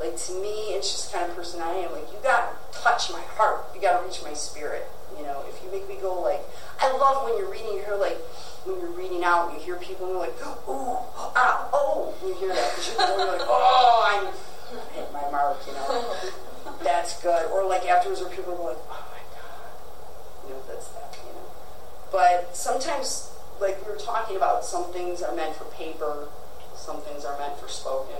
Like 0.00 0.16
to 0.16 0.32
me, 0.40 0.72
it's 0.72 0.90
just 0.90 1.12
the 1.12 1.18
kind 1.18 1.30
of 1.30 1.36
person 1.36 1.60
I 1.60 1.70
am. 1.84 1.92
Like 1.92 2.10
you 2.10 2.18
gotta 2.22 2.56
touch 2.72 3.12
my 3.12 3.20
heart. 3.36 3.66
You 3.74 3.80
gotta 3.80 4.04
reach 4.04 4.22
my 4.24 4.32
spirit. 4.32 4.88
You 5.16 5.24
know, 5.24 5.44
if 5.48 5.62
you 5.62 5.70
make 5.70 5.86
me 5.88 5.96
go 6.00 6.20
like, 6.22 6.40
I 6.80 6.90
love 6.96 7.24
when 7.24 7.36
you're 7.36 7.50
reading. 7.50 7.74
You 7.74 7.84
hear 7.84 7.96
like 7.96 8.18
when 8.64 8.80
you're 8.80 8.90
reading 8.90 9.22
out, 9.22 9.52
you 9.52 9.60
hear 9.60 9.76
people 9.76 10.08
and 10.08 10.18
like, 10.18 10.34
ooh, 10.66 10.96
ah, 11.36 11.68
oh. 11.72 12.14
You 12.24 12.34
hear 12.34 12.48
that 12.48 12.70
because 12.74 12.96
you're 12.96 13.26
like, 13.28 13.44
oh, 13.44 14.02
I'm 14.08 14.32
hit 14.94 15.12
my 15.12 15.30
mark. 15.30 15.58
You 15.66 15.74
know, 15.74 16.16
that's 16.82 17.20
good. 17.22 17.50
Or 17.52 17.64
like 17.66 17.84
afterwards, 17.86 18.20
where 18.22 18.30
people 18.30 18.54
are 18.54 18.70
like, 18.72 18.82
oh 18.88 19.04
my 19.12 19.22
god, 19.36 20.48
you 20.48 20.54
know, 20.54 20.62
that's 20.66 20.88
that. 20.88 21.14
You 21.26 21.32
know, 21.32 21.46
but 22.10 22.56
sometimes. 22.56 23.26
Like 23.60 23.84
we 23.84 23.92
were 23.92 23.98
talking 23.98 24.36
about, 24.36 24.64
some 24.64 24.90
things 24.90 25.20
are 25.20 25.36
meant 25.36 25.54
for 25.54 25.66
paper, 25.66 26.28
some 26.74 27.02
things 27.02 27.26
are 27.26 27.36
meant 27.38 27.58
for 27.58 27.68
spoken. 27.68 28.16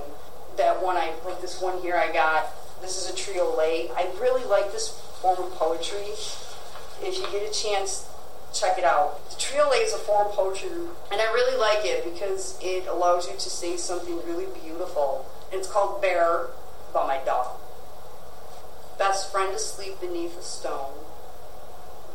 That 0.61 0.83
one 0.83 0.99
I 0.99 1.14
like 1.25 1.40
this 1.40 1.59
one 1.59 1.81
here 1.81 1.96
I 1.96 2.12
got. 2.12 2.44
This 2.83 2.99
is 2.99 3.09
a 3.09 3.14
triolet. 3.14 3.90
I 3.96 4.11
really 4.20 4.44
like 4.44 4.73
this 4.73 4.90
form 5.23 5.42
of 5.42 5.51
poetry. 5.53 6.12
If 7.01 7.16
you 7.16 7.27
get 7.33 7.51
a 7.51 7.51
chance, 7.51 8.07
check 8.53 8.77
it 8.77 8.85
out. 8.85 9.27
The 9.31 9.37
triolet 9.37 9.83
is 9.83 9.94
a 9.94 9.96
form 9.96 10.27
of 10.27 10.35
poetry, 10.35 10.68
and 10.68 11.18
I 11.18 11.25
really 11.33 11.57
like 11.57 11.87
it 11.87 12.05
because 12.05 12.59
it 12.61 12.87
allows 12.87 13.27
you 13.27 13.38
to 13.38 13.49
say 13.49 13.79
something 13.79 14.16
really 14.27 14.49
beautiful. 14.62 15.25
It's 15.51 15.66
called 15.66 16.03
Bear 16.03 16.49
by 16.92 17.07
my 17.07 17.25
dog. 17.25 17.59
Best 18.99 19.33
friend 19.33 19.55
asleep 19.55 19.99
beneath 19.99 20.38
a 20.38 20.42
stone. 20.42 20.92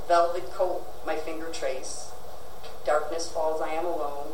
Velvet 0.08 0.51
coat, 0.51 0.86
my 1.03 1.15
finger 1.15 1.49
trace. 1.51 2.12
Darkness 2.86 3.27
falls, 3.27 3.60
I 3.60 3.69
am 3.69 3.86
alone. 3.86 4.34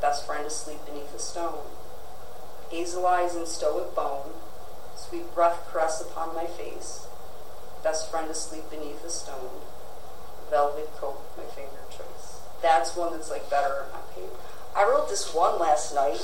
Best 0.00 0.26
friend 0.26 0.46
asleep 0.46 0.78
beneath 0.86 1.14
a 1.14 1.18
stone. 1.18 1.75
Hazel 2.70 3.06
eyes 3.06 3.34
and 3.34 3.46
stoic 3.46 3.94
bone. 3.94 4.30
Sweet 4.96 5.34
breath 5.34 5.66
caress 5.70 6.00
upon 6.00 6.34
my 6.34 6.46
face. 6.46 7.06
Best 7.82 8.10
friend 8.10 8.30
asleep 8.30 8.64
beneath 8.70 9.04
a 9.04 9.10
stone. 9.10 9.60
Velvet 10.50 10.90
coat, 10.96 11.20
my 11.36 11.44
finger 11.44 11.70
trace. 11.90 12.40
That's 12.62 12.96
one 12.96 13.12
that's 13.12 13.30
like 13.30 13.48
better 13.50 13.84
on 13.84 13.92
my 13.92 14.00
paper. 14.14 14.36
I 14.74 14.84
wrote 14.84 15.08
this 15.08 15.34
one 15.34 15.58
last 15.58 15.94
night. 15.94 16.14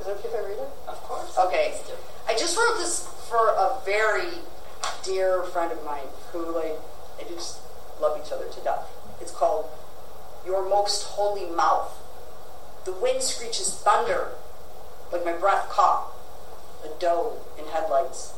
Is 0.00 0.06
it 0.06 0.10
okay 0.10 0.28
if 0.28 0.34
I 0.34 0.48
read 0.48 0.58
it? 0.58 0.68
Of 0.88 1.00
course. 1.02 1.36
Okay. 1.38 1.74
I 2.28 2.32
just 2.34 2.56
wrote 2.56 2.78
this 2.78 3.06
for 3.28 3.48
a 3.50 3.78
very 3.84 4.38
dear 5.04 5.44
friend 5.44 5.70
of 5.72 5.84
mine 5.84 6.08
who, 6.32 6.44
like, 6.54 6.78
I 7.20 7.24
just 7.32 7.60
love 8.00 8.20
each 8.24 8.32
other 8.32 8.48
to 8.48 8.60
death. 8.60 8.86
It's 9.20 9.30
called 9.30 9.66
Your 10.44 10.68
Most 10.68 11.04
Holy 11.04 11.48
Mouth. 11.54 11.92
The 12.84 12.92
wind 12.92 13.22
screeches 13.22 13.74
thunder 13.74 14.32
like 15.14 15.24
my 15.24 15.32
breath 15.32 15.68
caught 15.68 16.10
a 16.84 16.88
doe 16.98 17.34
in 17.56 17.64
headlights. 17.66 18.34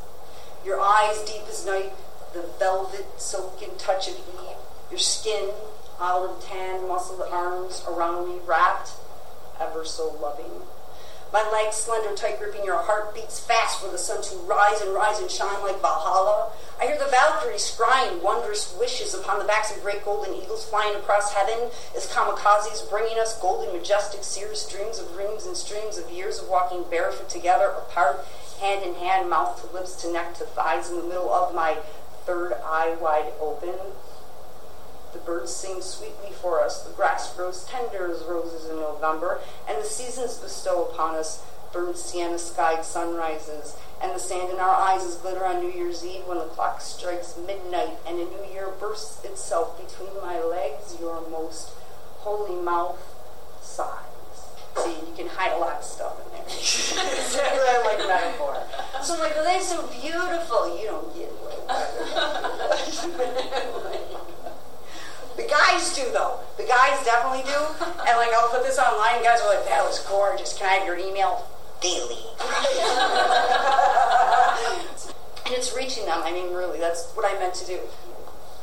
Your 0.65 0.79
eyes 0.79 1.23
deep 1.25 1.43
as 1.49 1.65
night, 1.65 1.93
the 2.35 2.43
velvet 2.59 3.07
silken 3.17 3.71
touch 3.79 4.09
of 4.09 4.17
eve. 4.19 4.57
Your 4.91 4.99
skin, 4.99 5.51
olive 5.99 6.45
tan, 6.45 6.87
muscled 6.87 7.23
arms 7.31 7.83
around 7.89 8.29
me, 8.29 8.41
wrapped, 8.47 8.91
ever 9.59 9.87
so 9.87 10.15
loving. 10.21 10.67
My 11.37 11.51
legs 11.51 11.77
slender, 11.77 12.17
tight 12.17 12.39
gripping, 12.39 12.65
your 12.65 12.79
heart 12.79 13.15
beats 13.15 13.39
fast 13.39 13.83
for 13.83 13.91
the 13.91 13.99
sun 13.99 14.23
to 14.23 14.37
rise 14.49 14.81
and 14.81 14.95
rise 14.95 15.21
and 15.21 15.31
shine 15.31 15.61
like 15.61 15.83
Valhalla. 15.83 16.51
I 16.81 16.87
hear 16.87 16.97
the 16.97 17.11
Valkyries 17.11 17.61
scrying 17.61 18.23
wondrous 18.23 18.75
wishes 18.81 19.13
upon 19.13 19.39
the 19.39 19.45
backs 19.45 19.71
of 19.71 19.83
great 19.83 20.03
golden 20.03 20.33
eagles 20.33 20.65
flying 20.65 20.97
across 20.97 21.35
heaven 21.35 21.69
as 21.95 22.11
kamikazes 22.11 22.89
bringing 22.89 23.19
us 23.19 23.39
golden, 23.39 23.77
majestic, 23.77 24.25
sears 24.25 24.67
dreams 24.67 24.99
of 24.99 25.15
rings 25.15 25.45
and 25.45 25.55
streams 25.55 25.99
of 25.99 26.11
years 26.11 26.39
of 26.41 26.49
walking 26.49 26.85
barefoot 26.89 27.29
together, 27.29 27.67
apart, 27.67 28.25
hand 28.59 28.83
in 28.83 28.95
hand, 28.95 29.29
mouth 29.29 29.61
to 29.61 29.71
lips 29.77 29.95
to 30.01 30.11
neck 30.11 30.39
to 30.39 30.45
thighs 30.45 30.89
in 30.89 30.97
the 30.97 31.03
middle 31.03 31.31
of 31.31 31.55
my 31.55 31.77
third 32.25 32.55
eye 32.65 32.97
wide 32.99 33.31
open. 33.43 33.75
The 35.17 35.23
birds 35.23 35.51
sing 35.51 35.81
sweetly 35.81 36.33
for 36.43 36.61
us. 36.61 36.83
The 36.83 36.93
grass 36.93 37.35
grows 37.35 37.65
tender 37.65 38.13
as 38.13 38.23
roses 38.25 38.69
in 38.69 38.77
November, 38.77 39.41
and 39.67 39.83
the 39.83 39.89
seasons 39.89 40.37
bestow 40.37 40.85
upon 40.85 41.15
us 41.15 41.43
burnt 41.73 41.97
sienna 41.97 42.39
skied 42.39 42.85
sunrises. 42.85 43.77
And 44.03 44.15
the 44.15 44.19
sand 44.19 44.51
in 44.51 44.59
our 44.59 44.75
eyes 44.75 45.05
is 45.05 45.15
glitter 45.15 45.47
on 45.47 45.63
New 45.63 45.73
Year's 45.73 46.05
Eve 46.05 46.27
when 46.27 46.37
the 46.37 46.45
clock 46.45 46.83
strikes 46.83 47.35
midnight 47.47 47.97
and 48.07 48.21
a 48.21 48.25
new 48.25 48.45
year 48.53 48.69
bursts 48.79 49.25
itself 49.25 49.79
between 49.79 50.15
my 50.21 50.39
legs. 50.39 50.95
Your 51.01 51.27
most 51.31 51.71
holy 52.19 52.61
mouth 52.63 52.99
sighs. 53.63 54.03
See, 54.77 54.91
you 54.91 55.15
can 55.17 55.29
hide 55.29 55.53
a 55.53 55.59
lot 55.59 55.79
of 55.79 55.85
stuff 55.85 56.21
in 56.27 56.33
there. 56.33 56.45
That's 56.51 57.39
I 57.39 57.83
like 57.87 58.07
metaphor. 58.07 58.63
So 59.03 59.15
I'm 59.15 59.21
like, 59.21 59.35
well, 59.35 59.45
that's 59.45 59.69
so 59.69 59.87
beautiful. 59.87 60.79
You 60.79 60.89
don't 60.89 61.15
get 61.15 61.33
it. 61.33 61.37
The 65.37 65.45
guys 65.49 65.95
do 65.95 66.05
though. 66.13 66.41
The 66.57 66.65
guys 66.65 67.05
definitely 67.05 67.45
do. 67.45 67.61
And 68.09 68.17
like 68.19 68.33
I'll 68.35 68.49
put 68.49 68.63
this 68.65 68.79
online. 68.79 69.23
Guys 69.23 69.41
are 69.43 69.55
like, 69.55 69.65
"That 69.69 69.85
was 69.85 69.99
gorgeous. 70.07 70.57
Can 70.57 70.67
I 70.69 70.75
have 70.75 70.87
your 70.87 70.97
email?" 70.97 71.47
Daily. 71.81 72.25
and 75.45 75.55
it's 75.55 75.77
reaching 75.77 76.07
them. 76.07 76.21
I 76.25 76.33
mean, 76.33 76.53
really, 76.55 76.79
that's 76.81 77.13
what 77.13 77.25
I 77.27 77.39
meant 77.39 77.55
to 77.55 77.67
do. 77.67 77.79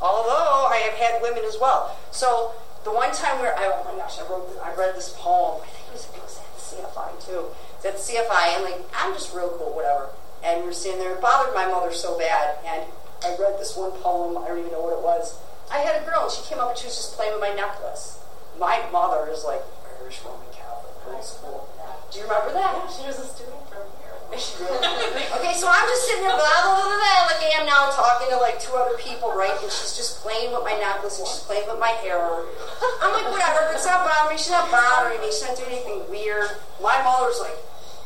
Although 0.02 0.68
I 0.68 0.78
have 0.90 0.94
had 0.96 1.22
women 1.22 1.44
as 1.46 1.58
well. 1.62 1.96
So 2.12 2.52
the 2.84 2.92
one 2.92 3.12
time 3.14 3.40
where 3.40 3.56
I, 3.58 3.66
oh 3.72 3.84
my 3.86 3.98
gosh, 3.98 4.20
I 4.20 4.24
wrote, 4.28 4.50
I 4.64 4.74
read 4.76 4.96
this 4.96 5.14
poem. 5.18 5.62
I 5.64 5.68
think 5.68 5.88
it 5.88 5.94
was, 5.94 6.10
it 6.10 6.22
was 6.22 6.40
at 6.40 6.52
the 6.58 6.60
CFI 6.90 7.26
too. 7.26 7.46
It's 7.78 7.86
at 7.86 7.94
the 7.96 8.04
CFI, 8.04 8.56
and 8.56 8.64
like 8.66 8.82
I'm 8.98 9.14
just 9.14 9.34
real 9.34 9.50
cool, 9.58 9.74
whatever. 9.76 10.10
and 10.44 10.64
we're 10.64 10.74
standing 10.74 11.00
there. 11.02 11.14
It 11.16 11.22
bothered 11.22 11.54
my 11.54 11.66
mother 11.68 11.94
so 11.94 12.18
bad, 12.18 12.58
and 12.66 12.84
I 13.24 13.30
read 13.40 13.60
this 13.60 13.78
one 13.78 13.92
poem. 14.02 14.38
I 14.44 14.48
don't 14.48 14.60
even 14.60 14.72
know 14.72 14.82
what 14.82 14.94
it 14.98 15.04
was. 15.04 15.38
I 15.74 15.82
had 15.82 16.02
a 16.02 16.06
girl, 16.06 16.30
and 16.30 16.32
she 16.32 16.46
came 16.46 16.62
up 16.62 16.70
and 16.70 16.78
she 16.78 16.86
was 16.86 16.96
just 16.96 17.18
playing 17.18 17.34
with 17.34 17.42
my 17.42 17.54
necklace. 17.58 18.22
My 18.62 18.86
mother 18.94 19.26
is 19.34 19.44
like 19.44 19.66
Irish 19.98 20.22
Roman 20.22 20.46
Catholic, 20.54 20.94
old 21.10 21.26
school. 21.26 21.66
Do 22.14 22.22
you 22.22 22.30
remember 22.30 22.54
that? 22.54 22.78
Yeah, 22.78 22.86
she 22.94 23.02
was 23.10 23.18
a 23.18 23.26
student 23.26 23.58
from 23.66 23.82
here. 23.98 24.14
okay, 24.38 25.54
so 25.58 25.66
I'm 25.66 25.86
just 25.90 26.06
sitting 26.06 26.22
there, 26.22 26.38
blah, 26.38 26.46
blah, 26.62 26.78
blah, 26.78 26.94
blah, 26.94 27.26
like 27.26 27.42
I 27.42 27.58
am 27.58 27.66
now, 27.66 27.90
talking 27.90 28.30
to 28.30 28.38
like 28.38 28.62
two 28.62 28.78
other 28.78 28.94
people, 29.02 29.34
right? 29.34 29.54
And 29.54 29.70
she's 29.74 29.98
just 29.98 30.22
playing 30.22 30.54
with 30.54 30.62
my 30.62 30.78
necklace 30.78 31.18
and 31.18 31.26
she's 31.26 31.42
playing 31.42 31.66
with 31.66 31.82
my 31.82 31.94
hair. 32.06 32.22
I'm 33.02 33.14
like, 33.18 33.30
whatever, 33.34 33.74
it's 33.74 33.86
not 33.86 34.06
bothering 34.06 34.34
me, 34.34 34.38
she's 34.38 34.54
not 34.54 34.70
bothering 34.70 35.22
me, 35.22 35.34
she's 35.34 35.42
not 35.42 35.58
doing 35.58 35.74
anything 35.74 36.06
weird. 36.06 36.54
My 36.82 37.02
mother's 37.02 37.42
like, 37.42 37.58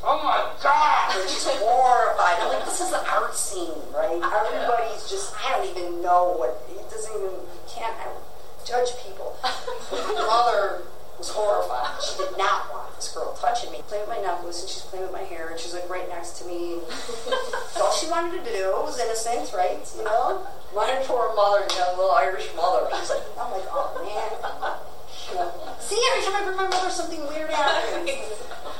oh 0.07 0.23
my 0.23 0.39
god, 0.63 1.11
she's 1.27 1.47
horrified. 1.59 2.39
I'm 2.39 2.47
like, 2.55 2.63
this 2.63 2.79
is 2.79 2.95
an 2.95 3.03
art 3.11 3.35
scene, 3.35 3.75
right? 3.91 4.19
Everybody's 4.19 5.07
just, 5.11 5.35
I 5.43 5.51
don't 5.51 5.67
even 5.67 5.99
know 5.99 6.35
what, 6.39 6.63
it 6.71 6.87
doesn't 6.87 7.11
even, 7.11 7.35
you 7.43 7.63
can't 7.67 7.95
I 7.99 8.07
don't 8.07 8.23
judge 8.67 8.91
people. 9.05 9.37
My 9.91 10.27
mother 10.27 10.83
was 11.17 11.29
horrified. 11.29 12.03
She 12.03 12.17
did 12.19 12.37
not 12.37 12.69
want 12.69 12.93
this 12.95 13.09
girl 13.15 13.33
touching 13.39 13.71
me. 13.71 13.79
Playing 13.87 14.07
with 14.07 14.17
my 14.17 14.21
necklace 14.21 14.61
and 14.61 14.69
she's 14.69 14.83
playing 14.83 15.05
with 15.05 15.13
my 15.13 15.23
hair 15.23 15.49
and 15.49 15.59
she's 15.59 15.73
like 15.73 15.89
right 15.89 16.07
next 16.09 16.37
to 16.39 16.45
me. 16.45 16.83
all 17.79 17.91
she 17.95 18.11
wanted 18.11 18.43
to 18.43 18.51
do 18.51 18.75
was 18.83 18.99
innocent, 18.99 19.55
right? 19.55 19.79
You 19.95 20.03
know? 20.03 20.45
My 20.75 20.99
poor 21.07 21.33
mother, 21.33 21.65
you 21.71 21.79
know, 21.79 21.95
little 21.95 22.11
Irish 22.11 22.51
mother. 22.55 22.91
She's 22.99 23.09
like, 23.09 23.23
I'm 23.39 23.51
like, 23.51 23.65
oh 23.71 23.95
man. 24.03 24.35
See, 25.79 25.99
every 26.11 26.23
time 26.27 26.35
I 26.35 26.43
bring 26.45 26.57
my 26.57 26.67
mother 26.67 26.89
something 26.89 27.25
weird 27.27 27.49
happens. 27.49 28.09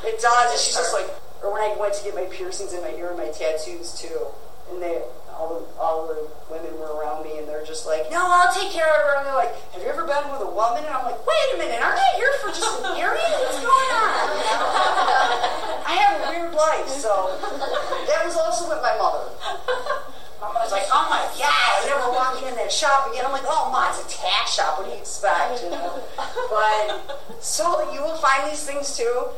It 0.04 0.20
does. 0.20 0.52
And 0.52 0.60
she's 0.60 0.76
just 0.76 0.94
like, 0.94 1.08
or 1.42 1.54
when 1.54 1.62
I 1.62 1.76
went 1.80 1.94
to 1.96 2.04
get 2.04 2.14
my 2.14 2.26
piercings 2.26 2.74
in 2.74 2.82
my 2.82 2.92
ear 2.92 3.10
and 3.10 3.18
my 3.18 3.30
tattoos 3.30 3.98
too, 4.00 4.28
and 4.72 4.82
they 4.82 5.02
all 5.38 5.54
the 5.54 5.62
all 5.80 6.08
the 6.08 6.28
women 6.50 6.74
were 6.80 6.98
around 6.98 7.24
me, 7.24 7.38
and 7.38 7.48
they're 7.48 7.66
just 7.66 7.86
like, 7.86 8.10
"No, 8.10 8.26
I'll 8.26 8.54
take 8.54 8.72
care 8.72 8.90
of 8.90 9.02
her." 9.06 9.14
And 9.18 9.26
they're 9.28 9.38
like, 9.38 9.54
"Have 9.72 9.82
you 9.84 9.90
ever 9.90 10.04
been 10.04 10.26
with 10.34 10.42
a 10.42 10.50
woman?" 10.50 10.84
And 10.84 10.94
I'm 10.94 11.06
like, 11.06 11.22
"Wait 11.26 11.48
a 11.54 11.58
minute, 11.58 11.78
aren't 11.78 12.00
I 12.00 12.12
here 12.18 12.34
for 12.42 12.50
just 12.50 12.66
an 12.82 12.98
earring? 12.98 13.22
What's 13.46 13.62
going 13.62 13.90
on?" 13.94 14.26
I 15.86 15.94
have 15.94 16.14
a 16.18 16.30
weird 16.34 16.54
life, 16.54 16.90
so 16.90 17.38
that 18.10 18.26
was 18.26 18.36
also 18.36 18.68
with 18.68 18.82
my 18.82 18.98
mother. 18.98 19.30
My 20.42 20.52
mother's 20.54 20.72
like, 20.72 20.90
"Oh 20.90 21.06
my 21.10 21.22
god, 21.38 21.74
I'm 21.82 21.86
never 21.86 22.10
walking 22.12 22.48
in 22.50 22.56
that 22.56 22.72
shop 22.72 23.10
again." 23.12 23.26
I'm 23.26 23.32
like, 23.32 23.46
"Oh, 23.46 23.70
ma, 23.70 23.94
it's 23.94 24.02
a 24.02 24.10
tack 24.10 24.48
shop. 24.48 24.80
What 24.80 24.90
do 24.90 24.92
you 24.92 24.98
expect?" 24.98 25.62
You 25.64 25.70
know? 25.70 26.02
But 26.50 27.38
so 27.40 27.94
you 27.94 28.02
will 28.02 28.18
find 28.18 28.50
these 28.50 28.66
things 28.66 28.98
too. 28.98 29.30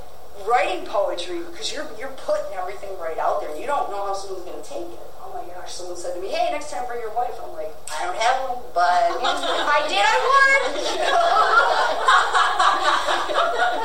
Writing 0.47 0.86
poetry 0.86 1.39
because 1.39 1.73
you're 1.73 1.88
you're 1.99 2.15
putting 2.23 2.55
everything 2.55 2.97
right 2.97 3.17
out 3.17 3.41
there. 3.41 3.53
You 3.59 3.67
don't 3.67 3.91
know 3.91 4.07
how 4.07 4.13
someone's 4.13 4.45
going 4.45 4.63
to 4.63 4.69
take 4.69 4.88
it 4.88 4.99
oh 5.30 5.38
my 5.38 5.45
gosh, 5.53 5.73
someone 5.73 5.97
said 5.97 6.15
to 6.15 6.21
me, 6.21 6.30
hey, 6.30 6.49
next 6.51 6.71
time 6.71 6.86
bring 6.88 6.99
your 6.99 7.13
wife. 7.13 7.38
I'm 7.38 7.53
like, 7.53 7.69
I 7.93 8.05
don't 8.05 8.17
have 8.17 8.49
one, 8.49 8.57
but 8.73 9.13
if 9.13 9.69
I 9.69 9.86
did, 9.86 10.01
I 10.01 10.17
would. 10.25 10.63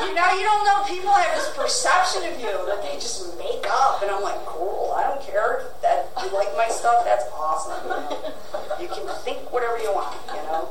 you 0.09 0.15
know, 0.17 0.29
you 0.33 0.43
don't 0.43 0.65
know. 0.65 0.81
People 0.89 1.13
have 1.13 1.37
this 1.37 1.53
perception 1.53 2.25
of 2.25 2.39
you 2.41 2.49
that 2.65 2.81
they 2.81 2.95
just 2.97 3.37
make 3.37 3.65
up. 3.69 4.01
And 4.01 4.09
I'm 4.09 4.23
like, 4.23 4.41
cool, 4.45 4.93
I 4.97 5.03
don't 5.03 5.21
care. 5.21 5.69
That 5.81 6.09
you 6.23 6.33
like 6.33 6.49
my 6.57 6.67
stuff, 6.69 7.05
that's 7.05 7.25
awesome. 7.33 7.77
You, 7.85 7.89
know? 7.89 8.81
you 8.81 8.87
can 8.89 9.05
think 9.21 9.51
whatever 9.53 9.77
you 9.77 9.93
want, 9.93 10.17
you 10.33 10.41
know. 10.49 10.69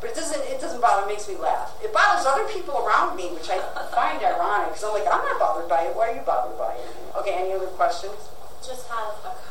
But 0.00 0.10
it 0.10 0.16
doesn't. 0.16 0.40
It 0.44 0.60
doesn't 0.60 0.80
bother. 0.80 1.08
It 1.08 1.12
makes 1.12 1.28
me 1.28 1.36
laugh. 1.36 1.72
It 1.82 1.92
bothers 1.92 2.26
other 2.26 2.44
people 2.52 2.76
around 2.84 3.16
me, 3.16 3.32
which 3.32 3.48
I 3.48 3.60
find 3.92 4.22
ironic. 4.22 4.68
Because 4.72 4.84
I'm 4.84 4.92
like, 4.92 5.08
I'm 5.08 5.24
not 5.24 5.40
bothered 5.40 5.68
by 5.68 5.88
it. 5.88 5.96
Why 5.96 6.12
are 6.12 6.14
you 6.14 6.20
bothered 6.20 6.58
by 6.58 6.74
it? 6.74 6.88
Okay. 7.16 7.32
Any 7.32 7.52
other 7.52 7.72
questions? 7.80 8.16
Just 8.60 8.88
have 8.88 9.16
a. 9.24 9.46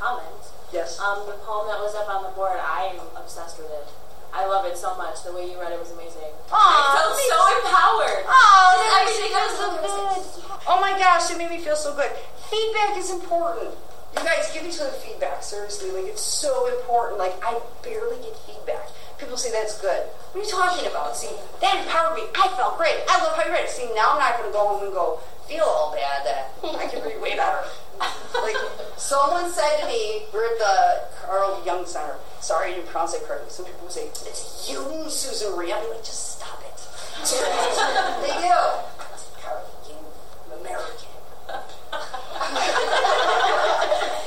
Yes. 0.76 0.99
Um, 0.99 1.23
the 1.23 1.39
poem 1.47 1.71
that 1.71 1.80
was 1.80 1.95
up 1.95 2.11
on 2.11 2.28
the 2.28 2.36
board, 2.36 2.59
I 2.59 2.91
am 2.91 2.99
obsessed 3.15 3.55
with 3.55 3.71
it. 3.71 3.88
I 4.36 4.43
love 4.43 4.67
it 4.67 4.76
so 4.76 4.91
much. 4.99 5.23
The 5.23 5.32
way 5.32 5.47
you 5.47 5.55
read 5.55 5.71
it 5.71 5.80
was 5.80 5.95
amazing. 5.95 6.36
Aw, 6.51 6.51
I 6.51 6.99
felt 6.99 7.15
so 7.15 7.39
empowered. 7.63 8.28
Oh, 8.28 8.76
that 8.84 9.07
makes 9.07 9.23
me 9.23 9.32
feel 9.32 9.51
so 9.55 9.71
good. 9.71 10.59
Oh 10.67 10.84
my 10.84 10.91
gosh, 10.99 11.32
it 11.32 11.39
made 11.39 11.47
me 11.47 11.63
feel 11.63 11.80
so 11.80 11.95
good. 11.95 12.11
Feedback 12.51 12.99
is 12.99 13.07
important. 13.07 13.71
You 14.19 14.23
guys 14.28 14.51
give 14.51 14.67
each 14.67 14.84
other 14.84 14.91
feedback, 14.99 15.43
seriously. 15.43 15.95
Like, 15.95 16.11
it's 16.11 16.19
so 16.19 16.67
important. 16.67 17.23
Like, 17.23 17.39
I 17.39 17.55
barely 17.80 18.19
get 18.19 18.36
feedback. 18.43 18.91
People 19.15 19.39
say 19.39 19.55
that's 19.55 19.80
good. 19.80 20.03
What 20.36 20.43
are 20.43 20.43
you 20.43 20.51
talking 20.51 20.91
about? 20.91 21.15
See, 21.15 21.32
that 21.63 21.88
empowered 21.88 22.19
me. 22.19 22.28
I 22.36 22.51
felt 22.59 22.76
great. 22.76 22.99
I 23.07 23.23
love 23.23 23.39
how 23.39 23.47
you 23.47 23.55
read 23.55 23.63
it. 23.63 23.71
See, 23.71 23.88
now 23.95 24.11
I'm 24.11 24.19
not 24.19 24.36
going 24.36 24.51
to 24.51 24.53
go 24.53 24.76
home 24.76 24.84
and 24.84 24.91
go 24.91 25.23
feel 25.47 25.63
all 25.63 25.95
bad 25.95 26.28
that 26.28 26.51
I 26.76 26.91
can 26.91 26.99
read 26.99 27.21
way 27.23 27.39
better. 27.39 27.63
Like, 28.00 28.56
someone 28.98 29.50
said 29.52 29.82
to 29.82 29.88
me, 29.88 30.26
we're 30.34 30.46
at 30.46 30.60
the 30.60 31.02
Carl 31.22 31.62
Jung 31.66 31.86
Center. 31.86 32.16
Sorry 32.41 32.72
I 32.72 32.76
didn't 32.76 32.88
pronounce 32.88 33.14
it 33.14 33.24
correctly. 33.24 33.50
Some 33.50 33.66
people 33.66 33.89
say, 33.89 34.08
it's 34.08 34.70
you, 34.70 35.10
Susan 35.10 35.56
Marie. 35.56 35.74
I'm 35.74 35.89
like, 35.89 36.04
just 36.04 36.38
stop 36.38 36.62
it. 36.62 36.78
they 38.22 38.34
do. 38.41 38.56
Carl 39.41 39.66
Jung, 39.88 40.06
American. 40.60 41.16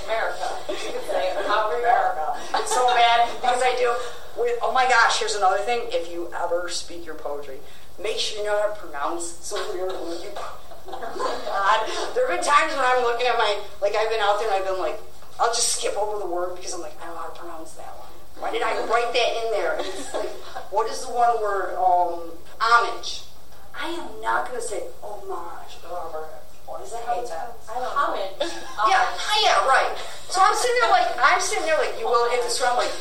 America. 0.07 0.49
You 0.69 0.93
could 0.93 1.07
say 1.07 1.31
America. 1.33 2.37
It's 2.55 2.75
so 2.75 2.87
bad 2.89 3.29
because 3.37 3.63
I 3.63 3.77
do. 3.79 3.95
With, 4.41 4.59
oh 4.63 4.73
my 4.73 4.89
gosh, 4.89 5.19
here's 5.19 5.35
another 5.35 5.59
thing. 5.59 5.83
If 5.91 6.11
you 6.13 6.31
ever 6.35 6.69
speak 6.69 7.05
your 7.05 7.17
poetry, 7.17 7.59
make 8.01 8.19
sure 8.19 8.39
you 8.39 8.45
know 8.47 8.61
how 8.61 8.73
to 8.73 8.81
pronounce 8.81 9.25
some. 9.25 9.61
You, 10.89 11.25
God, 11.45 11.79
there 12.15 12.29
have 12.29 12.41
been 12.41 12.45
times 12.45 12.73
when 12.73 12.85
I'm 12.85 13.03
looking 13.03 13.27
at 13.27 13.37
my, 13.37 13.59
like 13.81 13.95
I've 13.95 14.09
been 14.11 14.21
out 14.21 14.39
there 14.41 14.49
and 14.49 14.57
I've 14.57 14.69
been 14.69 14.81
like, 14.81 14.99
I'll 15.41 15.53
just 15.53 15.79
skip 15.79 15.97
over 15.97 16.19
the 16.19 16.27
word 16.27 16.57
because 16.57 16.75
I'm 16.75 16.81
like, 16.81 16.97
I 17.03 17.07
don't 17.07 17.15
know 17.15 17.23
how 17.23 17.29
to 17.29 17.39
pronounce 17.39 17.73
that 17.75 17.93
one. 17.99 18.09
Why 18.41 18.51
did 18.51 18.63
I 18.63 18.75
write 18.87 19.13
that 19.13 19.31
in 19.45 19.51
there? 19.53 19.77
And 19.79 19.87
it's 19.87 20.15
like, 20.15 20.31
what 20.71 20.91
is 20.91 21.05
the 21.07 21.13
one 21.13 21.41
word? 21.43 21.75
Um, 21.77 22.31
homage. 22.59 23.23
I 23.79 23.91
am 23.91 24.21
not 24.21 24.49
going 24.49 24.61
to 24.61 24.67
say 24.67 24.83
homage. 25.03 25.79
What 26.67 26.83
is 26.83 26.93
that? 26.93 27.03
How 27.07 27.21
it's 27.21 27.33
Homage. 27.33 28.53
yeah, 28.93 29.09
yeah, 29.43 29.67
right. 29.67 29.97
So 30.29 30.41
I'm 30.43 30.55
sitting 30.55 30.77
there 30.83 30.91
like 30.91 31.09
I'm 31.19 31.41
sitting 31.41 31.65
there 31.65 31.79
like 31.79 31.99
you 31.99 32.05
will 32.05 32.31
hit 32.31 32.43
this 32.43 32.59
drum 32.59 32.77
like 32.77 32.93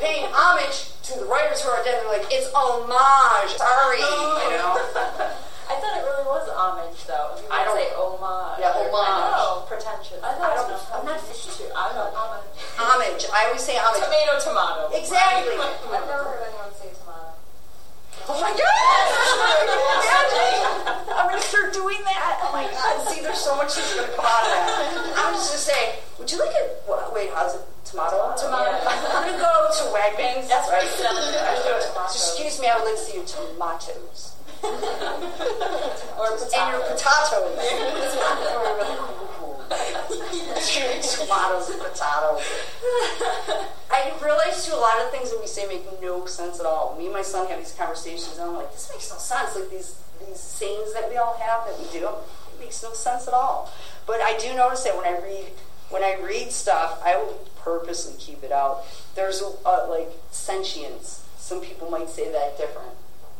paying 0.00 0.26
homage 0.30 0.94
to 1.10 1.18
the 1.18 1.26
writers 1.26 1.60
who 1.60 1.70
are 1.70 1.82
dead. 1.82 2.00
They're 2.00 2.18
like 2.18 2.28
it's 2.30 2.48
homage. 2.54 3.50
Sorry, 3.58 3.98
you 3.98 4.58
know. 4.62 5.30
I 5.66 5.74
thought 5.82 5.94
it 5.98 6.04
really 6.06 6.26
was 6.30 6.46
homage, 6.54 6.98
though. 7.10 7.34
You 7.42 7.46
I 7.50 7.64
don't- 7.66 7.74
say 7.76 7.90
homage. 7.94 8.58
Yeah, 8.62 8.70
homage. 8.72 8.94
I 8.94 9.34
know, 9.34 9.66
pretentious. 9.66 10.22
I 10.22 10.32
thought 10.38 10.50
I 10.50 10.54
don't 10.62 10.70
it 10.70 10.78
was 10.78 10.84
know. 10.90 10.96
I'm 10.98 11.04
not 11.06 11.20
fishy 11.20 11.50
too. 11.58 11.70
I 11.74 11.90
don't. 11.92 12.14
Homage. 12.14 12.46
Homage. 12.78 13.22
I 13.34 13.46
always 13.50 13.62
say 13.66 13.74
homage. 13.76 14.02
Tomato, 14.02 14.38
tomato. 14.38 14.82
Exactly. 15.00 15.58
I've 15.58 16.06
never 16.06 16.22
heard 16.22 16.46
anyone 16.46 16.70
say 16.78 16.90
tomato. 16.94 17.34
Oh 18.28 18.38
my 18.42 18.50
god! 18.50 19.06
Imagine! 20.02 21.14
I'm 21.14 21.26
gonna 21.30 21.40
start 21.42 21.72
doing 21.74 21.98
that. 22.06 22.38
Oh 22.42 22.50
my 22.50 22.66
god! 22.70 23.06
See, 23.10 23.20
there's 23.22 23.38
so 23.38 23.54
much 23.56 23.74
that's 23.74 23.94
gonna 23.94 24.08
come 24.14 24.24
out 24.26 24.42
of 24.42 24.50
that. 24.50 25.14
I 25.18 25.30
was 25.30 25.46
just 25.50 25.66
gonna 25.68 25.78
say, 25.78 25.98
would 26.18 26.30
you 26.30 26.38
like 26.38 26.50
a 26.54 27.14
wait? 27.14 27.30
How's 27.34 27.54
it? 27.54 27.62
Tomato? 27.84 28.34
Tomato. 28.34 28.70
I'm 28.82 29.30
gonna 29.30 29.38
go 29.38 29.70
to 29.70 29.82
Wegmans. 29.94 30.48
That's 30.48 30.66
right. 30.70 30.82
Excuse 32.10 32.58
me, 32.60 32.66
I 32.66 32.76
would 32.78 32.84
like 32.86 32.96
to 32.98 33.00
see 33.02 33.14
your 33.18 33.26
tomatoes. 33.26 34.32
Or 36.18 36.26
And 36.32 36.40
your 36.72 36.80
potato. 36.80 36.94
potatoes. 36.94 38.16
Tomatoes 41.16 41.70
and 41.70 41.80
potatoes. 41.80 42.42
I 43.90 44.12
realize 44.22 44.66
too 44.66 44.74
a 44.74 44.76
lot 44.76 45.00
of 45.00 45.10
things 45.10 45.30
that 45.30 45.40
we 45.40 45.46
say 45.46 45.66
make 45.66 45.84
no 46.02 46.26
sense 46.26 46.58
at 46.60 46.66
all. 46.66 46.96
Me 46.98 47.04
and 47.06 47.14
my 47.14 47.22
son 47.22 47.46
have 47.48 47.58
these 47.58 47.72
conversations, 47.72 48.36
and 48.38 48.48
I'm 48.50 48.56
like, 48.56 48.72
this 48.72 48.90
makes 48.92 49.10
no 49.10 49.18
sense. 49.18 49.54
Like 49.56 49.70
these 49.70 49.96
these 50.26 50.40
sayings 50.40 50.92
that 50.94 51.08
we 51.10 51.16
all 51.16 51.36
have 51.38 51.66
that 51.66 51.78
we 51.78 51.86
do, 51.98 52.06
it 52.08 52.60
makes 52.60 52.82
no 52.82 52.92
sense 52.92 53.28
at 53.28 53.34
all. 53.34 53.70
But 54.06 54.20
I 54.20 54.36
do 54.38 54.54
notice 54.54 54.84
that 54.84 54.96
when 54.96 55.06
I 55.06 55.18
read 55.20 55.52
when 55.90 56.02
I 56.02 56.16
read 56.20 56.50
stuff, 56.52 57.00
I 57.04 57.16
will 57.16 57.38
purposely 57.56 58.14
keep 58.18 58.42
it 58.42 58.52
out. 58.52 58.84
There's 59.14 59.42
uh, 59.42 59.86
like 59.88 60.10
sentience. 60.30 61.24
Some 61.38 61.60
people 61.60 61.90
might 61.90 62.08
say 62.08 62.30
that 62.32 62.58
different. 62.58 62.90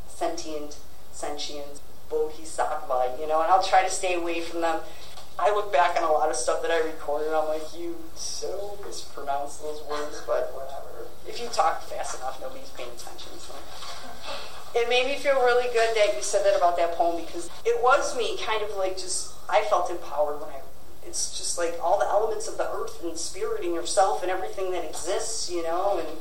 Sentient, 0.09 0.77
sentience, 1.16 1.80
bodhisattva, 2.10 3.16
you 3.18 3.26
know, 3.26 3.40
and 3.40 3.50
I'll 3.50 3.62
try 3.62 3.82
to 3.82 3.90
stay 3.90 4.14
away 4.14 4.42
from 4.42 4.60
them. 4.60 4.80
I 5.38 5.52
look 5.52 5.72
back 5.72 5.96
on 5.96 6.04
a 6.04 6.12
lot 6.12 6.30
of 6.30 6.36
stuff 6.36 6.62
that 6.62 6.70
I 6.70 6.78
recorded, 6.78 7.32
I'm 7.32 7.48
like, 7.48 7.76
you 7.76 7.96
so 8.14 8.78
mispronounced 8.84 9.62
those 9.62 9.82
words, 9.88 10.22
but 10.26 10.52
whatever. 10.54 11.08
If 11.28 11.40
you 11.40 11.48
talk 11.48 11.82
fast 11.82 12.18
enough, 12.18 12.40
nobody's 12.40 12.70
paying 12.70 12.90
attention. 12.90 13.32
So. 13.38 13.54
It 14.74 14.88
made 14.88 15.06
me 15.06 15.16
feel 15.16 15.36
really 15.36 15.72
good 15.72 15.96
that 15.96 16.14
you 16.14 16.22
said 16.22 16.44
that 16.44 16.56
about 16.56 16.76
that 16.76 16.92
poem 16.94 17.24
because 17.24 17.50
it 17.64 17.82
was 17.82 18.16
me 18.16 18.38
kind 18.44 18.62
of 18.62 18.76
like 18.76 18.96
just, 18.96 19.32
I 19.48 19.62
felt 19.68 19.90
empowered 19.90 20.40
when 20.40 20.50
I, 20.50 20.60
it's 21.06 21.36
just 21.36 21.56
like 21.56 21.78
all 21.82 21.98
the 21.98 22.06
elements 22.06 22.48
of 22.48 22.58
the 22.58 22.70
earth 22.70 23.02
and 23.02 23.16
spirit 23.16 23.64
and 23.64 23.74
yourself 23.74 24.22
and 24.22 24.30
everything 24.30 24.70
that 24.72 24.84
exists, 24.84 25.50
you 25.50 25.62
know, 25.62 25.98
and 25.98 26.18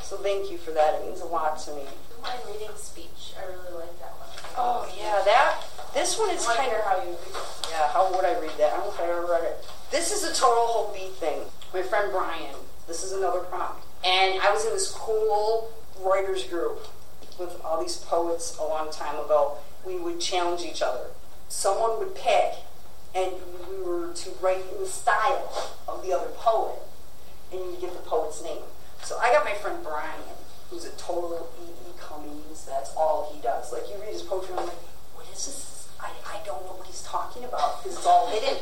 so 0.00 0.16
thank 0.16 0.50
you 0.50 0.58
for 0.58 0.72
that. 0.72 0.94
It 1.00 1.06
means 1.06 1.20
a 1.20 1.26
lot 1.26 1.58
to 1.60 1.74
me. 1.74 1.82
My 2.22 2.34
reading 2.46 2.74
speech, 2.76 3.34
I 3.38 3.44
really 3.46 3.74
like 3.74 3.98
that 4.00 4.14
one. 4.18 4.21
Oh, 4.56 4.86
yeah, 4.98 5.22
that, 5.24 5.62
this 5.94 6.18
one 6.18 6.30
is 6.30 6.44
kind 6.44 6.72
of 6.72 6.84
how 6.84 6.96
you 7.02 7.10
read 7.10 7.18
it. 7.26 7.68
yeah, 7.70 7.88
how 7.88 8.12
would 8.14 8.24
I 8.24 8.38
read 8.38 8.52
that? 8.58 8.72
I 8.72 8.76
don't 8.76 8.86
know 8.86 8.92
if 8.92 9.00
I 9.00 9.04
ever 9.04 9.26
read 9.26 9.44
it. 9.44 9.64
This 9.90 10.12
is 10.12 10.24
a 10.24 10.34
total 10.34 10.66
whole 10.66 10.92
beat 10.92 11.12
thing. 11.14 11.40
My 11.72 11.82
friend 11.82 12.10
Brian. 12.12 12.54
This 12.86 13.02
is 13.02 13.12
another 13.12 13.40
prompt. 13.40 13.84
And 14.04 14.40
I 14.40 14.52
was 14.52 14.66
in 14.66 14.72
this 14.72 14.90
cool 14.90 15.72
writers 16.00 16.44
group 16.44 16.86
with 17.38 17.58
all 17.64 17.80
these 17.80 17.96
poets 17.96 18.58
a 18.58 18.64
long 18.64 18.90
time 18.90 19.14
ago. 19.14 19.56
We 19.86 19.96
would 19.96 20.20
challenge 20.20 20.62
each 20.62 20.82
other. 20.82 21.06
Someone 21.48 21.98
would 21.98 22.14
pick, 22.14 22.54
and 23.14 23.32
we 23.68 23.82
were 23.82 24.12
to 24.12 24.30
write 24.40 24.64
in 24.72 24.80
the 24.80 24.86
style 24.86 25.76
of 25.88 26.04
the 26.04 26.12
other 26.12 26.28
poet, 26.36 26.78
and 27.52 27.60
you 27.60 27.76
get 27.80 27.92
the 27.92 28.08
poet's 28.08 28.42
name. 28.42 28.62
So 29.02 29.18
I 29.18 29.32
got 29.32 29.44
my 29.44 29.54
friend 29.54 29.82
Brian, 29.82 30.20
who's 30.70 30.84
a 30.84 30.90
total 30.92 31.48
That's 32.66 32.94
all 32.96 33.30
he 33.34 33.40
does. 33.40 33.72
Like 33.72 33.88
you 33.88 34.00
read 34.00 34.12
his 34.12 34.22
poetry, 34.22 34.54
I'm 34.56 34.66
like, 34.66 34.74
what 35.14 35.26
is 35.32 35.46
this? 35.46 35.88
I, 36.00 36.10
I 36.26 36.44
don't 36.44 36.64
know 36.66 36.74
what 36.74 36.86
he's 36.86 37.02
talking 37.02 37.44
about 37.44 37.82
because 37.82 37.98
it's 37.98 38.06
all 38.06 38.26
hidden. 38.28 38.58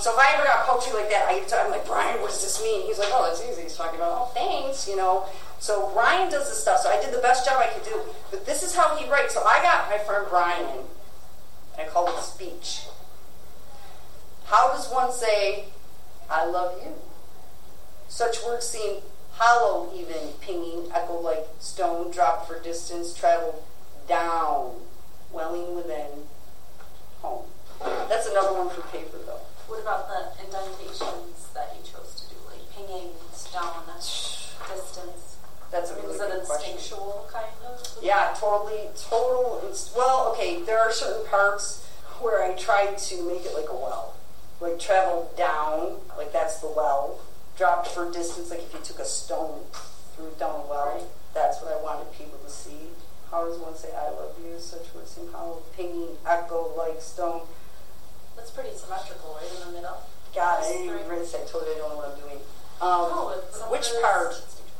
So 0.00 0.12
if 0.12 0.18
I 0.18 0.34
ever 0.34 0.44
got 0.44 0.66
poetry 0.66 0.98
like 0.98 1.10
that, 1.10 1.28
I, 1.28 1.38
I'm 1.62 1.70
like, 1.70 1.86
Brian, 1.86 2.20
what 2.20 2.30
does 2.30 2.42
this 2.42 2.62
mean? 2.62 2.86
He's 2.86 2.98
like, 2.98 3.10
oh, 3.12 3.28
that's 3.28 3.44
easy. 3.46 3.62
He's 3.62 3.76
talking 3.76 4.00
about, 4.00 4.12
oh, 4.12 4.24
thanks, 4.34 4.88
you 4.88 4.96
know. 4.96 5.26
So 5.60 5.90
Brian 5.94 6.30
does 6.30 6.48
this 6.48 6.62
stuff. 6.62 6.80
So 6.80 6.88
I 6.88 7.00
did 7.00 7.12
the 7.14 7.20
best 7.22 7.44
job 7.46 7.62
I 7.62 7.68
could 7.68 7.84
do. 7.84 8.00
But 8.30 8.46
this 8.46 8.62
is 8.62 8.74
how 8.74 8.96
he 8.96 9.08
writes. 9.08 9.34
So 9.34 9.42
I 9.44 9.62
got 9.62 9.90
my 9.90 9.98
friend 9.98 10.26
Brian, 10.28 10.66
and 10.66 10.84
I 11.78 11.84
called 11.84 12.08
it 12.08 12.22
speech. 12.22 12.86
How 14.46 14.72
does 14.72 14.90
one 14.90 15.12
say, 15.12 15.66
I 16.28 16.46
love 16.46 16.80
you? 16.82 16.94
Such 18.08 18.42
words 18.44 18.66
seem 18.66 19.02
hollow, 19.40 19.90
even 19.96 20.20
pinging, 20.42 20.92
echo 20.94 21.18
like 21.18 21.46
stone 21.60 22.10
dropped 22.10 22.46
for 22.46 22.60
distance, 22.60 23.14
traveled 23.14 23.62
down, 24.06 24.76
welling 25.32 25.74
within, 25.74 26.28
home. 27.22 27.46
That's 27.80 28.26
another 28.26 28.52
one 28.52 28.68
for 28.68 28.82
paper, 28.88 29.16
though. 29.24 29.40
What 29.66 29.80
about 29.80 30.08
the 30.08 30.44
indentations 30.44 31.48
that 31.54 31.74
you 31.74 31.80
chose 31.90 32.20
to 32.20 32.34
do, 32.34 32.36
like 32.52 32.70
pinging, 32.70 33.12
stone, 33.32 33.88
distance? 33.96 35.38
That's 35.70 35.90
a 35.90 35.94
really 35.96 36.16
it 36.16 36.18
good 36.18 36.44
question. 36.44 36.74
instinctual 36.74 37.30
kind 37.32 37.46
of? 37.64 37.98
Yeah, 38.02 38.36
totally, 38.38 38.90
total. 38.94 39.62
It's, 39.68 39.94
well, 39.96 40.32
okay, 40.32 40.62
there 40.62 40.80
are 40.80 40.92
certain 40.92 41.26
parts 41.28 41.86
where 42.20 42.42
I 42.42 42.54
tried 42.56 42.98
to 42.98 43.22
make 43.26 43.46
it 43.46 43.54
like 43.54 43.70
a 43.70 43.74
well. 43.74 44.16
Like 44.60 44.78
travel 44.78 45.32
down, 45.38 45.96
like 46.18 46.32
that's 46.32 46.58
the 46.58 46.66
well. 46.66 47.20
Dropped 47.60 47.88
for 47.88 48.10
distance, 48.10 48.48
like 48.48 48.64
if 48.64 48.72
you 48.72 48.80
took 48.80 49.00
a 49.00 49.04
stone, 49.04 49.60
threw 50.16 50.28
it 50.28 50.38
down 50.38 50.64
a 50.64 50.66
well. 50.66 50.96
Right. 50.96 51.04
That's 51.34 51.60
what 51.60 51.70
I 51.70 51.76
wanted 51.84 52.08
people 52.16 52.38
to 52.40 52.48
see. 52.48 52.88
How 53.30 53.44
does 53.44 53.58
one 53.58 53.76
say 53.76 53.92
I 53.92 54.08
love 54.08 54.32
you? 54.40 54.58
Such 54.58 54.88
words 54.94 55.10
seem 55.10 55.28
hollow, 55.30 55.60
pinging, 55.76 56.16
echo 56.26 56.72
like 56.72 57.02
stone. 57.02 57.42
That's 58.34 58.50
pretty 58.50 58.72
symmetrical, 58.72 59.36
right 59.36 59.44
in 59.52 59.60
the 59.60 59.72
middle. 59.76 60.00
God, 60.34 60.64
I 60.64 60.72
didn't 60.72 60.86
even 60.88 60.98
three. 61.04 61.08
really 61.12 61.26
say, 61.26 61.42
I 61.42 61.44
totally 61.44 61.76
don't 61.76 61.90
know 61.92 61.96
what 62.00 62.08
I'm 62.08 62.20
doing. 62.24 62.40
Um, 62.80 63.12
No, 63.12 63.68
which 63.68 63.92
of 63.92 63.92
it 63.92 63.96
is 64.00 64.02
part? 64.08 64.32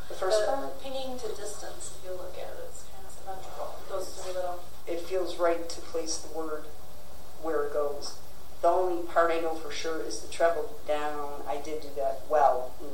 The 0.09 0.15
first 0.17 0.41
the 0.41 0.47
part? 0.49 0.81
Pinging 0.81 1.21
to 1.21 1.29
distance, 1.37 2.01
if 2.01 2.09
you 2.09 2.17
look 2.17 2.33
at 2.41 2.49
it, 2.49 2.65
it's 2.65 2.89
kind 2.89 3.05
of 3.05 3.13
symmetrical. 3.13 3.77
It 3.77 3.93
goes 3.93 4.09
through 4.09 4.33
the 4.33 4.41
middle. 4.41 4.61
it 4.89 5.01
feels 5.05 5.37
right 5.37 5.69
to 5.69 5.81
place 5.93 6.17
the 6.17 6.33
word 6.33 6.65
where 7.45 7.69
it 7.69 7.75
goes. 7.77 8.17
The 8.63 8.69
only 8.69 9.07
part 9.07 9.31
I 9.31 9.41
know 9.41 9.55
for 9.55 9.71
sure 9.71 10.03
is 10.03 10.21
the 10.21 10.33
treble 10.33 10.77
down. 10.87 11.43
I 11.49 11.57
did 11.57 11.83
do 11.83 11.89
that 11.97 12.21
well. 12.29 12.73
And 12.81 12.91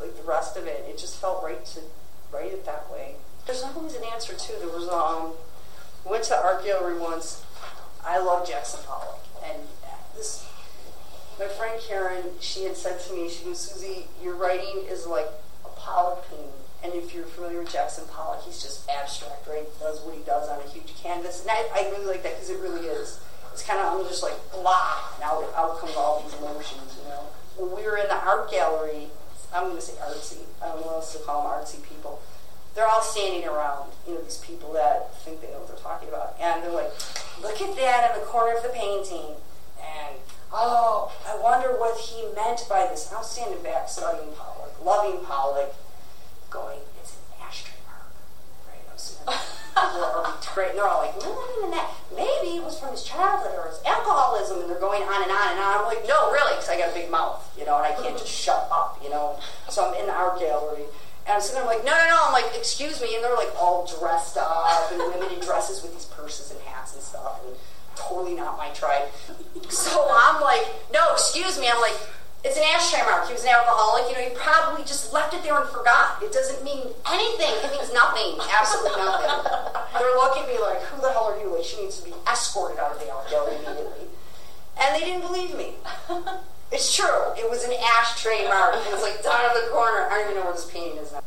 like 0.00 0.16
the 0.16 0.26
rest 0.26 0.56
of 0.56 0.66
it, 0.66 0.84
it 0.88 0.98
just 0.98 1.20
felt 1.20 1.42
right 1.42 1.64
to 1.66 1.80
write 2.32 2.52
it 2.52 2.64
that 2.64 2.90
way. 2.90 3.16
There's 3.46 3.62
always 3.62 3.94
an 3.94 4.04
answer 4.04 4.34
too. 4.34 4.54
There 4.58 4.68
was 4.68 4.88
um, 4.88 5.32
went 6.08 6.24
to 6.24 6.36
art 6.36 6.64
gallery 6.64 6.98
once. 6.98 7.44
I 8.04 8.18
love 8.18 8.48
Jackson 8.48 8.80
Pollock, 8.86 9.20
and 9.44 9.58
this 10.16 10.46
my 11.38 11.46
friend 11.46 11.80
Karen, 11.80 12.24
she 12.40 12.64
had 12.64 12.76
said 12.76 13.00
to 13.00 13.14
me, 13.14 13.28
she 13.28 13.44
goes, 13.44 13.58
Susie, 13.58 14.06
your 14.22 14.34
writing 14.34 14.84
is 14.88 15.06
like 15.06 15.28
a 15.64 15.68
Pollock 15.70 16.28
painting. 16.28 16.52
And 16.84 16.94
if 16.94 17.14
you're 17.14 17.24
familiar 17.24 17.60
with 17.60 17.72
Jackson 17.72 18.04
Pollock, 18.10 18.42
he's 18.44 18.62
just 18.62 18.88
abstract, 18.90 19.46
right? 19.48 19.66
Does 19.80 20.00
what 20.00 20.14
he 20.14 20.22
does 20.22 20.48
on 20.48 20.60
a 20.60 20.68
huge 20.68 20.94
canvas. 21.00 21.40
And 21.42 21.50
I, 21.50 21.68
I 21.74 21.90
really 21.90 22.06
like 22.06 22.22
that 22.24 22.34
because 22.34 22.50
it 22.50 22.58
really 22.58 22.86
is. 22.86 23.20
It's 23.52 23.62
kind 23.62 23.80
of, 23.80 24.00
I'm 24.00 24.06
just 24.08 24.22
like, 24.22 24.34
blah, 24.50 24.96
and 25.14 25.24
out, 25.24 25.44
out 25.54 25.78
comes 25.78 25.94
all 25.94 26.22
these 26.22 26.34
emotions, 26.38 26.98
you 26.98 27.08
know. 27.08 27.28
When 27.56 27.76
we 27.76 27.84
were 27.84 27.98
in 27.98 28.08
the 28.08 28.16
art 28.16 28.50
gallery, 28.50 29.08
I'm 29.52 29.64
going 29.64 29.76
to 29.76 29.82
say 29.82 29.92
artsy, 30.00 30.40
I 30.62 30.68
don't 30.68 30.80
know 30.80 30.86
what 30.86 30.94
else 31.04 31.12
to 31.12 31.18
call 31.20 31.42
them 31.42 31.52
artsy 31.52 31.82
people. 31.86 32.20
They're 32.74 32.88
all 32.88 33.02
standing 33.02 33.46
around, 33.46 33.92
you 34.08 34.14
know, 34.14 34.22
these 34.22 34.38
people 34.38 34.72
that 34.72 35.14
think 35.20 35.42
they 35.42 35.48
know 35.48 35.60
what 35.60 35.68
they're 35.68 35.76
talking 35.76 36.08
about. 36.08 36.36
And 36.40 36.62
they're 36.62 36.72
like, 36.72 36.90
look 37.42 37.60
at 37.60 37.76
that 37.76 38.14
in 38.14 38.20
the 38.20 38.26
corner 38.26 38.56
of 38.56 38.62
the 38.62 38.70
painting. 38.70 39.36
And, 39.76 40.16
oh, 40.50 41.12
I 41.28 41.36
wonder 41.36 41.76
what 41.76 42.00
he 42.00 42.24
meant 42.34 42.64
by 42.70 42.86
this. 42.88 43.08
And 43.08 43.18
I'm 43.18 43.24
standing 43.24 43.62
back 43.62 43.90
studying 43.90 44.32
Pollock, 44.32 44.72
loving 44.82 45.20
Pollock, 45.26 45.74
going, 46.48 46.78
it's 46.98 47.12
an 47.12 47.46
ashtray. 47.46 47.76
Right? 48.66 48.80
I'm 48.90 48.96
sitting 48.96 49.28
Great. 50.54 50.70
And 50.70 50.78
they're 50.78 50.88
all 50.88 51.00
like, 51.00 51.16
no, 51.20 51.32
not 51.32 51.50
even 51.58 51.70
that. 51.72 51.90
Maybe 52.14 52.56
it 52.56 52.64
was 52.64 52.78
from 52.78 52.90
his 52.92 53.02
childhood 53.02 53.56
or 53.56 53.68
his 53.68 53.80
alcoholism. 53.86 54.60
And 54.60 54.68
they're 54.68 54.80
going 54.80 55.02
on 55.02 55.22
and 55.22 55.32
on 55.32 55.48
and 55.50 55.58
on. 55.58 55.80
I'm 55.80 55.86
like, 55.86 56.06
no, 56.06 56.30
really, 56.30 56.52
because 56.52 56.68
I 56.68 56.76
got 56.76 56.90
a 56.90 56.94
big 56.94 57.10
mouth, 57.10 57.40
you 57.58 57.64
know, 57.64 57.80
and 57.80 57.86
I 57.86 57.96
can't 57.96 58.16
just 58.18 58.30
shut 58.30 58.68
up, 58.70 59.00
you 59.02 59.08
know. 59.08 59.40
So 59.70 59.88
I'm 59.88 59.94
in 59.98 60.06
the 60.06 60.12
art 60.12 60.38
gallery. 60.38 60.84
And 61.24 61.34
I'm 61.34 61.40
sitting 61.40 61.62
there 61.62 61.66
like, 61.66 61.84
no, 61.84 61.92
no, 61.92 62.04
no. 62.08 62.18
I'm 62.26 62.32
like, 62.32 62.52
excuse 62.54 63.00
me. 63.00 63.14
And 63.14 63.24
they're 63.24 63.36
like 63.36 63.54
all 63.56 63.86
dressed 63.86 64.36
up 64.36 64.92
and 64.92 65.00
women 65.00 65.32
in 65.32 65.40
dresses 65.40 65.82
with 65.82 65.94
these 65.94 66.04
purses 66.06 66.50
and 66.50 66.60
hats 66.68 66.92
and 66.94 67.02
stuff. 67.02 67.40
And 67.46 67.56
totally 67.96 68.34
not 68.34 68.58
my 68.58 68.68
tribe. 68.70 69.08
So 69.70 70.06
I'm 70.12 70.40
like, 70.42 70.66
no, 70.92 71.12
excuse 71.12 71.58
me. 71.58 71.68
I'm 71.72 71.80
like, 71.80 71.96
it's 72.44 72.56
an 72.56 72.64
ashtray 72.74 73.02
mark. 73.06 73.26
He 73.26 73.32
was 73.32 73.44
an 73.44 73.50
alcoholic. 73.50 74.10
You 74.10 74.14
know, 74.18 74.28
he 74.28 74.34
probably 74.34 74.84
just 74.84 75.12
left 75.12 75.34
it 75.34 75.42
there 75.42 75.58
and 75.58 75.68
forgot. 75.70 76.22
It 76.22 76.32
doesn't 76.32 76.64
mean 76.64 76.90
anything. 77.10 77.54
It 77.62 77.70
means 77.70 77.92
nothing. 77.94 78.38
Absolutely 78.60 78.98
nothing. 78.98 79.30
They're 79.98 80.16
looking 80.18 80.42
at 80.42 80.48
me 80.48 80.58
like, 80.58 80.82
who 80.90 81.00
the 81.00 81.12
hell 81.12 81.30
are 81.30 81.38
you? 81.38 81.54
Like, 81.54 81.64
she 81.64 81.80
needs 81.80 81.98
to 82.00 82.04
be 82.04 82.14
escorted 82.26 82.78
out 82.78 82.92
of 82.92 82.98
the 82.98 83.10
art 83.10 83.30
immediately. 83.30 84.10
And 84.80 84.94
they 84.94 85.06
didn't 85.06 85.26
believe 85.26 85.56
me. 85.56 85.74
It's 86.72 86.96
true. 86.96 87.36
It 87.36 87.48
was 87.50 87.64
an 87.64 87.72
ashtray 87.98 88.48
mark. 88.48 88.74
It 88.74 88.92
was 88.94 89.02
like 89.02 89.22
down 89.22 89.44
in 89.44 89.62
the 89.62 89.68
corner. 89.70 90.08
I 90.10 90.16
don't 90.16 90.30
even 90.30 90.36
know 90.36 90.44
where 90.44 90.54
this 90.54 90.70
painting 90.70 90.96
is 90.96 91.12
now. 91.12 91.20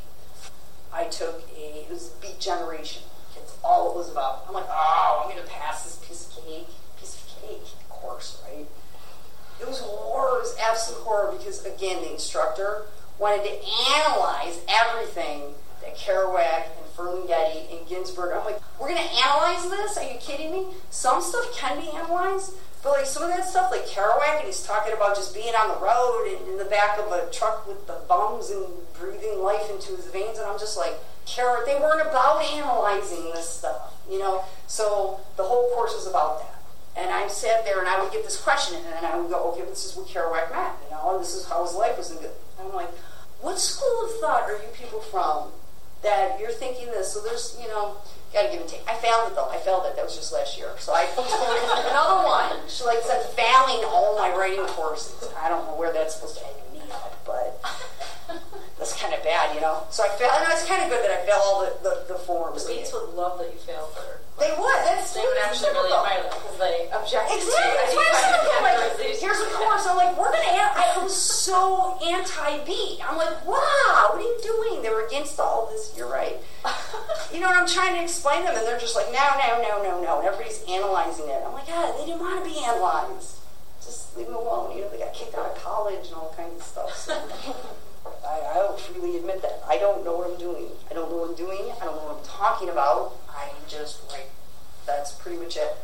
I 0.91 1.03
took 1.05 1.43
a, 1.55 1.85
it 1.85 1.89
was 1.91 2.09
Beat 2.19 2.39
Generation. 2.39 3.03
It's 3.37 3.55
all 3.63 3.91
it 3.91 3.95
was 3.95 4.11
about. 4.11 4.45
I'm 4.47 4.55
like, 4.55 4.65
oh, 4.67 5.21
I'm 5.21 5.31
going 5.31 5.45
to 5.45 5.47
pass 5.47 5.83
this 5.83 5.97
piece 6.03 6.35
of 6.35 6.43
cake. 6.43 6.67
Piece 6.99 7.21
of 7.21 7.41
cake, 7.43 7.61
of 7.61 7.89
course, 7.89 8.41
right? 8.49 8.65
It 9.59 9.67
was 9.67 9.79
horror. 9.79 10.37
It 10.37 10.41
was 10.41 10.57
absolute 10.59 11.01
horror 11.01 11.31
because, 11.37 11.65
again, 11.65 12.01
the 12.01 12.11
instructor 12.11 12.83
wanted 13.19 13.43
to 13.43 13.53
analyze 13.95 14.59
everything 14.67 15.53
that 15.81 15.95
Kerouac 15.95 16.65
and 16.77 16.85
Ferlinghetti 16.95 17.77
and 17.77 17.87
Ginsberg. 17.87 18.35
I'm 18.35 18.43
like, 18.45 18.59
we're 18.79 18.89
going 18.89 19.01
to 19.01 19.15
analyze 19.15 19.69
this? 19.69 19.97
Are 19.97 20.03
you 20.03 20.19
kidding 20.19 20.51
me? 20.51 20.67
Some 20.89 21.21
stuff 21.21 21.55
can 21.55 21.79
be 21.79 21.89
analyzed, 21.89 22.53
but 22.83 22.91
like 22.91 23.05
some 23.05 23.23
of 23.23 23.29
that 23.29 23.47
stuff, 23.47 23.71
like 23.71 23.85
Kerouac, 23.85 24.39
and 24.39 24.45
he's 24.45 24.63
talking 24.63 24.93
about 24.93 25.15
just 25.15 25.33
being 25.33 25.55
on 25.55 25.69
the 25.69 25.85
road 25.85 26.27
and 26.27 26.47
in 26.49 26.57
the 26.57 26.65
back 26.65 26.99
of 26.99 27.11
a 27.11 27.29
truck 27.31 27.67
with 27.67 27.87
the 27.87 28.01
bums 28.07 28.49
and 28.49 28.65
breathing 28.99 29.41
life 29.41 29.69
into 29.69 29.95
his 29.95 30.07
veins, 30.07 30.37
and 30.37 30.47
I'm 30.47 30.59
just 30.59 30.77
like, 30.77 30.93
Kerouac, 31.25 31.65
they 31.65 31.75
weren't 31.75 32.07
about 32.07 32.43
analyzing 32.43 33.31
this 33.31 33.49
stuff, 33.49 33.93
you 34.09 34.19
know? 34.19 34.43
So 34.67 35.19
the 35.37 35.43
whole 35.43 35.69
course 35.73 35.93
was 35.95 36.07
about 36.07 36.39
that. 36.39 36.54
And 36.97 37.11
I 37.11 37.27
sat 37.27 37.65
there 37.65 37.79
and 37.79 37.89
I 37.89 38.01
would 38.01 38.11
get 38.11 38.23
this 38.23 38.39
question, 38.39 38.79
and 38.95 39.05
I 39.05 39.17
would 39.19 39.29
go, 39.29 39.51
okay, 39.51 39.65
this 39.67 39.83
is 39.85 39.95
what 39.95 40.07
Kerouac 40.07 40.49
meant, 40.51 40.73
you 40.85 40.91
know, 40.91 41.15
and 41.15 41.21
this 41.21 41.33
is 41.33 41.45
how 41.45 41.63
his 41.65 41.75
life 41.75 41.97
was. 41.97 42.09
And 42.11 42.19
I'm 42.59 42.73
like, 42.73 42.89
what 43.41 43.59
school 43.59 44.05
of 44.05 44.19
thought 44.21 44.43
are 44.43 44.53
you 44.53 44.69
people 44.73 45.01
from 45.01 45.49
that 46.03 46.39
you're 46.39 46.51
thinking 46.51 46.87
this? 46.87 47.11
So 47.11 47.21
there's, 47.21 47.57
you 47.61 47.67
know, 47.67 47.97
gotta 48.35 48.51
give 48.51 48.61
and 48.61 48.69
take. 48.69 48.83
I 48.87 48.95
failed 48.95 49.31
it 49.31 49.35
though. 49.35 49.49
I 49.49 49.57
failed 49.57 49.85
it. 49.87 49.95
That 49.95 50.05
was 50.05 50.15
just 50.15 50.33
last 50.33 50.57
year. 50.57 50.71
So 50.77 50.93
I 50.93 51.03
another 51.87 52.27
one. 52.27 52.67
She 52.67 52.83
like 52.83 52.99
said 53.03 53.23
failing 53.31 53.83
all 53.87 54.17
my 54.17 54.35
writing 54.35 54.65
courses. 54.67 55.29
I 55.39 55.49
don't 55.49 55.65
know 55.65 55.75
where 55.75 55.93
that's 55.93 56.15
supposed 56.15 56.37
to 56.37 56.45
end 56.45 56.55
me 56.73 56.81
up, 56.91 57.15
but 57.25 57.61
that's 58.85 59.01
kind 59.01 59.17
of 59.17 59.23
bad, 59.25 59.55
you 59.57 59.61
know. 59.61 59.81
So 59.89 60.05
I 60.05 60.09
failed. 60.13 60.45
No, 60.45 60.53
it's 60.53 60.69
kind 60.69 60.85
of 60.85 60.93
good 60.93 61.01
that 61.01 61.09
I 61.09 61.25
failed 61.25 61.41
all 61.41 61.65
the, 61.65 61.73
the, 61.81 62.13
the 62.13 62.19
forms. 62.21 62.69
The 62.69 62.77
beats 62.77 62.93
would 62.93 63.17
love 63.17 63.41
that 63.41 63.49
you 63.49 63.57
failed 63.57 63.89
her. 63.97 64.21
They 64.37 64.53
would. 64.53 64.79
That's 64.85 65.09
They 65.09 65.25
would 65.25 65.41
actually 65.41 65.73
really 65.73 65.89
admire 65.89 66.21
that 66.21 66.37
because 66.37 66.57
they 66.61 66.85
objected 66.93 67.41
Exactly. 67.41 67.65
to 67.65 67.81
That's 67.81 67.95
why 67.97 68.05
I 68.05 68.15
said 68.21 68.41
that. 68.45 68.61
Like, 68.61 69.17
here's 69.17 69.41
a 69.41 69.49
course. 69.57 69.89
I'm 69.89 69.97
like, 69.97 70.13
we're 70.13 70.29
gonna. 70.29 70.53
Add, 70.53 70.77
I 70.77 71.01
was 71.01 71.17
so 71.17 71.97
anti-beat. 72.05 73.01
I'm 73.01 73.17
like, 73.17 73.41
wow, 73.49 74.13
what 74.13 74.21
are 74.21 74.29
you 74.29 74.37
doing? 74.45 74.85
They 74.85 74.93
were 74.93 75.07
against 75.09 75.39
all 75.41 75.65
this. 75.73 75.93
You're 75.97 76.11
right. 76.11 76.37
You 77.33 77.41
know, 77.41 77.49
and 77.49 77.57
I'm 77.57 77.67
trying 77.67 77.95
to 77.95 78.01
explain 78.01 78.45
them, 78.45 78.55
and 78.55 78.65
they're 78.65 78.79
just 78.79 78.95
like, 78.95 79.07
no, 79.11 79.19
no, 79.35 79.59
no, 79.59 79.83
no, 79.83 80.01
no. 80.01 80.19
And 80.19 80.27
everybody's 80.27 80.63
analyzing 80.69 81.27
it. 81.27 81.41
I'm 81.45 81.51
like, 81.51 81.67
God, 81.67 81.99
they 81.99 82.05
didn't 82.05 82.21
want 82.21 82.41
to 82.41 82.49
be 82.49 82.63
analyzed. 82.63 83.39
Just 83.83 84.15
leave 84.15 84.27
them 84.27 84.35
alone. 84.35 84.77
You 84.77 84.83
know, 84.83 84.89
they 84.89 84.99
got 84.99 85.13
kicked 85.13 85.35
out 85.35 85.47
of 85.47 85.55
college 85.57 86.07
and 86.07 86.15
all 86.15 86.33
kinds 86.37 86.55
of 86.55 86.63
stuff. 86.63 86.95
So. 86.95 87.55
I, 88.55 88.59
I'll 88.59 88.77
freely 88.77 89.17
admit 89.17 89.41
that. 89.41 89.61
I 89.67 89.77
don't 89.77 90.05
know 90.05 90.17
what 90.17 90.31
I'm 90.31 90.39
doing. 90.39 90.67
I 90.89 90.93
don't 90.93 91.11
know 91.11 91.17
what 91.17 91.29
I'm 91.29 91.35
doing. 91.35 91.71
I 91.81 91.85
don't 91.85 91.95
know 91.95 92.05
what 92.07 92.17
I'm 92.17 92.25
talking 92.25 92.69
about. 92.69 93.13
I 93.29 93.51
just 93.67 94.01
write. 94.09 94.29
That's 94.87 95.11
pretty 95.11 95.37
much 95.37 95.57
it. 95.57 95.75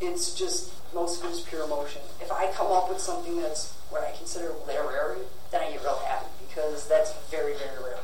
It's 0.00 0.34
just, 0.34 0.72
most 0.94 1.20
of 1.22 1.30
it 1.30 1.32
is 1.32 1.40
pure 1.40 1.64
emotion. 1.64 2.02
If 2.20 2.30
I 2.30 2.52
come 2.52 2.70
up 2.70 2.88
with 2.88 3.00
something 3.00 3.40
that's 3.40 3.72
what 3.90 4.02
I 4.02 4.12
consider 4.16 4.52
literary, 4.66 5.20
then 5.50 5.62
I 5.62 5.70
get 5.70 5.82
real 5.82 5.98
happy 6.06 6.26
because 6.46 6.88
that's 6.88 7.12
very, 7.30 7.54
very 7.54 7.82
rare. 7.82 7.98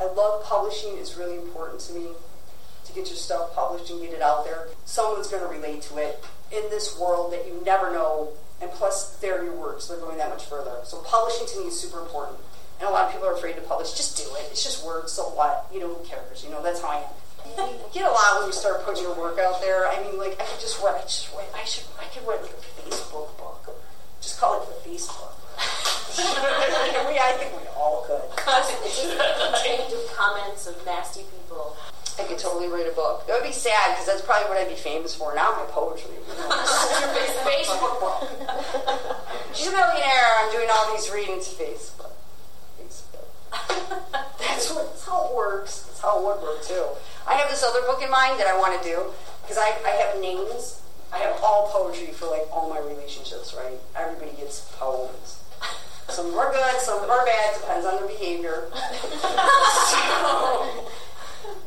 I 0.00 0.04
love 0.04 0.44
publishing. 0.44 0.96
It's 0.96 1.16
really 1.16 1.36
important 1.36 1.80
to 1.80 1.92
me 1.94 2.08
to 2.84 2.92
get 2.92 3.08
your 3.08 3.16
stuff 3.16 3.54
published 3.54 3.90
and 3.90 4.00
get 4.00 4.12
it 4.12 4.22
out 4.22 4.44
there. 4.44 4.68
Someone's 4.84 5.28
going 5.28 5.42
to 5.42 5.48
relate 5.48 5.82
to 5.82 5.96
it 5.98 6.22
in 6.52 6.62
this 6.70 6.98
world 6.98 7.32
that 7.32 7.46
you 7.46 7.60
never 7.64 7.92
know. 7.92 8.30
And 8.60 8.70
plus, 8.70 9.16
they're 9.18 9.44
your 9.44 9.54
words. 9.54 9.88
They're 9.88 9.98
going 9.98 10.18
that 10.18 10.30
much 10.30 10.44
further. 10.44 10.80
So 10.84 10.98
publishing 11.02 11.46
to 11.48 11.60
me 11.60 11.68
is 11.68 11.78
super 11.78 12.00
important. 12.00 12.38
And 12.78 12.88
a 12.88 12.92
lot 12.92 13.06
of 13.06 13.12
people 13.12 13.26
are 13.28 13.34
afraid 13.34 13.56
to 13.56 13.62
publish. 13.62 13.92
Just 13.92 14.16
do 14.16 14.24
it. 14.36 14.48
It's 14.50 14.62
just 14.62 14.84
words. 14.84 15.12
So 15.12 15.24
what? 15.34 15.66
You 15.72 15.80
know, 15.80 15.88
who 15.88 16.04
cares? 16.04 16.44
You 16.44 16.50
know, 16.50 16.62
that's 16.62 16.80
how 16.80 16.88
I 16.88 16.96
am. 17.02 17.10
You 17.56 17.78
get 17.92 18.04
a 18.04 18.12
lot 18.12 18.38
when 18.38 18.46
you 18.46 18.52
start 18.52 18.84
putting 18.84 19.02
your 19.02 19.14
work 19.14 19.38
out 19.38 19.60
there. 19.60 19.88
I 19.88 20.02
mean, 20.02 20.18
like 20.18 20.40
I 20.40 20.44
could 20.44 20.60
just 20.60 20.82
write. 20.82 20.96
I 20.96 21.02
just 21.02 21.34
write. 21.34 21.48
I 21.54 21.64
should. 21.64 21.84
I 22.00 22.04
could 22.12 22.26
write 22.26 22.42
like 22.42 22.52
a 22.52 22.88
Facebook 22.88 23.36
book. 23.38 23.74
Just 24.20 24.38
call 24.38 24.62
it 24.62 24.68
the 24.68 24.90
Facebook. 24.90 25.32
we, 26.18 27.18
I 27.18 27.34
think 27.38 27.52
we 27.54 27.66
all 27.76 28.04
could. 28.06 28.22
Just, 28.44 29.64
Change 29.64 29.92
of 29.92 30.16
comments 30.16 30.66
of 30.66 30.74
nasty 30.84 31.22
people. 31.22 31.76
I 32.18 32.24
could 32.24 32.38
totally 32.38 32.66
write 32.66 32.88
a 32.88 32.94
book. 32.94 33.24
It 33.28 33.32
would 33.32 33.44
be 33.44 33.52
sad 33.52 33.94
because 33.94 34.06
that's 34.06 34.22
probably 34.22 34.48
what 34.48 34.58
I'd 34.58 34.68
be 34.68 34.74
famous 34.74 35.14
for. 35.14 35.34
Not 35.34 35.56
my 35.56 35.64
poetry. 35.70 36.10
You 36.28 36.48
know? 36.48 36.58
Facebook 37.46 38.00
book. 38.00 38.28
She's 39.54 39.68
a 39.68 39.70
millionaire. 39.70 40.26
I'm 40.40 40.50
doing 40.50 40.68
all 40.70 40.92
these 40.92 41.10
readings. 41.10 41.48
Facebook. 41.48 41.97
That's 44.38 44.70
what. 44.70 44.90
That's 44.90 45.04
how 45.04 45.30
it 45.30 45.36
works. 45.36 45.82
That's 45.82 46.00
how 46.00 46.18
it 46.18 46.24
would 46.24 46.42
work 46.42 46.62
too. 46.62 46.84
I 47.26 47.34
have 47.34 47.50
this 47.50 47.62
other 47.62 47.82
book 47.82 48.02
in 48.02 48.10
mind 48.10 48.40
that 48.40 48.46
I 48.46 48.58
want 48.58 48.80
to 48.80 48.88
do 48.88 49.04
because 49.42 49.58
I, 49.58 49.74
I 49.86 49.90
have 49.90 50.20
names. 50.20 50.80
I 51.12 51.18
have 51.18 51.40
all 51.42 51.68
poetry 51.72 52.08
for 52.08 52.26
like 52.26 52.46
all 52.52 52.68
my 52.68 52.80
relationships. 52.80 53.54
Right? 53.56 53.78
Everybody 53.96 54.32
gets 54.36 54.70
poems. 54.78 55.38
Some 56.08 56.26
of 56.26 56.32
them 56.32 56.40
are 56.40 56.50
good, 56.50 56.80
some 56.80 56.96
of 56.96 57.02
them 57.02 57.10
are 57.10 57.24
bad, 57.26 57.54
depends 57.54 57.84
on 57.84 57.96
their 57.96 58.06
behavior. 58.08 58.70
so, 58.72 58.78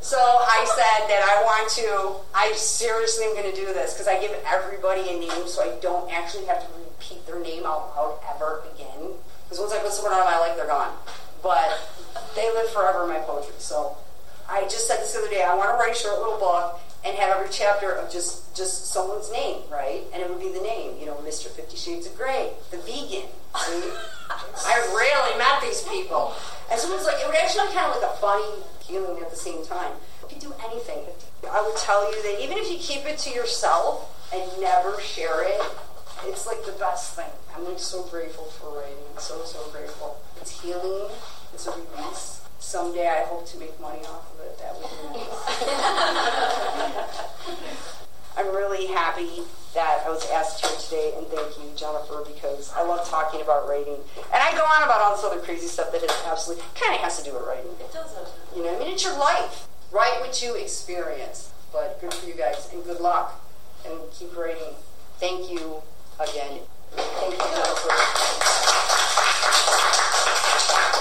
so 0.02 0.18
I 0.18 0.66
said 0.66 1.08
that 1.08 1.22
I 1.24 1.44
want 1.46 1.70
to, 1.78 2.16
I 2.36 2.52
seriously 2.54 3.26
am 3.26 3.36
going 3.36 3.52
to 3.52 3.56
do 3.56 3.68
this 3.68 3.94
because 3.94 4.08
I 4.08 4.20
give 4.20 4.32
everybody 4.48 5.02
a 5.02 5.20
name 5.20 5.48
so 5.48 5.62
I 5.62 5.78
don't 5.80 6.12
actually 6.12 6.46
have 6.46 6.60
to 6.60 6.66
repeat 6.74 7.24
their 7.28 7.40
name 7.40 7.66
out 7.66 7.96
loud 7.96 8.18
ever 8.36 8.64
again. 8.74 9.12
Because 9.46 9.60
once 9.60 9.74
I 9.74 9.80
put 9.80 9.92
someone 9.92 10.14
on 10.14 10.26
my 10.26 10.40
life, 10.40 10.56
they're 10.58 10.66
gone. 10.66 10.92
But 11.44 11.80
they 12.36 12.52
live 12.54 12.70
forever 12.70 13.04
in 13.04 13.10
my 13.10 13.20
poetry. 13.20 13.56
So 13.58 13.98
I 14.50 14.64
just 14.64 14.88
said 14.88 15.00
this 15.00 15.14
the 15.14 15.20
other 15.20 15.30
day, 15.30 15.44
I 15.44 15.56
want 15.56 15.70
to 15.70 15.76
write 15.76 15.96
a 15.96 16.00
short 16.00 16.20
little 16.20 16.39
book 16.39 16.80
and 17.04 17.18
have 17.18 17.38
every 17.38 17.50
chapter 17.52 17.92
of 17.92 18.12
just 18.12 18.56
just 18.56 18.88
someone's 18.88 19.32
name, 19.32 19.62
right? 19.72 20.04
And 20.14 20.22
it 20.22 20.30
would 20.30 20.39
be 20.39 20.52
the 20.52 20.62
name, 20.62 21.00
you 21.00 21.06
know, 21.06 21.16
Mr. 21.26 21.48
Fifty 21.48 21.78
Shades 21.78 22.06
of 22.06 22.16
Grey, 22.16 22.52
the 22.70 22.78
vegan. 22.78 23.28
I 23.56 24.78
rarely 24.96 25.38
met 25.38 25.62
these 25.62 25.82
people. 25.84 26.34
And 26.70 26.80
someone's 26.80 27.06
like, 27.06 27.20
it 27.20 27.28
would 27.28 27.36
actually 27.36 27.68
be 27.68 27.74
kind 27.74 27.92
of 27.92 28.02
like 28.02 28.12
a 28.12 28.16
funny 28.18 28.64
feeling 28.86 29.22
at 29.22 29.30
the 29.30 29.36
same 29.36 29.66
time. 29.66 29.92
You 30.22 30.28
could 30.30 30.39
do 30.39 30.54
anything. 30.66 31.04
I 31.50 31.62
would 31.62 31.76
tell 31.78 32.10
you 32.12 32.22
that 32.24 32.44
even 32.44 32.58
if 32.58 32.72
you 32.72 32.78
keep 32.78 33.06
it 33.06 33.18
to 33.20 33.30
yourself 33.32 34.08
and 34.34 34.44
never 34.62 35.00
share 35.02 35.44
it, 35.44 35.62
it's 36.26 36.46
like 36.46 36.64
the 36.66 36.72
best 36.74 37.16
thing. 37.16 37.32
I'm 37.56 37.66
like 37.66 37.80
so 37.80 38.04
grateful 38.04 38.46
for 38.46 38.78
writing. 38.78 39.04
So, 39.18 39.44
so 39.44 39.60
grateful. 39.72 40.18
It's 40.42 40.60
healing. 40.60 41.12
It's 41.54 41.68
a 41.68 41.72
release. 41.72 42.42
Someday 42.60 43.08
I 43.08 43.24
hope 43.26 43.46
to 43.48 43.58
make 43.60 43.80
money 43.80 44.00
off 44.00 44.34
of 44.34 44.39
it. 44.42 44.58
That 44.58 44.76
would 44.76 44.89
be 44.89 45.20
nice. 45.20 45.38
I'm 48.38 48.48
really 48.56 48.88
happy 48.88 49.44
that 49.76 50.04
I 50.06 50.10
was 50.10 50.28
asked 50.32 50.66
here 50.66 50.76
today, 50.80 51.14
and 51.18 51.28
thank 51.28 51.58
you, 51.58 51.70
Jennifer, 51.76 52.24
because 52.26 52.74
I 52.74 52.82
love 52.82 53.08
talking 53.08 53.42
about 53.42 53.68
writing. 53.68 53.98
And 54.34 54.42
I 54.42 54.52
go 54.54 54.64
on 54.64 54.84
about 54.84 55.02
all 55.02 55.16
this 55.16 55.24
other 55.24 55.39
crazy 55.39 55.68
stuff 55.68 55.92
that 55.92 56.02
is 56.02 56.12
absolutely 56.26 56.64
kind 56.74 56.96
of 56.96 57.02
has 57.02 57.20
to 57.20 57.24
do 57.24 57.34
with 57.34 57.44
writing. 57.44 57.72
It 57.80 57.94
does 57.94 58.16
have 58.16 58.26
to. 58.26 58.58
You 58.58 58.66
know, 58.66 58.76
I 58.76 58.80
mean, 58.80 58.92
it's 58.92 59.04
your 59.04 59.18
life. 59.20 59.68
Write 59.92 60.20
what 60.22 60.42
you 60.42 60.56
experience. 60.56 61.52
But 61.72 62.02
good 62.02 62.14
for 62.14 62.28
you 62.28 62.34
guys, 62.34 62.68
and 62.74 62.84
good 62.84 63.00
luck, 63.00 63.39
and 63.86 64.00
keep 64.12 64.36
writing. 64.36 64.74
Thank 65.20 65.52
you 65.52 65.84
again. 66.20 66.62
Thank 66.94 67.36
you. 70.96 71.01